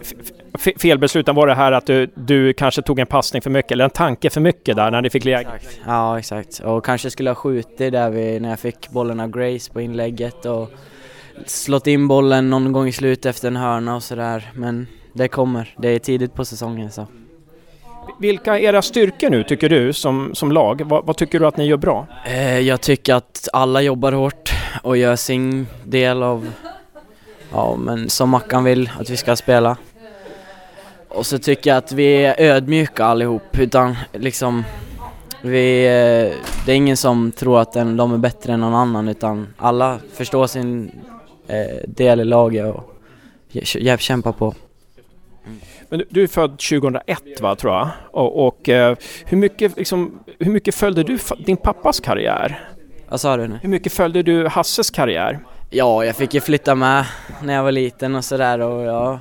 F- 0.60 0.74
felbesluten 0.78 1.36
var 1.36 1.48
det 1.48 1.56
här 1.56 1.72
att 1.72 1.86
du, 1.86 2.12
du 2.16 2.54
kanske 2.54 2.82
tog 2.82 3.00
en 3.00 3.08
passning 3.08 3.42
för 3.42 3.50
mycket 3.50 3.72
eller 3.72 3.84
en 3.84 3.89
tanke 3.89 4.30
för 4.30 4.42
mycket 4.42 4.76
där 4.76 4.92
när 4.92 5.02
ni 5.02 5.10
fick 5.10 5.26
läge? 5.26 5.50
Ja 5.86 6.20
exakt 6.20 6.60
och 6.60 6.86
kanske 6.86 7.10
skulle 7.10 7.30
ha 7.30 7.36
skjutit 7.36 7.78
där 7.92 8.10
vi, 8.10 8.39
när 8.39 8.50
jag 8.50 8.60
fick 8.60 8.89
bollen 8.89 9.20
av 9.20 9.30
Grace 9.32 9.72
på 9.74 9.82
inlägget 9.82 10.46
och 10.46 10.70
slått 11.46 11.88
in 11.88 12.08
bollen 12.08 12.50
någon 12.50 12.72
gång 12.72 12.88
i 12.88 12.92
slutet 12.92 13.26
efter 13.26 13.48
en 13.48 13.56
hörna 13.56 13.96
och 13.96 14.04
sådär 14.04 14.52
men 14.56 14.88
det 15.13 15.28
kommer, 15.28 15.76
det 15.78 15.89
är 15.89 16.00
tidigt 16.00 16.34
på 16.34 16.46
säsongen 16.46 16.92
så. 16.92 17.08
Vilka 18.20 18.60
är 18.60 18.63
era 18.63 18.82
styrkor 18.82 19.30
nu 19.30 19.44
tycker 19.44 19.70
du 19.70 19.94
som, 19.94 20.36
som 20.36 20.52
lag? 20.52 20.82
Vad, 20.86 21.06
vad 21.06 21.18
tycker 21.18 21.39
du 21.39 21.48
att 21.48 21.58
ni 21.58 21.66
gör 21.66 21.78
bra? 21.78 22.08
Eh, 22.26 22.60
jag 22.60 22.82
tycker 22.82 23.13
att 23.16 23.48
alla 23.54 23.82
jobbar 23.82 24.12
hårt 24.12 24.53
och 24.82 24.98
gör 24.98 25.16
sin 25.16 25.68
del 25.84 26.24
av, 26.24 26.52
ja 27.52 27.76
men 27.76 28.10
som 28.10 28.30
Mackan 28.30 28.64
vill 28.64 28.92
att 29.00 29.10
vi 29.10 29.18
ska 29.18 29.36
spela. 29.36 29.78
Och 31.08 31.26
så 31.26 31.40
tycker 31.40 31.70
jag 31.70 31.78
att 31.78 31.92
vi 31.92 32.26
är 32.26 32.42
ödmjuka 32.42 33.06
allihop 33.06 33.60
utan 33.60 33.96
liksom 34.12 34.64
vi, 35.42 35.86
eh, 35.86 36.38
det 36.66 36.72
är 36.72 36.76
ingen 36.76 36.98
som 36.98 37.32
tror 37.32 37.60
att 37.60 37.72
den, 37.72 37.98
de 37.98 38.14
är 38.14 38.18
bättre 38.18 38.54
än 38.54 38.60
någon 38.60 38.74
annan 38.74 39.08
utan 39.08 39.48
alla 39.58 40.00
förstår 40.14 40.48
sin 40.48 40.92
eh, 41.48 41.88
del 41.88 42.20
i 42.20 42.24
laget 42.24 42.76
och 42.76 42.94
kämpar 44.00 44.32
på. 44.32 44.56
Men 45.90 46.00
du, 46.00 46.06
du 46.10 46.24
är 46.24 46.28
född 46.28 46.60
2001 46.60 47.42
va, 47.42 47.56
tror 47.56 47.74
jag. 47.74 47.90
Och, 48.12 48.48
och 48.48 48.70
eh, 48.70 48.96
hur, 49.26 49.38
mycket, 49.38 49.78
liksom, 49.78 50.20
hur 50.40 50.52
mycket 50.52 50.76
följde 50.76 51.04
du 51.04 51.20
din 51.46 51.58
pappas 51.58 52.00
karriär? 52.00 52.73
Vad 53.13 53.21
sa 53.21 53.38
du 53.38 53.47
nu? 53.47 53.60
Hur 53.62 53.69
mycket 53.69 53.93
följde 53.93 54.23
du 54.23 54.47
Hasses 54.47 54.91
karriär? 54.91 55.39
Ja, 55.69 56.06
jag 56.06 56.15
fick 56.15 56.34
ju 56.34 56.41
flytta 56.41 56.76
med 56.76 57.06
när 57.43 57.54
jag 57.54 57.63
var 57.63 57.71
liten 57.71 58.15
och 58.15 58.26
sådär 58.26 58.60
och 58.60 58.84
jag, 58.84 59.19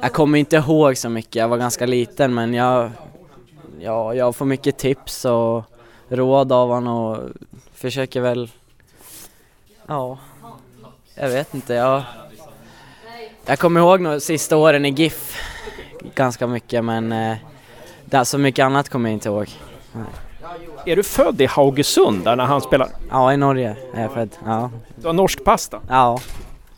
jag 0.00 0.12
kommer 0.12 0.38
inte 0.38 0.56
ihåg 0.56 0.96
så 0.96 1.08
mycket, 1.08 1.34
jag 1.34 1.48
var 1.48 1.56
ganska 1.56 1.86
liten 1.86 2.34
men 2.34 2.54
jag, 2.54 2.90
ja, 3.80 4.14
jag 4.14 4.36
får 4.36 4.44
mycket 4.44 4.78
tips 4.78 5.24
och 5.24 5.64
råd 6.08 6.52
av 6.52 6.68
honom 6.68 7.04
och 7.04 7.18
försöker 7.74 8.20
väl, 8.20 8.50
ja, 9.86 10.18
jag 11.14 11.28
vet 11.28 11.54
inte, 11.54 11.74
jag, 11.74 12.02
jag 13.46 13.58
kommer 13.58 13.80
ihåg 13.80 14.04
de 14.04 14.20
sista 14.20 14.56
åren 14.56 14.84
i 14.84 14.90
GIF 14.90 15.36
ganska 16.14 16.46
mycket 16.46 16.84
men 16.84 17.12
eh, 17.12 17.36
det, 18.04 18.24
så 18.24 18.38
mycket 18.38 18.64
annat 18.64 18.88
kommer 18.88 19.08
jag 19.08 19.14
inte 19.14 19.28
ihåg. 19.28 19.48
Är 20.86 20.96
du 20.96 21.02
född 21.02 21.40
i 21.40 21.46
Haugesund 21.46 22.24
där 22.24 22.36
när 22.36 22.44
han 22.44 22.60
spelar? 22.60 22.88
Ja, 23.10 23.32
i 23.32 23.36
Norge 23.36 23.76
är 23.94 24.02
jag 24.02 24.12
född, 24.12 24.30
ja. 24.44 24.70
Du 24.96 25.06
har 25.06 25.12
norsk 25.14 25.44
pasta? 25.44 25.80
Ja. 25.88 26.20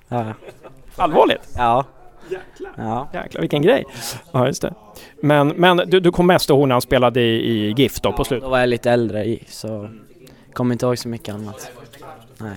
Ja. 0.08 0.24
Allvarligt? 0.96 1.48
Ja. 1.56 1.84
Ja. 2.76 3.08
Jäklar 3.14 3.40
vilken 3.40 3.62
grej! 3.62 3.84
Ja 4.32 4.46
just 4.46 4.62
det. 4.62 4.74
Men, 5.22 5.48
men 5.48 5.76
du, 5.76 6.00
du 6.00 6.12
kom 6.12 6.26
mest 6.26 6.50
ihåg 6.50 6.68
när 6.68 6.74
han 6.74 6.82
spelade 6.82 7.20
i, 7.20 7.24
i 7.24 7.74
GIF 7.76 8.00
då 8.00 8.12
på 8.12 8.24
slutet? 8.24 8.44
Då 8.44 8.50
var 8.50 8.58
jag 8.58 8.68
lite 8.68 8.90
äldre 8.90 9.24
i, 9.24 9.44
så 9.48 9.88
kommer 10.52 10.74
inte 10.74 10.86
ihåg 10.86 10.98
så 10.98 11.08
mycket 11.08 11.34
annat. 11.34 11.70
Nej. 12.38 12.56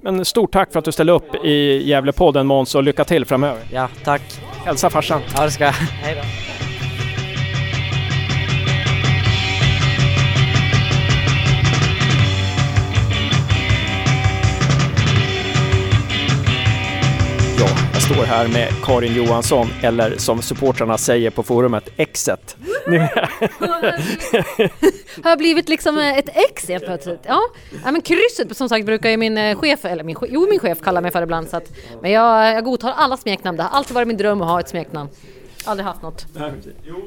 Men 0.00 0.24
stort 0.24 0.52
tack 0.52 0.72
för 0.72 0.78
att 0.78 0.84
du 0.84 0.92
ställde 0.92 1.12
upp 1.12 1.44
i 1.44 1.88
Gävlepodden 1.88 2.46
Måns 2.46 2.74
och 2.74 2.82
lycka 2.82 3.04
till 3.04 3.24
framöver! 3.24 3.62
Ja, 3.72 3.88
tack! 4.04 4.22
Hälsa 4.64 4.90
farsan! 4.90 5.20
Ja, 5.34 5.44
det 5.44 5.50
ska 5.50 5.64
jag. 5.64 5.72
Hej 5.72 6.14
då! 6.14 6.53
Jag 17.94 18.02
står 18.02 18.24
här 18.24 18.48
med 18.48 18.68
Karin 18.84 19.14
Johansson, 19.14 19.68
eller 19.82 20.18
som 20.18 20.42
supportrarna 20.42 20.98
säger 20.98 21.30
på 21.30 21.42
forumet, 21.42 21.88
Exet. 21.96 22.56
Nu 22.86 22.98
har 25.22 25.36
blivit 25.36 25.68
liksom 25.68 25.98
eh, 25.98 26.18
ett 26.18 26.28
ex 26.34 26.68
helt 26.68 26.84
plötsligt. 26.84 27.20
Ja. 27.26 27.40
ja, 27.84 27.92
men 27.92 28.00
krysset 28.00 28.56
som 28.56 28.68
sagt 28.68 28.86
brukar 28.86 29.10
ju 29.10 29.16
min 29.16 29.38
eh, 29.38 29.58
chef, 29.58 29.84
eller 29.84 30.04
min, 30.04 30.16
jo 30.28 30.46
min 30.50 30.58
chef 30.58 30.80
kalla 30.80 31.00
mig 31.00 31.10
för 31.10 31.22
ibland 31.22 31.48
så 31.48 31.56
att, 31.56 31.72
men 32.02 32.10
jag, 32.10 32.54
jag 32.54 32.64
godtar 32.64 32.92
alla 32.96 33.16
smeknamn. 33.16 33.56
Det 33.56 33.62
har 33.62 33.70
alltid 33.70 33.94
varit 33.94 34.08
min 34.08 34.16
dröm 34.16 34.42
att 34.42 34.48
ha 34.48 34.60
ett 34.60 34.68
smeknamn. 34.68 35.08
Aldrig 35.64 35.86
haft 35.86 36.02
något. 36.02 36.26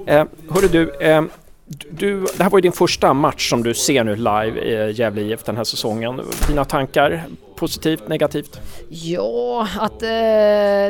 Eh, 0.08 0.26
hörru 0.50 0.67
du, 0.67 0.91
eh, 1.00 1.23
du, 1.67 2.25
det 2.38 2.43
här 2.43 2.49
var 2.49 2.58
ju 2.58 2.62
din 2.62 2.71
första 2.71 3.13
match 3.13 3.49
som 3.49 3.63
du 3.63 3.73
ser 3.73 4.03
nu 4.03 4.15
live 4.15 4.62
i 4.62 4.91
Gävle 4.91 5.21
IF 5.21 5.43
den 5.43 5.58
här 5.58 5.63
säsongen. 5.63 6.21
Dina 6.47 6.65
tankar? 6.65 7.23
Positivt, 7.56 8.08
negativt? 8.08 8.60
Ja, 8.89 9.67
att 9.80 10.03
eh, 10.03 10.08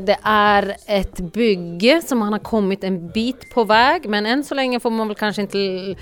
det 0.06 0.18
är 0.24 0.76
ett 0.86 1.20
bygge 1.20 2.02
som 2.06 2.18
man 2.18 2.34
har 2.34 2.40
kommit 2.40 2.84
en 2.84 3.10
bit 3.10 3.50
på 3.54 3.64
väg 3.64 4.10
men 4.10 4.26
än 4.26 4.44
så 4.44 4.56
länge 4.56 4.80
får 4.80 4.90
man 4.90 5.08
väl 5.08 5.16
kanske 5.16 5.42
inte 5.42 5.96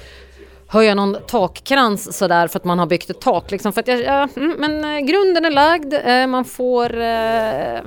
höja 0.68 0.96
någon 0.96 1.18
takkrans 1.28 2.18
sådär 2.18 2.48
för 2.48 2.60
att 2.60 2.66
man 2.66 2.80
har 2.80 2.86
byggt 2.86 3.10
ett 3.10 3.22
tak. 3.22 3.52
Liksom. 3.52 3.74
För 3.74 3.82
att 3.82 3.88
jag, 3.88 4.00
ja, 4.02 4.28
mm, 4.36 4.56
men 4.58 4.86
eh, 4.86 5.00
grunden 5.00 5.46
är 5.46 5.52
lagd, 5.52 5.94
eh, 5.94 6.28
man 6.28 6.46
får 6.46 7.02
eh, 7.02 7.80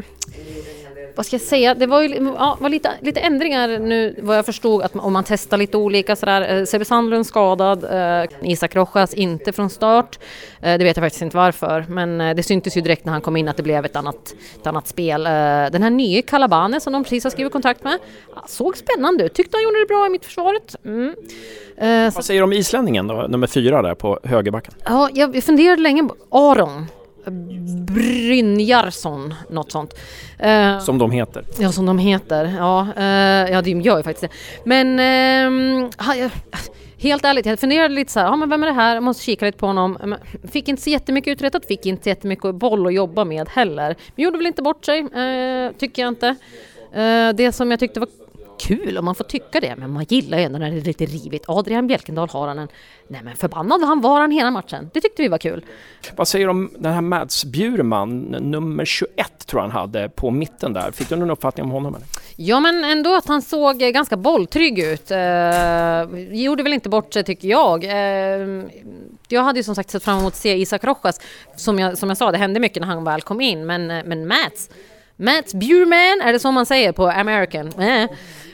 vad 1.14 1.26
ska 1.26 1.34
jag 1.34 1.40
säga, 1.40 1.74
det 1.74 1.86
var 1.86 2.02
ju 2.02 2.32
ja, 2.38 2.58
var 2.60 2.68
lite, 2.68 2.90
lite 3.00 3.20
ändringar 3.20 3.68
nu 3.78 4.14
vad 4.22 4.38
jag 4.38 4.46
förstod 4.46 4.82
att 4.82 4.96
om 4.96 5.12
man 5.12 5.24
testar 5.26 5.56
lite 5.56 5.76
olika 5.76 6.16
sådär. 6.16 6.58
Eh, 6.58 6.64
Sebbe 6.64 6.84
Sandlund 6.84 7.26
skadad, 7.26 7.84
eh, 7.84 8.30
Isak 8.42 8.76
Rojas 8.76 9.14
inte 9.14 9.52
från 9.52 9.70
start. 9.70 10.18
Eh, 10.62 10.78
det 10.78 10.84
vet 10.84 10.96
jag 10.96 11.04
faktiskt 11.04 11.22
inte 11.22 11.36
varför 11.36 11.84
men 11.88 12.20
eh, 12.20 12.34
det 12.34 12.42
syntes 12.42 12.76
ju 12.76 12.80
direkt 12.80 13.04
när 13.04 13.12
han 13.12 13.20
kom 13.20 13.36
in 13.36 13.48
att 13.48 13.56
det 13.56 13.62
blev 13.62 13.84
ett 13.84 13.96
annat, 13.96 14.34
ett 14.60 14.66
annat 14.66 14.88
spel. 14.88 15.26
Eh, 15.26 15.32
den 15.72 15.82
här 15.82 15.90
nya 15.90 16.22
Calabane 16.22 16.80
som 16.80 16.92
de 16.92 17.04
precis 17.04 17.24
har 17.24 17.30
skrivit 17.30 17.52
kontrakt 17.52 17.84
med 17.84 17.98
såg 18.46 18.76
spännande 18.76 19.24
ut, 19.24 19.34
tyckte 19.34 19.56
han 19.56 19.64
gjorde 19.64 19.78
det 19.78 19.86
bra 19.86 20.06
i 20.06 20.08
mittförsvaret. 20.08 20.76
Mm. 20.84 21.14
Vad 22.14 22.24
säger 22.24 22.40
du 22.40 22.44
om 22.44 22.52
islänningen 22.52 23.06
då, 23.06 23.26
nummer 23.28 23.46
fyra 23.46 23.82
där 23.82 23.94
på 23.94 24.20
högerbacken? 24.24 24.74
ja, 24.84 25.08
jag 25.14 25.36
jag 25.36 25.44
funderade 25.44 25.82
länge 25.82 26.08
på 26.08 26.14
Aron. 26.30 26.86
Brynjarsson, 27.86 29.34
något 29.50 29.72
sånt. 29.72 29.94
Eh, 30.38 30.78
Som 30.78 30.98
de 30.98 31.10
heter. 31.10 31.44
Ja, 31.58 31.72
som 31.72 31.86
de 31.86 31.98
heter. 31.98 32.54
Ja, 32.58 32.86
eh, 32.96 33.52
ja 33.52 33.62
det 33.62 33.70
gör 33.70 33.96
ju 33.96 34.02
faktiskt 34.02 34.20
det. 34.32 34.64
Men 34.64 34.98
jag, 36.18 36.30
helt 36.98 37.24
ärligt, 37.24 37.46
jag 37.46 37.58
funderade 37.60 37.94
lite 37.94 38.12
så 38.12 38.20
här, 38.20 38.26
ja 38.26 38.36
men 38.36 38.50
vem 38.50 38.62
är 38.62 38.66
det 38.66 38.72
här? 38.72 38.94
Jag 38.94 39.02
måste 39.02 39.24
kika 39.24 39.46
lite 39.46 39.58
på 39.58 39.66
honom. 39.66 40.16
Fick 40.52 40.68
inte 40.68 40.82
så 40.82 40.90
jättemycket 40.90 41.30
uträttat, 41.30 41.66
fick 41.66 41.86
inte 41.86 42.02
så 42.02 42.08
jättemycket 42.08 42.54
boll 42.54 42.86
att 42.86 42.94
jobba 42.94 43.24
med 43.24 43.48
heller. 43.48 43.96
Men 44.14 44.24
gjorde 44.24 44.38
väl 44.38 44.46
inte 44.46 44.62
bort 44.62 44.84
sig, 44.84 44.98
eh, 45.00 45.72
tycker 45.78 46.02
jag 46.02 46.08
inte. 46.08 46.28
Eh, 46.94 47.28
det 47.34 47.52
som 47.54 47.70
jag 47.70 47.80
tyckte 47.80 48.00
var 48.00 48.08
kul 48.58 48.98
om 48.98 49.04
man 49.04 49.14
får 49.14 49.24
tycka 49.24 49.60
det, 49.60 49.74
men 49.76 49.90
man 49.92 50.04
gillar 50.08 50.38
ju 50.38 50.44
ändå 50.44 50.58
när 50.58 50.70
det 50.70 50.76
är 50.76 50.80
lite 50.80 51.06
rivigt. 51.06 51.44
Adrian 51.48 51.86
Bjälkendal 51.86 52.28
har 52.28 52.48
han 52.48 52.58
en, 52.58 52.68
nej 53.08 53.20
men 53.24 53.36
förbannad 53.36 53.82
han 53.82 54.00
var 54.00 54.20
han 54.20 54.30
hela 54.30 54.50
matchen. 54.50 54.90
Det 54.94 55.00
tyckte 55.00 55.22
vi 55.22 55.28
var 55.28 55.38
kul. 55.38 55.64
Vad 56.16 56.28
säger 56.28 56.46
du 56.46 56.50
om 56.50 56.70
den 56.78 56.92
här 56.92 57.00
Mads 57.00 57.44
Bjurman, 57.44 58.20
nummer 58.20 58.84
21 58.84 59.46
tror 59.46 59.60
han 59.60 59.70
hade 59.70 60.08
på 60.08 60.30
mitten 60.30 60.72
där. 60.72 60.90
Fick 60.90 61.08
du 61.08 61.16
någon 61.16 61.30
uppfattning 61.30 61.64
om 61.64 61.70
honom? 61.70 61.94
Eller? 61.94 62.06
Ja 62.36 62.60
men 62.60 62.84
ändå 62.84 63.16
att 63.16 63.28
han 63.28 63.42
såg 63.42 63.82
eh, 63.82 63.88
ganska 63.88 64.16
bolltrygg 64.16 64.78
ut. 64.78 65.10
Eh, 65.10 65.18
gjorde 66.30 66.62
väl 66.62 66.72
inte 66.72 66.88
bort 66.88 67.12
sig 67.12 67.24
tycker 67.24 67.48
jag. 67.48 67.84
Eh, 67.84 68.64
jag 69.28 69.42
hade 69.42 69.58
ju 69.58 69.62
som 69.62 69.74
sagt 69.74 69.90
sett 69.90 70.04
fram 70.04 70.18
emot 70.18 70.32
att 70.32 70.38
se 70.38 70.56
Isak 70.56 70.84
Rojas. 70.84 71.20
Som 71.56 71.78
jag, 71.78 71.98
som 71.98 72.08
jag 72.08 72.18
sa, 72.18 72.32
det 72.32 72.38
hände 72.38 72.60
mycket 72.60 72.80
när 72.80 72.88
han 72.88 73.04
väl 73.04 73.22
kom 73.22 73.40
in. 73.40 73.66
Men, 73.66 73.90
eh, 73.90 74.02
men 74.04 74.26
Mats, 74.26 74.70
Mats 75.16 75.54
Bjurman, 75.54 76.20
är 76.28 76.32
det 76.32 76.38
så 76.38 76.52
man 76.52 76.66
säger 76.66 76.92
på 76.92 77.06
American? 77.08 77.68
Eh. 77.68 78.10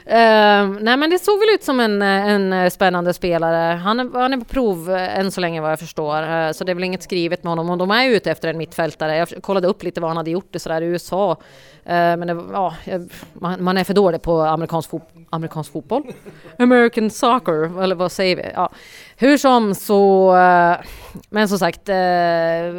Uh, 0.06 0.80
nej 0.80 0.96
men 0.96 1.10
det 1.10 1.18
såg 1.18 1.38
väl 1.38 1.48
ut 1.54 1.62
som 1.62 1.80
en, 1.80 2.02
en 2.02 2.70
spännande 2.70 3.14
spelare. 3.14 3.76
Han 3.76 4.00
är, 4.00 4.20
han 4.20 4.32
är 4.32 4.38
på 4.38 4.44
prov 4.44 4.90
eh, 4.90 5.18
än 5.18 5.30
så 5.30 5.40
länge 5.40 5.60
vad 5.60 5.70
jag 5.70 5.78
förstår. 5.78 6.22
Uh, 6.22 6.52
så 6.52 6.64
det 6.64 6.72
är 6.72 6.74
väl 6.74 6.84
inget 6.84 7.02
skrivet 7.02 7.44
med 7.44 7.50
honom. 7.50 7.70
Och 7.70 7.78
de 7.78 7.90
är 7.90 8.04
ju 8.04 8.16
ute 8.16 8.30
efter 8.30 8.48
en 8.48 8.58
mittfältare. 8.58 9.16
Jag 9.16 9.28
kollade 9.42 9.68
upp 9.68 9.82
lite 9.82 10.00
vad 10.00 10.10
han 10.10 10.16
hade 10.16 10.30
gjort 10.30 10.56
i 10.56 10.58
sådär 10.58 10.82
i 10.82 10.84
USA. 10.84 11.30
Uh, 11.30 11.36
ehm, 11.84 12.20
men 12.20 12.28
det, 12.28 12.44
ja, 12.52 12.74
eh, 12.84 13.00
man, 13.32 13.64
man 13.64 13.76
är 13.76 13.84
för 13.84 13.94
dålig 13.94 14.22
på 14.22 14.40
amerikansk, 14.40 14.90
fo 14.90 15.00
amerikansk 15.30 15.72
fotboll. 15.72 16.02
American 16.58 17.10
soccer, 17.10 17.82
eller 17.82 17.94
vad 17.94 18.12
säger 18.12 18.36
vi? 18.36 18.44
Ja. 18.54 18.70
Hur 19.16 19.36
som 19.36 19.74
så, 19.74 20.32
men 21.30 21.48
som 21.48 21.58
sagt, 21.58 21.88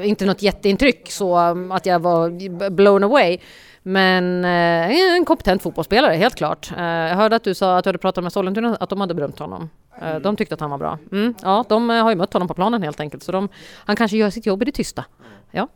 inte 0.03 0.25
något 0.25 0.41
jätteintryck 0.41 1.11
så 1.11 1.39
um, 1.39 1.71
att 1.71 1.85
jag 1.85 1.99
var 1.99 2.69
blown 2.69 3.03
away. 3.03 3.39
Men 3.87 4.45
eh, 4.45 5.15
en 5.15 5.25
kompetent 5.25 5.61
fotbollsspelare, 5.61 6.13
helt 6.13 6.35
klart. 6.35 6.71
Eh, 6.77 6.83
jag 6.83 7.15
hörde 7.15 7.35
att 7.35 7.43
du 7.43 7.53
sa 7.53 7.77
att 7.77 7.83
du 7.83 7.87
hade 7.87 7.97
pratat 7.97 8.23
med 8.23 8.33
Sollentuna, 8.33 8.77
att 8.79 8.89
de 8.89 9.01
hade 9.01 9.13
berömt 9.13 9.39
honom. 9.39 9.69
Eh, 10.01 10.15
de 10.15 10.35
tyckte 10.35 10.55
att 10.55 10.61
han 10.61 10.69
var 10.69 10.77
bra. 10.77 10.97
Mm, 11.11 11.33
ja, 11.41 11.65
de 11.69 11.89
eh, 11.89 12.03
har 12.03 12.09
ju 12.09 12.15
mött 12.15 12.33
honom 12.33 12.47
på 12.47 12.53
planen 12.53 12.83
helt 12.83 12.99
enkelt, 12.99 13.23
så 13.23 13.31
de, 13.31 13.49
han 13.85 13.95
kanske 13.95 14.17
gör 14.17 14.29
sitt 14.29 14.45
jobb 14.45 14.61
i 14.61 14.65
det 14.65 14.71
tysta. 14.71 15.05
Ja. 15.51 15.67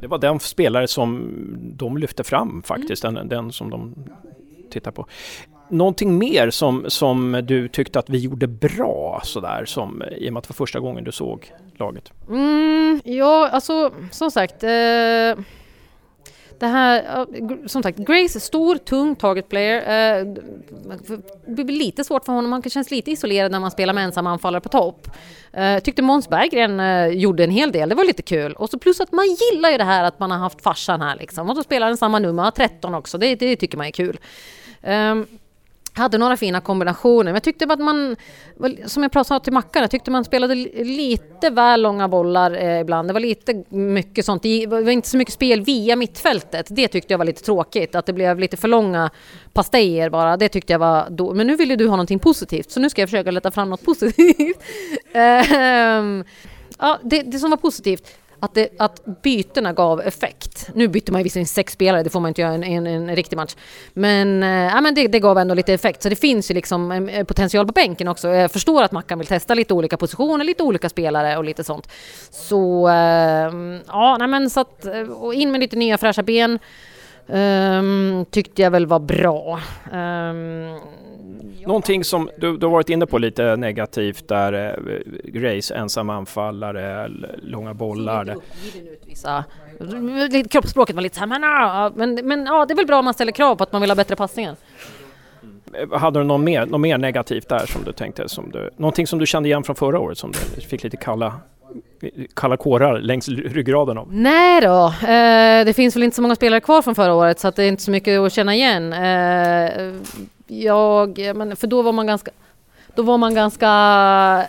Det 0.00 0.06
var 0.06 0.18
den 0.18 0.40
spelare 0.40 0.88
som 0.88 1.32
de 1.76 1.98
lyfte 1.98 2.24
fram 2.24 2.62
faktiskt, 2.62 3.04
mm. 3.04 3.14
den, 3.14 3.28
den 3.28 3.52
som 3.52 3.70
de 3.70 3.94
tittar 4.70 4.90
på. 4.90 5.06
Någonting 5.68 6.18
mer 6.18 6.50
som, 6.50 6.84
som 6.88 7.42
du 7.44 7.68
tyckte 7.68 7.98
att 7.98 8.10
vi 8.10 8.18
gjorde 8.18 8.46
bra 8.46 9.20
sådär 9.24 9.64
som 9.64 10.02
i 10.16 10.28
och 10.28 10.32
med 10.32 10.38
att 10.38 10.44
det 10.44 10.50
var 10.50 10.66
första 10.66 10.80
gången 10.80 11.04
du 11.04 11.12
såg 11.12 11.52
laget? 11.76 12.12
Mm, 12.28 13.00
ja, 13.04 13.48
alltså 13.48 13.92
som 14.10 14.30
sagt. 14.30 14.62
Eh, 14.62 15.44
det 16.58 16.66
här, 16.66 17.26
som 17.68 17.82
sagt, 17.82 17.98
Grace, 17.98 18.40
stor, 18.40 18.76
tung 18.76 19.16
target 19.16 19.48
player. 19.48 19.78
Eh, 19.78 20.26
det 21.46 21.64
blir 21.64 21.78
lite 21.78 22.04
svårt 22.04 22.24
för 22.24 22.32
honom, 22.32 22.52
han 22.52 22.62
känns 22.62 22.90
lite 22.90 23.10
isolerad 23.10 23.52
när 23.52 23.60
man 23.60 23.70
spelar 23.70 23.94
med 23.94 24.04
ensam 24.04 24.26
anfallare 24.26 24.60
på 24.60 24.68
topp. 24.68 25.08
Eh, 25.52 25.78
tyckte 25.78 26.02
Måns 26.02 26.28
Berggren 26.28 26.80
eh, 26.80 27.06
gjorde 27.06 27.44
en 27.44 27.50
hel 27.50 27.72
del, 27.72 27.88
det 27.88 27.94
var 27.94 28.04
lite 28.04 28.22
kul. 28.22 28.52
Och 28.52 28.70
så 28.70 28.78
plus 28.78 29.00
att 29.00 29.12
man 29.12 29.24
gillar 29.26 29.70
ju 29.70 29.78
det 29.78 29.84
här 29.84 30.04
att 30.04 30.20
man 30.20 30.30
har 30.30 30.38
haft 30.38 30.62
farsan 30.62 31.00
här 31.00 31.16
liksom. 31.16 31.50
Och 31.50 31.56
så 31.56 31.62
spelar 31.62 31.86
den 31.86 31.96
samma 31.96 32.18
nummer, 32.18 32.50
13 32.50 32.94
också, 32.94 33.18
det, 33.18 33.34
det 33.34 33.56
tycker 33.56 33.78
man 33.78 33.86
är 33.86 33.90
kul. 33.90 34.20
Um, 34.82 35.26
hade 35.98 36.18
några 36.18 36.36
fina 36.36 36.60
kombinationer. 36.60 37.24
Men 37.24 37.34
jag 37.34 37.42
tyckte 37.42 37.64
att 37.64 37.80
man, 37.80 38.16
som 38.86 39.02
jag 39.02 39.12
pratade 39.12 39.44
till 39.44 39.52
Mackan, 39.52 39.82
jag 39.82 39.90
tyckte 39.90 40.10
man 40.10 40.24
spelade 40.24 40.54
lite 40.54 41.50
väl 41.50 41.82
långa 41.82 42.08
bollar 42.08 42.50
eh, 42.50 42.80
ibland. 42.80 43.08
Det 43.08 43.12
var 43.12 43.20
lite 43.20 43.64
mycket 43.68 44.24
sånt. 44.24 44.42
Det 44.42 44.66
var 44.66 44.90
inte 44.90 45.08
så 45.08 45.16
mycket 45.16 45.34
spel 45.34 45.60
via 45.60 45.96
mittfältet. 45.96 46.66
Det 46.70 46.88
tyckte 46.88 47.12
jag 47.12 47.18
var 47.18 47.24
lite 47.24 47.42
tråkigt. 47.42 47.94
Att 47.94 48.06
det 48.06 48.12
blev 48.12 48.38
lite 48.38 48.56
för 48.56 48.68
långa 48.68 49.10
pastejer 49.52 50.10
bara. 50.10 50.36
Det 50.36 50.48
tyckte 50.48 50.72
jag 50.72 50.78
var 50.78 51.06
då. 51.10 51.34
Men 51.34 51.46
nu 51.46 51.56
ville 51.56 51.76
du 51.76 51.84
ha 51.88 51.96
någonting 51.96 52.18
positivt, 52.18 52.70
så 52.70 52.80
nu 52.80 52.90
ska 52.90 53.02
jag 53.02 53.08
försöka 53.08 53.30
leta 53.30 53.50
fram 53.50 53.70
något 53.70 53.84
positivt. 53.84 54.62
um, 55.14 56.24
ja, 56.78 56.98
det, 57.02 57.22
det 57.22 57.38
som 57.38 57.50
var 57.50 57.56
positivt 57.56 58.08
att, 58.40 58.54
det, 58.54 58.68
att 58.78 59.22
bytena 59.22 59.72
gav 59.72 60.00
effekt. 60.00 60.70
Nu 60.74 60.88
bytte 60.88 61.12
man 61.12 61.20
ju 61.20 61.22
visserligen 61.22 61.46
sex 61.46 61.72
spelare, 61.72 62.02
det 62.02 62.10
får 62.10 62.20
man 62.20 62.28
inte 62.28 62.40
göra 62.40 62.52
i 62.52 62.54
en, 62.54 62.64
en, 62.64 62.86
en, 62.86 63.16
riktig 63.16 63.36
match. 63.36 63.56
Men, 63.92 64.42
äh, 64.42 64.80
men 64.80 64.94
det, 64.94 65.08
det, 65.08 65.20
gav 65.20 65.38
ändå 65.38 65.54
lite 65.54 65.74
effekt, 65.74 66.02
så 66.02 66.08
det 66.08 66.16
finns 66.16 66.50
ju 66.50 66.54
liksom 66.54 66.92
en 66.92 67.26
potential 67.26 67.66
på 67.66 67.72
bänken 67.72 68.08
också. 68.08 68.28
Jag 68.28 68.50
förstår 68.50 68.82
att 68.82 68.92
Mackan 68.92 69.18
vill 69.18 69.28
testa 69.28 69.54
lite 69.54 69.74
olika 69.74 69.96
positioner, 69.96 70.44
lite 70.44 70.62
olika 70.62 70.88
spelare 70.88 71.36
och 71.36 71.44
lite 71.44 71.64
sånt. 71.64 71.88
Så, 72.30 72.88
äh, 72.88 72.94
ja, 73.86 74.16
nej, 74.18 74.28
men 74.28 74.50
så 74.50 74.60
att, 74.60 74.86
och 75.20 75.34
in 75.34 75.52
med 75.52 75.60
lite 75.60 75.76
nya 75.76 75.98
fräscha 75.98 76.22
ben. 76.22 76.58
Um, 77.30 78.24
tyckte 78.30 78.62
jag 78.62 78.70
väl 78.70 78.86
var 78.86 78.98
bra. 78.98 79.60
Um, 79.92 80.80
Någonting 81.68 82.04
som 82.04 82.30
du, 82.38 82.56
du 82.56 82.66
har 82.66 82.72
varit 82.72 82.88
inne 82.88 83.06
på 83.06 83.18
lite 83.18 83.56
negativt 83.56 84.28
där, 84.28 84.52
eh, 84.52 84.98
Grace 85.24 85.74
ensam 85.74 86.10
anfallare, 86.10 87.08
långa 87.42 87.74
bollar. 87.74 88.36
Utvisa. 88.92 89.44
Kroppsspråket 90.50 90.96
var 90.96 91.02
lite 91.02 91.14
så 91.14 91.20
här, 91.20 91.26
men, 91.26 91.42
ja, 91.42 91.92
men, 91.94 92.14
men 92.14 92.46
ja, 92.46 92.66
det 92.66 92.74
är 92.74 92.76
väl 92.76 92.86
bra 92.86 92.98
om 92.98 93.04
man 93.04 93.14
ställer 93.14 93.32
krav 93.32 93.56
på 93.56 93.62
att 93.62 93.72
man 93.72 93.80
vill 93.80 93.90
ha 93.90 93.94
bättre 93.96 94.16
passningar. 94.16 94.56
Eh, 95.72 95.98
hade 95.98 96.20
du 96.20 96.24
någon 96.24 96.44
mer, 96.44 96.66
något 96.66 96.80
mer 96.80 96.98
negativt 96.98 97.48
där 97.48 97.66
som 97.66 97.84
du 97.84 97.92
tänkte? 97.92 98.28
Som 98.28 98.50
du, 98.50 98.70
någonting 98.76 99.06
som 99.06 99.18
du 99.18 99.26
kände 99.26 99.48
igen 99.48 99.64
från 99.64 99.76
förra 99.76 99.98
året 99.98 100.18
som 100.18 100.32
du 100.32 100.60
fick 100.60 100.84
lite 100.84 100.96
kalla 100.96 101.40
kalla 102.34 102.56
kårar 102.56 103.00
längs 103.00 103.28
ryggraden 103.28 103.98
av? 103.98 104.08
Nej 104.12 104.60
då, 104.60 104.86
eh, 104.86 105.64
det 105.64 105.72
finns 105.76 105.96
väl 105.96 106.02
inte 106.02 106.16
så 106.16 106.22
många 106.22 106.34
spelare 106.34 106.60
kvar 106.60 106.82
från 106.82 106.94
förra 106.94 107.14
året 107.14 107.40
så 107.40 107.48
att 107.48 107.56
det 107.56 107.64
är 107.64 107.68
inte 107.68 107.82
så 107.82 107.90
mycket 107.90 108.20
att 108.20 108.32
känna 108.32 108.54
igen. 108.54 108.92
Eh, 108.92 109.94
jag, 110.48 111.18
eh, 111.18 111.34
men 111.34 111.56
för 111.56 111.66
då 111.66 111.82
var 111.82 111.92
man 111.92 112.06
ganska 112.06 112.30
då 112.98 113.02
var 113.02 113.18
man 113.18 113.34
ganska 113.34 113.68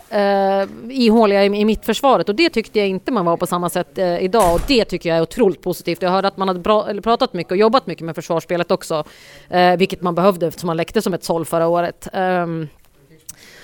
eh, 0.09 0.67
ihåliga 0.89 1.45
i, 1.45 1.45
i 1.45 1.65
mittförsvaret 1.65 2.29
och 2.29 2.35
det 2.35 2.49
tyckte 2.49 2.79
jag 2.79 2.87
inte 2.87 3.11
man 3.11 3.25
var 3.25 3.37
på 3.37 3.47
samma 3.47 3.69
sätt 3.69 3.97
eh, 3.97 4.23
idag 4.23 4.55
och 4.55 4.61
det 4.67 4.85
tycker 4.85 5.09
jag 5.09 5.17
är 5.17 5.21
otroligt 5.21 5.61
positivt. 5.61 6.01
Jag 6.01 6.09
hörde 6.09 6.27
att 6.27 6.37
man 6.37 6.47
hade 6.47 6.59
bra, 6.59 6.87
pratat 7.03 7.33
mycket 7.33 7.51
och 7.51 7.57
jobbat 7.57 7.87
mycket 7.87 8.05
med 8.05 8.15
försvarsspelet 8.15 8.71
också, 8.71 9.03
eh, 9.49 9.75
vilket 9.75 10.01
man 10.01 10.15
behövde 10.15 10.47
eftersom 10.47 10.67
man 10.67 10.77
läckte 10.77 11.01
som 11.01 11.13
ett 11.13 11.23
såll 11.23 11.45
förra 11.45 11.67
året. 11.67 12.07
Um, 12.13 12.67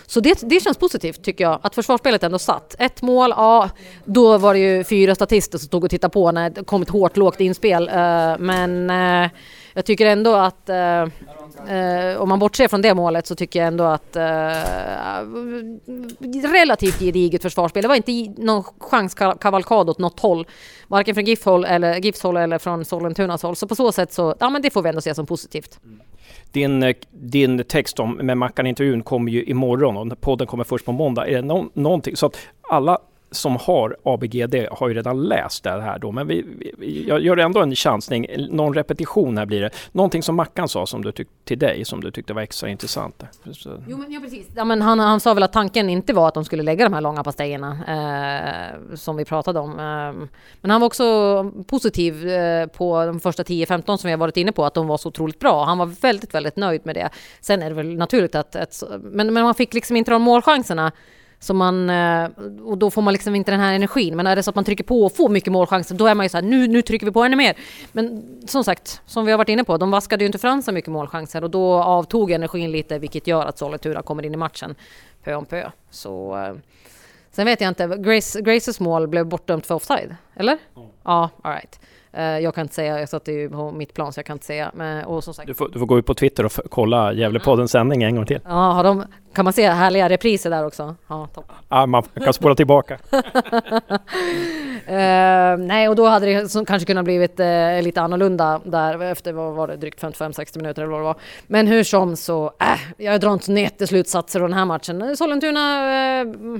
så 0.07 0.19
det, 0.19 0.39
det 0.41 0.59
känns 0.59 0.77
positivt 0.77 1.23
tycker 1.23 1.43
jag, 1.43 1.59
att 1.61 1.75
försvarsspelet 1.75 2.23
ändå 2.23 2.39
satt. 2.39 2.75
Ett 2.79 3.01
mål, 3.01 3.33
ja, 3.37 3.69
då 4.05 4.37
var 4.37 4.53
det 4.53 4.59
ju 4.59 4.83
fyra 4.83 5.15
statister 5.15 5.57
som 5.57 5.67
stod 5.67 5.83
och 5.83 5.89
tittade 5.89 6.13
på 6.13 6.31
när 6.31 6.49
det 6.49 6.63
kom 6.63 6.81
ett 6.81 6.89
hårt 6.89 7.17
lågt 7.17 7.39
inspel. 7.39 7.87
Eh, 7.87 8.37
men 8.39 8.89
eh, 8.89 9.29
jag 9.73 9.85
tycker 9.85 10.05
ändå 10.05 10.35
att 10.35 10.69
Eh, 11.67 12.21
om 12.21 12.29
man 12.29 12.39
bortser 12.39 12.67
från 12.67 12.81
det 12.81 12.93
målet 12.93 13.27
så 13.27 13.35
tycker 13.35 13.59
jag 13.59 13.67
ändå 13.67 13.83
att 13.83 14.15
eh, 14.15 14.23
relativt 16.53 16.99
gediget 16.99 17.41
försvarsspel. 17.41 17.81
Det 17.81 17.87
var 17.87 17.95
inte 17.95 18.41
någon 18.41 18.63
chanskavalkad 18.79 19.89
åt 19.89 19.99
något 19.99 20.19
håll. 20.19 20.47
Varken 20.87 21.15
från 21.15 21.25
GIF 21.25 21.45
håll 21.45 21.65
eller, 21.65 21.95
GIFs 21.95 22.23
håll 22.23 22.37
eller 22.37 22.57
från 22.57 22.85
Sollentunas 22.85 23.43
håll. 23.43 23.55
Så 23.55 23.67
på 23.67 23.75
så 23.75 23.91
sätt 23.91 24.13
så, 24.13 24.35
ja 24.39 24.49
men 24.49 24.61
det 24.61 24.69
får 24.69 24.81
vi 24.81 24.89
ändå 24.89 25.01
se 25.01 25.15
som 25.15 25.25
positivt. 25.25 25.79
Mm. 25.83 25.99
Din, 26.51 26.83
eh, 26.83 26.95
din 27.11 27.63
text 27.63 27.99
om 27.99 28.11
med 28.11 28.37
Mackan-intervjun 28.37 29.03
kommer 29.03 29.31
ju 29.31 29.43
imorgon 29.43 30.11
och 30.11 30.21
podden 30.21 30.47
kommer 30.47 30.63
först 30.63 30.85
på 30.85 30.91
måndag. 30.91 31.27
Är 31.27 31.35
det 31.35 31.41
no 31.41 31.71
någonting 31.73 32.15
så 32.15 32.25
att 32.25 32.37
alla 32.69 32.99
som 33.35 33.55
har 33.55 33.97
ABGD 34.03 34.55
har 34.71 34.87
ju 34.87 34.93
redan 34.93 35.23
läst 35.23 35.63
det 35.63 35.81
här 35.81 35.99
då, 35.99 36.11
men 36.11 36.27
vi, 36.27 36.45
vi, 36.77 37.07
jag 37.07 37.21
gör 37.21 37.37
ändå 37.37 37.61
en 37.61 37.75
chansning. 37.75 38.27
Någon 38.49 38.73
repetition 38.73 39.37
här 39.37 39.45
blir 39.45 39.61
det. 39.61 39.69
Någonting 39.91 40.23
som 40.23 40.35
Mackan 40.35 40.69
sa 40.69 40.85
som 40.85 41.03
du 41.03 41.11
tyck, 41.11 41.27
till 41.43 41.59
dig 41.59 41.85
som 41.85 42.01
du 42.01 42.11
tyckte 42.11 42.33
var 42.33 42.41
extra 42.41 42.69
intressant. 42.69 43.23
Så. 43.51 43.83
Jo, 43.87 43.97
men, 43.97 44.11
ja, 44.11 44.19
precis. 44.19 44.47
Ja, 44.55 44.65
men 44.65 44.81
han, 44.81 44.99
han 44.99 45.19
sa 45.19 45.33
väl 45.33 45.43
att 45.43 45.53
tanken 45.53 45.89
inte 45.89 46.13
var 46.13 46.27
att 46.27 46.33
de 46.33 46.45
skulle 46.45 46.63
lägga 46.63 46.85
de 46.85 46.93
här 46.93 47.01
långa 47.01 47.23
pastejerna 47.23 47.77
eh, 47.87 48.95
som 48.95 49.15
vi 49.15 49.25
pratade 49.25 49.59
om. 49.59 49.71
Eh, 49.71 50.27
men 50.61 50.71
han 50.71 50.81
var 50.81 50.87
också 50.87 51.51
positiv 51.67 52.29
eh, 52.29 52.67
på 52.67 53.05
de 53.05 53.19
första 53.19 53.43
10-15 53.43 53.97
som 53.97 54.07
vi 54.07 54.11
har 54.11 54.17
varit 54.17 54.37
inne 54.37 54.51
på, 54.51 54.65
att 54.65 54.73
de 54.73 54.87
var 54.87 54.97
så 54.97 55.09
otroligt 55.09 55.39
bra. 55.39 55.63
Han 55.63 55.77
var 55.77 55.85
väldigt, 55.85 56.33
väldigt 56.33 56.55
nöjd 56.55 56.85
med 56.85 56.95
det. 56.95 57.09
Sen 57.41 57.61
är 57.61 57.69
det 57.69 57.75
väl 57.75 57.95
naturligt 57.97 58.35
att, 58.35 58.55
ett, 58.55 58.83
men, 59.01 59.33
men 59.33 59.43
man 59.43 59.55
fick 59.55 59.73
liksom 59.73 59.95
inte 59.95 60.11
de 60.11 60.21
målchanserna 60.21 60.91
så 61.45 61.53
man, 61.53 61.89
eh, 61.89 62.29
och 62.65 62.77
då 62.77 62.91
får 62.91 63.01
man 63.01 63.13
liksom 63.13 63.35
inte 63.35 63.51
den 63.51 63.59
här 63.59 63.73
energin. 63.73 64.15
Men 64.15 64.27
är 64.27 64.35
det 64.35 64.43
så 64.43 64.49
att 64.49 64.55
man 64.55 64.65
trycker 64.65 64.83
på 64.83 65.05
och 65.05 65.15
får 65.15 65.29
mycket 65.29 65.53
målchanser, 65.53 65.95
då 65.95 66.07
är 66.07 66.15
man 66.15 66.25
ju 66.25 66.29
så 66.29 66.37
här, 66.37 66.43
nu, 66.43 66.67
nu 66.67 66.81
trycker 66.81 67.05
vi 67.05 67.11
på 67.11 67.23
ännu 67.23 67.35
mer. 67.35 67.55
Men 67.91 68.23
som 68.47 68.63
sagt, 68.63 69.01
som 69.05 69.25
vi 69.25 69.31
har 69.31 69.37
varit 69.37 69.49
inne 69.49 69.63
på, 69.63 69.77
de 69.77 69.91
vaskade 69.91 70.23
ju 70.23 70.25
inte 70.25 70.37
fram 70.37 70.61
så 70.61 70.71
mycket 70.71 70.91
målchanser 70.91 71.43
och 71.43 71.49
då 71.49 71.73
avtog 71.73 72.31
energin 72.31 72.71
lite, 72.71 72.99
vilket 72.99 73.27
gör 73.27 73.45
att 73.45 73.57
Sollentuna 73.57 74.01
kommer 74.01 74.25
in 74.25 74.33
i 74.33 74.37
matchen 74.37 74.75
pö 75.23 75.35
om 75.35 75.45
pö. 75.45 75.69
Så, 75.89 76.37
eh, 76.37 76.55
sen 77.31 77.45
vet 77.45 77.61
jag 77.61 77.67
inte, 77.67 77.87
Grace, 77.87 78.41
Graces 78.41 78.79
mål 78.79 79.07
blev 79.07 79.25
bortdömt 79.25 79.65
för 79.65 79.75
offside, 79.75 80.15
eller? 80.35 80.57
Mm. 80.75 80.89
Ja, 81.03 81.29
alright. 81.41 81.79
Eh, 82.04 82.04
jag 82.15 82.55
kan 82.55 82.61
inte 82.61 82.75
säga, 82.75 82.99
jag 82.99 83.09
satt 83.09 83.27
ju 83.27 83.49
på 83.49 83.71
mitt 83.71 83.93
plan 83.93 84.13
så 84.13 84.19
jag 84.19 84.25
kan 84.25 84.35
inte 84.35 84.45
säga. 84.45 84.71
Men, 84.73 85.05
och 85.05 85.23
som 85.23 85.33
sagt, 85.33 85.47
du, 85.47 85.53
får, 85.53 85.69
du 85.69 85.79
får 85.79 85.85
gå 85.85 85.99
ut 85.99 86.05
på 86.05 86.13
Twitter 86.13 86.45
och 86.45 86.51
kolla 86.69 87.13
Gävlepoddens 87.13 87.71
sändning 87.71 88.03
en 88.03 88.15
gång 88.15 88.25
till. 88.25 88.39
Ja, 88.45 88.71
har 88.71 88.83
de, 88.83 89.03
kan 89.33 89.45
man 89.45 89.53
se 89.53 89.69
härliga 89.69 90.09
repriser 90.09 90.49
där 90.49 90.65
också? 90.65 90.95
Ja, 91.07 91.27
topp. 91.33 91.51
Ja, 91.69 91.85
man 91.85 92.03
kan 92.03 92.33
spola 92.33 92.55
tillbaka. 92.55 92.93
uh, 92.93 92.99
nej, 95.67 95.89
och 95.89 95.95
då 95.95 96.05
hade 96.05 96.25
det 96.25 96.65
kanske 96.67 96.85
kunnat 96.85 97.05
blivit 97.05 97.39
uh, 97.39 97.81
lite 97.81 98.01
annorlunda 98.01 98.61
där 98.65 99.03
efter, 99.03 99.33
vad 99.33 99.53
var 99.53 99.67
det, 99.67 99.75
drygt 99.75 100.01
55-60 100.01 100.57
minuter 100.57 100.81
eller 100.81 100.91
vad 100.91 100.99
det 100.99 101.05
var. 101.05 101.17
Men 101.47 101.67
hur 101.67 101.83
som 101.83 102.15
så, 102.15 102.45
äh, 102.45 103.05
jag 103.05 103.21
drar 103.21 103.33
inte 103.33 103.45
så 103.45 103.53
jätteslutsatser 103.53 104.39
av 104.39 104.49
den 104.49 104.57
här 104.57 104.65
matchen. 104.65 105.17
Sollentuna 105.17 106.23
uh, 106.23 106.59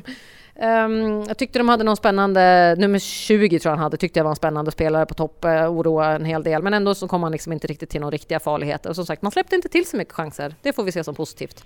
Um, 0.60 1.24
jag 1.28 1.38
tyckte 1.38 1.60
de 1.60 1.70
hade 1.70 1.84
någon 1.84 1.98
spännande, 1.98 2.76
nummer 2.78 3.00
20 3.00 3.60
tror 3.60 3.72
jag 3.72 3.78
han 3.78 3.84
hade, 3.84 3.98
tyckte 3.98 4.20
jag 4.20 4.24
var 4.24 4.32
en 4.32 4.36
spännande 4.36 4.72
spelare 4.72 5.06
på 5.06 5.14
topp, 5.14 5.46
uh, 5.46 5.52
oroa 5.52 6.16
en 6.16 6.26
hel 6.26 6.44
del. 6.44 6.64
Men 6.64 6.74
ändå 6.74 6.96
så 6.96 7.08
kom 7.08 7.24
han 7.24 7.32
liksom 7.32 7.54
inte 7.54 7.68
riktigt 7.68 7.90
till 7.90 8.02
några 8.02 8.12
riktiga 8.12 8.40
farligheter. 8.40 8.90
Och 8.90 8.96
som 8.96 9.06
sagt, 9.06 9.22
man 9.22 9.32
släppte 9.32 9.56
inte 9.56 9.70
till 9.70 9.86
så 9.86 9.98
mycket 9.98 10.14
chanser. 10.14 10.56
Det 10.62 10.74
får 10.74 10.84
vi 10.84 10.92
se 10.92 11.04
som 11.04 11.16
positivt. 11.16 11.66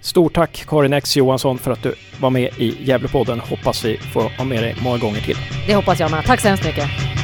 Stort 0.00 0.34
tack 0.34 0.64
Karin 0.68 0.92
X 0.92 1.16
Johansson 1.16 1.58
för 1.58 1.70
att 1.70 1.82
du 1.82 1.94
var 2.20 2.30
med 2.30 2.50
i 2.58 2.76
Gävlepodden. 2.84 3.40
Hoppas 3.40 3.84
vi 3.84 3.96
får 3.96 4.38
ha 4.38 4.44
med 4.44 4.62
dig 4.62 4.76
många 4.82 4.98
gånger 4.98 5.20
till. 5.20 5.36
Det 5.66 5.74
hoppas 5.74 6.00
jag 6.00 6.10
med. 6.10 6.24
Tack 6.24 6.40
så 6.40 6.48
hemskt 6.48 6.64
mycket. 6.64 7.21